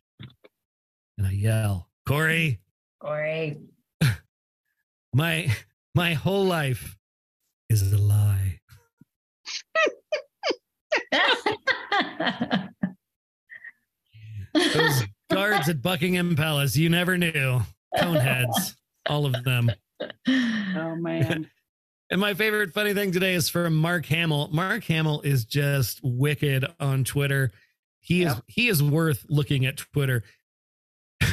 And 1.18 1.26
I 1.26 1.32
yell, 1.32 1.88
Corey, 2.06 2.60
Corey. 3.00 3.58
my 5.12 5.54
my 5.94 6.14
whole 6.14 6.44
life 6.46 6.96
is 7.68 7.92
a 7.92 7.98
lie. 7.98 8.60
Those 14.54 15.04
guards 15.30 15.68
at 15.68 15.82
Buckingham 15.82 16.36
Palace, 16.36 16.76
you 16.76 16.88
never 16.88 17.18
knew. 17.18 17.60
Coneheads, 17.96 18.76
all 19.08 19.26
of 19.26 19.44
them. 19.44 19.70
Oh 20.28 20.96
man. 20.96 21.50
And 22.12 22.20
my 22.20 22.34
favorite 22.34 22.74
funny 22.74 22.92
thing 22.92 23.10
today 23.10 23.32
is 23.32 23.48
from 23.48 23.74
Mark 23.74 24.04
Hamill. 24.04 24.50
Mark 24.52 24.84
Hamill 24.84 25.22
is 25.22 25.46
just 25.46 25.98
wicked 26.02 26.66
on 26.78 27.04
Twitter. 27.04 27.52
He 28.00 28.24
is 28.24 28.34
he 28.48 28.68
is 28.68 28.82
worth 28.82 29.24
looking 29.30 29.64
at 29.64 29.78
Twitter. 29.78 30.22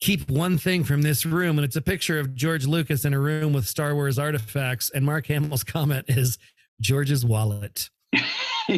Keep 0.00 0.28
one 0.28 0.58
thing 0.58 0.84
from 0.84 1.00
this 1.00 1.24
room, 1.24 1.56
and 1.56 1.64
it's 1.64 1.76
a 1.76 1.80
picture 1.80 2.18
of 2.18 2.34
George 2.34 2.66
Lucas 2.66 3.06
in 3.06 3.14
a 3.14 3.18
room 3.18 3.54
with 3.54 3.66
Star 3.66 3.94
Wars 3.94 4.18
artifacts. 4.18 4.90
And 4.90 5.06
Mark 5.06 5.26
Hamill's 5.28 5.64
comment 5.64 6.04
is 6.08 6.36
George's 6.82 7.24
wallet. 7.24 7.88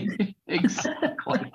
exactly. 0.46 1.52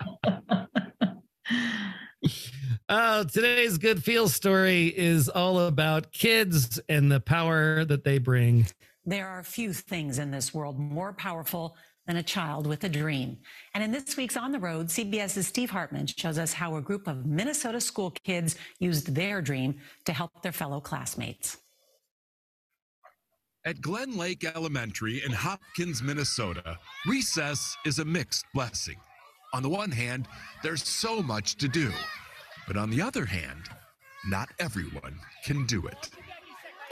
Oh, 2.89 3.23
today's 3.23 3.77
good 3.77 4.03
feel 4.03 4.27
story 4.27 4.87
is 4.87 5.29
all 5.29 5.61
about 5.61 6.11
kids 6.11 6.77
and 6.89 7.09
the 7.09 7.21
power 7.21 7.85
that 7.85 8.03
they 8.03 8.17
bring. 8.17 8.67
There 9.05 9.27
are 9.27 9.43
few 9.43 9.73
things 9.73 10.17
in 10.17 10.31
this 10.31 10.53
world 10.53 10.79
more 10.79 11.11
powerful 11.11 11.75
than 12.07 12.15
a 12.17 12.23
child 12.23 12.67
with 12.67 12.83
a 12.83 12.89
dream. 12.89 13.37
And 13.73 13.83
in 13.83 13.91
this 13.91 14.15
week's 14.15 14.37
On 14.37 14.51
the 14.51 14.59
Road, 14.59 14.87
CBS's 14.87 15.47
Steve 15.47 15.69
Hartman 15.69 16.07
shows 16.07 16.37
us 16.37 16.53
how 16.53 16.75
a 16.75 16.81
group 16.81 17.07
of 17.07 17.25
Minnesota 17.25 17.81
school 17.81 18.11
kids 18.11 18.55
used 18.79 19.13
their 19.13 19.41
dream 19.41 19.75
to 20.05 20.13
help 20.13 20.41
their 20.41 20.51
fellow 20.51 20.79
classmates. 20.79 21.57
At 23.65 23.81
Glen 23.81 24.17
Lake 24.17 24.43
Elementary 24.43 25.21
in 25.25 25.31
Hopkins, 25.31 26.01
Minnesota, 26.03 26.77
recess 27.05 27.77
is 27.85 27.99
a 27.99 28.05
mixed 28.05 28.45
blessing. 28.53 28.97
On 29.53 29.63
the 29.63 29.69
one 29.69 29.91
hand, 29.91 30.27
there's 30.63 30.85
so 30.87 31.21
much 31.21 31.55
to 31.55 31.67
do. 31.67 31.91
But 32.67 32.75
on 32.77 32.89
the 32.89 33.01
other 33.01 33.25
hand, 33.25 33.69
not 34.27 34.49
everyone 34.59 35.17
can 35.45 35.65
do 35.65 35.85
it. 35.87 36.09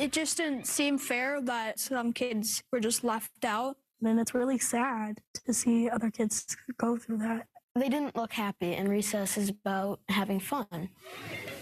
It 0.01 0.11
just 0.11 0.37
didn't 0.37 0.65
seem 0.65 0.97
fair 0.97 1.39
that 1.41 1.79
some 1.79 2.11
kids 2.11 2.63
were 2.71 2.79
just 2.79 3.03
left 3.03 3.45
out. 3.45 3.77
And 4.03 4.19
it's 4.19 4.33
really 4.33 4.57
sad 4.57 5.21
to 5.45 5.53
see 5.53 5.87
other 5.87 6.09
kids 6.09 6.57
go 6.77 6.97
through 6.97 7.19
that. 7.19 7.45
They 7.75 7.87
didn't 7.87 8.15
look 8.15 8.33
happy, 8.33 8.73
and 8.73 8.89
recess 8.89 9.37
is 9.37 9.49
about 9.49 9.99
having 10.09 10.39
fun. 10.39 10.89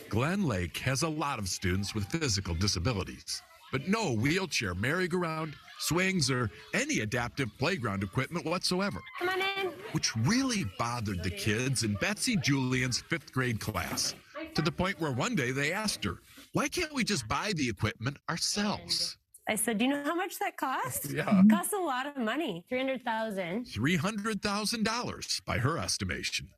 Glen 0.07 0.43
Lake 0.43 0.77
has 0.77 1.03
a 1.03 1.09
lot 1.09 1.37
of 1.37 1.49
students 1.49 1.93
with 1.93 2.05
physical 2.05 2.55
disabilities. 2.55 3.43
but 3.71 3.87
no 3.87 4.13
wheelchair, 4.13 4.73
merry-go-round, 4.75 5.55
swings, 5.79 6.29
or 6.31 6.49
any 6.73 6.99
adaptive 6.99 7.49
playground 7.57 8.03
equipment 8.03 8.45
whatsoever. 8.45 8.99
Come 9.19 9.29
on 9.29 9.41
in. 9.41 9.71
Which 9.91 10.15
really 10.17 10.65
bothered 10.77 11.23
the 11.23 11.29
kids 11.29 11.83
in 11.83 11.93
Betsy 11.95 12.35
Julian's 12.35 12.99
fifth 12.99 13.31
grade 13.31 13.59
class 13.59 14.15
to 14.53 14.61
the 14.61 14.71
point 14.71 14.99
where 14.99 15.11
one 15.11 15.35
day 15.35 15.51
they 15.51 15.71
asked 15.71 16.03
her, 16.03 16.19
Why 16.53 16.67
can't 16.67 16.93
we 16.93 17.03
just 17.03 17.27
buy 17.27 17.53
the 17.55 17.69
equipment 17.69 18.17
ourselves? 18.29 19.17
I 19.47 19.55
said, 19.55 19.77
"Do 19.77 19.85
you 19.85 19.91
know 19.91 20.03
how 20.03 20.15
much 20.15 20.39
that 20.39 20.57
costs? 20.57 21.11
Yeah. 21.13 21.41
It 21.41 21.49
costs 21.49 21.73
a 21.73 21.77
lot 21.77 22.05
of 22.07 22.17
money. 22.17 22.65
Three 22.69 22.79
hundred 22.79 23.03
thousand. 23.03 23.65
$300,000 23.65 25.45
by 25.45 25.57
her 25.57 25.77
estimation. 25.77 26.49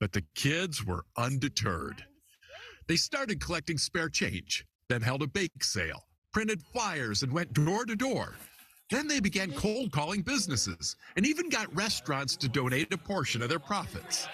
But 0.00 0.12
the 0.12 0.24
kids 0.34 0.84
were 0.84 1.04
undeterred. 1.16 2.04
They 2.88 2.96
started 2.96 3.40
collecting 3.40 3.78
spare 3.78 4.08
change, 4.08 4.64
then 4.88 5.02
held 5.02 5.22
a 5.22 5.28
bake 5.28 5.62
sale, 5.62 6.04
printed 6.32 6.62
flyers, 6.72 7.22
and 7.22 7.32
went 7.32 7.52
door 7.52 7.84
to 7.84 7.94
door. 7.94 8.34
Then 8.90 9.06
they 9.06 9.20
began 9.20 9.52
cold 9.52 9.92
calling 9.92 10.22
businesses 10.22 10.96
and 11.16 11.24
even 11.24 11.48
got 11.48 11.74
restaurants 11.74 12.36
to 12.36 12.48
donate 12.48 12.92
a 12.92 12.98
portion 12.98 13.42
of 13.42 13.48
their 13.48 13.60
profits. 13.60 14.26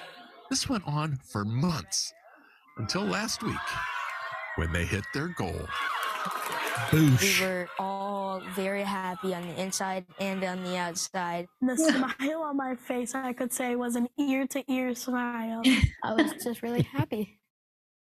This 0.51 0.69
went 0.69 0.87
on 0.87 1.19
for 1.31 1.45
months 1.45 2.13
until 2.79 3.05
last 3.05 3.43
week 3.43 3.55
when 4.59 4.73
they 4.73 4.85
hit 4.85 5.05
their 5.15 5.29
goal. 5.29 5.69
We 6.93 7.17
were 7.41 7.69
all 7.79 8.43
very 8.55 8.83
happy 8.83 9.35
on 9.35 9.43
the 9.47 9.61
inside 9.61 10.05
and 10.21 10.43
on 10.43 10.65
the 10.65 10.77
outside. 10.77 11.47
The 11.61 11.77
smile 11.77 12.43
on 12.43 12.57
my 12.57 12.75
face, 12.75 13.15
I 13.15 13.33
could 13.33 13.53
say, 13.53 13.77
was 13.77 13.95
an 13.95 14.09
ear 14.19 14.47
to 14.49 14.65
ear 14.71 14.95
smile. 14.95 15.63
I 16.05 16.15
was 16.15 16.33
just 16.43 16.63
really 16.63 16.83
happy 16.83 17.39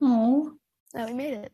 Oh, 0.01 0.53
that 0.93 1.07
we 1.07 1.13
made 1.13 1.33
it. 1.33 1.51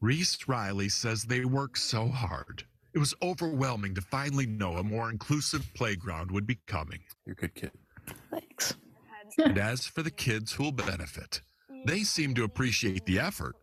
Reese 0.00 0.46
Riley 0.46 0.88
says 0.88 1.24
they 1.24 1.44
worked 1.44 1.78
so 1.78 2.08
hard. 2.08 2.64
It 2.92 2.98
was 2.98 3.14
overwhelming 3.22 3.94
to 3.94 4.00
finally 4.00 4.46
know 4.46 4.76
a 4.76 4.84
more 4.84 5.10
inclusive 5.10 5.66
playground 5.74 6.30
would 6.30 6.46
be 6.46 6.58
coming. 6.66 7.00
You're 7.26 7.32
a 7.32 7.36
good 7.36 7.54
kid. 7.54 7.72
Thanks. 8.30 8.74
And 9.38 9.58
as 9.58 9.86
for 9.86 10.02
the 10.02 10.10
kids 10.10 10.52
who'll 10.52 10.72
benefit, 10.72 11.40
they 11.84 12.02
seem 12.02 12.34
to 12.34 12.44
appreciate 12.44 13.04
the 13.06 13.18
effort 13.18 13.56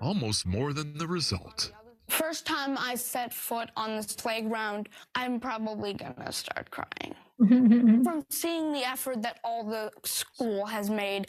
almost 0.00 0.46
more 0.46 0.72
than 0.72 0.98
the 0.98 1.06
result. 1.06 1.72
First 2.08 2.46
time 2.46 2.76
I 2.76 2.96
set 2.96 3.32
foot 3.32 3.70
on 3.76 3.96
this 3.96 4.14
playground, 4.14 4.88
I'm 5.14 5.40
probably 5.40 5.94
gonna 5.94 6.32
start 6.32 6.70
crying. 6.70 7.14
From 8.04 8.24
seeing 8.28 8.72
the 8.72 8.84
effort 8.84 9.22
that 9.22 9.38
all 9.42 9.64
the 9.64 9.90
school 10.04 10.66
has 10.66 10.90
made, 10.90 11.28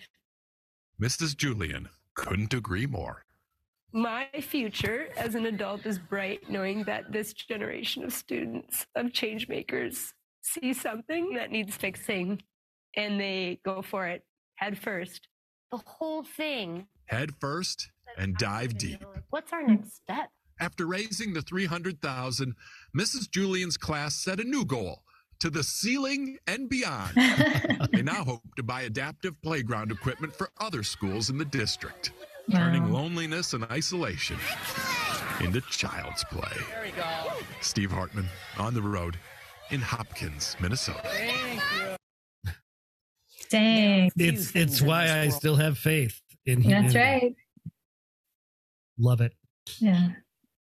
Mrs. 1.02 1.36
Julian 1.38 1.90
couldn't 2.16 2.54
agree 2.54 2.86
more. 2.86 3.24
My 3.92 4.28
future 4.42 5.10
as 5.18 5.36
an 5.36 5.46
adult 5.46 5.86
is 5.86 6.00
bright, 6.00 6.50
knowing 6.50 6.84
that 6.86 7.12
this 7.12 7.32
generation 7.34 8.04
of 8.04 8.12
students, 8.12 8.88
of 8.96 9.14
change 9.14 9.48
makers, 9.48 10.14
see 10.42 10.74
something 10.74 11.34
that 11.36 11.52
needs 11.52 11.76
fixing, 11.76 12.42
and 12.96 13.20
they 13.20 13.60
go 13.64 13.82
for 13.82 14.08
it 14.08 14.24
head 14.56 14.78
first. 14.78 15.28
The 15.74 15.82
whole 15.88 16.22
thing. 16.22 16.86
Head 17.06 17.32
first 17.40 17.90
and 18.16 18.38
dive 18.38 18.78
deep. 18.78 19.04
What's 19.32 19.52
our 19.52 19.66
next 19.66 19.96
step? 19.96 20.30
After 20.60 20.86
raising 20.86 21.34
the 21.34 21.42
300,000, 21.42 22.54
Mrs. 22.96 23.28
Julian's 23.32 23.76
class 23.76 24.14
set 24.14 24.40
a 24.40 24.44
new 24.44 24.66
goal 24.66 25.02
to 25.40 25.50
the 25.50 25.64
ceiling 25.64 26.38
and 26.46 26.70
beyond. 26.70 27.16
they 27.92 28.04
now 28.04 28.24
hope 28.24 28.44
to 28.56 28.62
buy 28.62 28.84
adaptive 28.84 29.42
playground 29.42 29.92
equipment 29.92 30.36
for 30.36 30.52
other 30.62 30.84
schools 30.84 31.32
in 31.32 31.40
the 31.40 31.46
district, 31.46 32.12
turning 32.52 32.94
loneliness 32.94 33.54
and 33.54 33.64
isolation 33.72 34.38
into 35.42 35.60
child's 35.62 36.24
play. 36.26 36.56
There 36.70 36.84
we 36.84 36.92
go. 36.92 37.34
Steve 37.62 37.92
Hartman 37.92 38.28
on 38.60 38.76
the 38.76 38.82
road 38.84 39.18
in 39.72 39.82
Hopkins, 39.82 40.56
Minnesota. 40.60 41.10
Thank 43.54 44.14
you. 44.16 44.26
Dang. 44.26 44.34
It's 44.36 44.56
it's 44.56 44.82
why 44.82 45.20
I 45.22 45.30
still 45.30 45.56
have 45.56 45.78
faith 45.78 46.22
in 46.46 46.62
him. 46.62 46.84
That's 46.84 46.96
right. 46.96 47.36
Love 48.98 49.22
it. 49.22 49.34
Yeah. 49.80 50.10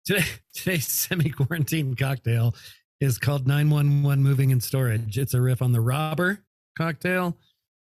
Today, 0.04 0.24
today's 0.54 0.86
semi 0.88 1.30
quarantine 1.30 1.94
cocktail 1.94 2.54
is 3.00 3.18
called 3.18 3.46
911 3.46 4.22
Moving 4.22 4.52
and 4.52 4.62
Storage. 4.62 5.18
It's 5.18 5.34
a 5.34 5.40
riff 5.40 5.62
on 5.62 5.72
the 5.72 5.80
Rob 5.80 6.18
Roy 6.18 6.36
cocktail. 6.76 7.36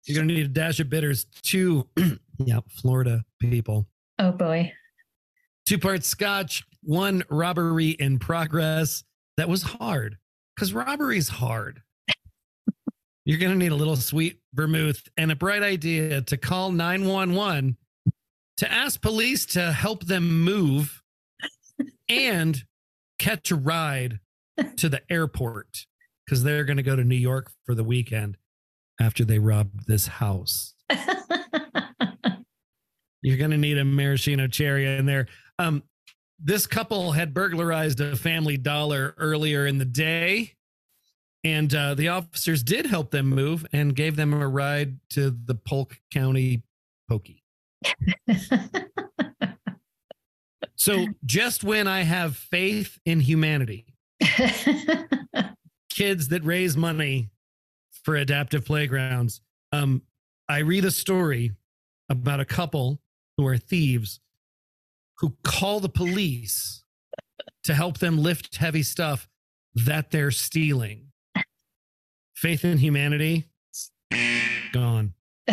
You're 0.06 0.16
going 0.16 0.28
to 0.28 0.34
need 0.34 0.46
a 0.46 0.50
dash 0.50 0.80
of 0.80 0.90
bitters, 0.90 1.26
two, 1.42 1.88
yeah, 2.38 2.60
Florida 2.70 3.24
people, 3.40 3.88
Oh 4.20 4.32
boy. 4.32 4.72
two 5.68 5.80
parts 5.80 6.08
scotch, 6.08 6.64
one 6.84 7.24
robbery 7.30 7.90
in 7.90 8.20
progress. 8.20 9.04
That 9.38 9.50
was 9.50 9.64
hard 9.64 10.18
because 10.56 10.74
robbery's 10.74 11.28
hard. 11.30 11.82
You're 13.26 13.40
going 13.40 13.52
to 13.52 13.58
need 13.58 13.72
a 13.72 13.76
little 13.76 13.96
sweet 13.96 14.40
vermouth 14.54 15.02
and 15.18 15.32
a 15.32 15.36
bright 15.36 15.64
idea 15.64 16.22
to 16.22 16.38
call 16.38 16.72
911 16.72 17.76
to 18.58 18.72
ask 18.72 19.02
police 19.02 19.48
to 19.48 19.72
help 19.72 20.06
them 20.06 20.44
move 20.44 21.02
and 22.10 22.64
catch 23.18 23.50
a 23.52 23.56
ride 23.56 24.20
to 24.78 24.90
the 24.90 25.02
airport 25.12 25.88
because 26.26 26.44
they're 26.44 26.64
going 26.64 26.78
to 26.78 26.84
go 26.84 26.96
to 26.96 27.04
New 27.04 27.16
York 27.16 27.52
for 27.66 27.76
the 27.76 27.84
weekend 27.84 28.38
after 29.00 29.26
they 29.26 29.40
robbed 29.40 29.88
this 29.88 30.08
house. 30.08 30.76
You're 33.22 33.38
going 33.38 33.52
to 33.52 33.58
need 33.58 33.78
a 33.78 33.86
maraschino 33.86 34.48
cherry 34.48 34.98
in 34.98 35.06
there. 35.08 35.28
Um, 35.58 35.84
this 36.40 36.68
couple 36.68 37.12
had 37.14 37.34
burglarized 37.34 38.00
a 38.02 38.16
family 38.16 38.58
dollar 38.58 39.16
earlier 39.18 39.66
in 39.66 39.80
the 39.80 39.86
day, 39.86 40.55
and 41.46 41.74
uh, 41.76 41.94
the 41.94 42.10
officers 42.10 42.64
did 42.64 42.88
help 42.88 43.12
them 43.12 43.28
move 43.28 43.66
and 43.72 43.96
gave 43.96 44.16
them 44.16 44.34
a 44.34 44.48
ride 44.48 45.00
to 45.12 45.30
the 45.30 45.54
Polk 45.56 45.98
County 46.12 46.64
Pokey. 47.08 47.44
So, 50.78 51.08
just 51.26 51.64
when 51.64 51.88
I 51.88 52.02
have 52.02 52.36
faith 52.36 53.00
in 53.06 53.20
humanity, 53.20 53.96
kids 55.90 56.28
that 56.28 56.44
raise 56.44 56.78
money 56.78 57.30
for 58.04 58.16
adaptive 58.16 58.66
playgrounds, 58.66 59.42
um, 59.72 60.04
I 60.48 60.60
read 60.60 60.86
a 60.86 60.92
story 60.92 61.54
about 62.10 62.40
a 62.40 62.46
couple 62.46 63.00
who 63.38 63.48
are 63.48 63.58
thieves 63.58 64.20
who 65.20 65.36
call 65.44 65.80
the 65.80 65.90
police 65.90 66.84
to 67.64 67.74
help 67.74 67.98
them 67.98 68.18
lift 68.20 68.58
heavy 68.58 68.84
stuff 68.84 69.28
that 69.74 70.12
they're 70.12 70.30
stealing. 70.30 71.05
Faith 72.46 72.64
in 72.64 72.78
humanity, 72.78 73.46
gone. 74.72 75.16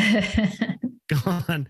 gone. 1.25 1.67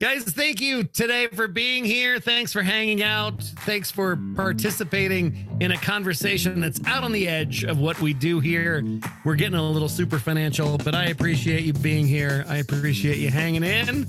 Guys, 0.00 0.24
thank 0.24 0.60
you 0.60 0.82
today 0.82 1.28
for 1.28 1.46
being 1.46 1.84
here. 1.84 2.18
Thanks 2.18 2.52
for 2.52 2.60
hanging 2.60 3.00
out. 3.00 3.40
Thanks 3.40 3.92
for 3.92 4.18
participating 4.34 5.58
in 5.60 5.70
a 5.70 5.76
conversation 5.76 6.60
that's 6.60 6.84
out 6.88 7.04
on 7.04 7.12
the 7.12 7.28
edge 7.28 7.62
of 7.62 7.78
what 7.78 8.00
we 8.00 8.14
do 8.14 8.40
here. 8.40 8.82
We're 9.24 9.36
getting 9.36 9.54
a 9.54 9.62
little 9.62 9.88
super 9.88 10.18
financial, 10.18 10.76
but 10.78 10.96
I 10.96 11.04
appreciate 11.04 11.62
you 11.62 11.72
being 11.72 12.08
here. 12.08 12.44
I 12.48 12.56
appreciate 12.56 13.18
you 13.18 13.30
hanging 13.30 13.62
in. 13.62 14.08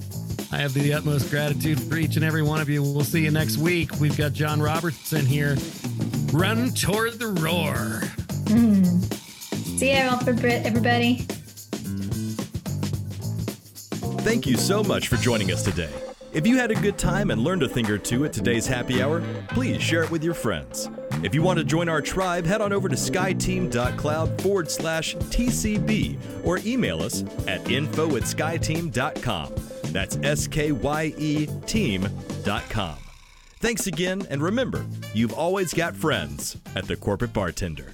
I 0.51 0.57
have 0.57 0.73
the 0.73 0.95
utmost 0.95 1.29
gratitude 1.29 1.79
for 1.79 1.97
each 1.97 2.15
and 2.15 2.25
every 2.25 2.41
one 2.41 2.59
of 2.59 2.69
you. 2.69 2.81
We'll 2.81 3.03
see 3.03 3.23
you 3.23 3.29
next 3.29 3.57
week. 3.57 3.91
We've 3.99 4.17
got 4.17 4.33
John 4.33 4.59
Robertson 4.59 5.27
here. 5.27 5.57
Run 6.33 6.71
toward 6.71 7.19
the 7.19 7.27
roar. 7.27 8.01
Mm. 8.45 9.24
See 9.77 9.89
you, 9.91 9.97
everybody. 9.97 11.25
Thank 14.23 14.47
you 14.47 14.57
so 14.57 14.83
much 14.83 15.09
for 15.09 15.17
joining 15.17 15.51
us 15.51 15.63
today. 15.63 15.91
If 16.33 16.47
you 16.47 16.57
had 16.57 16.71
a 16.71 16.75
good 16.75 16.97
time 16.97 17.29
and 17.29 17.41
learned 17.41 17.63
a 17.63 17.69
thing 17.69 17.89
or 17.89 17.97
two 17.97 18.25
at 18.25 18.33
today's 18.33 18.65
happy 18.67 19.01
hour, 19.01 19.21
please 19.49 19.81
share 19.81 20.03
it 20.03 20.11
with 20.11 20.23
your 20.23 20.33
friends. 20.33 20.89
If 21.23 21.35
you 21.35 21.41
want 21.41 21.59
to 21.59 21.65
join 21.65 21.89
our 21.89 22.01
tribe, 22.01 22.45
head 22.45 22.61
on 22.61 22.73
over 22.73 22.89
to 22.89 22.95
skyeteam.cloud 22.95 24.41
forward 24.41 24.71
slash 24.71 25.15
TCB 25.15 26.17
or 26.45 26.59
email 26.59 27.01
us 27.01 27.23
at 27.47 27.69
info 27.69 28.15
at 28.15 28.23
skyeteam.com. 28.23 29.53
That's 29.85 30.17
S 30.23 30.47
K 30.47 30.71
Y 30.71 31.13
E 31.17 31.47
team.com. 31.65 32.95
Thanks 33.59 33.87
again, 33.87 34.27
and 34.29 34.41
remember, 34.41 34.85
you've 35.13 35.33
always 35.33 35.73
got 35.73 35.95
friends 35.95 36.57
at 36.75 36.85
the 36.87 36.95
Corporate 36.95 37.33
Bartender. 37.33 37.93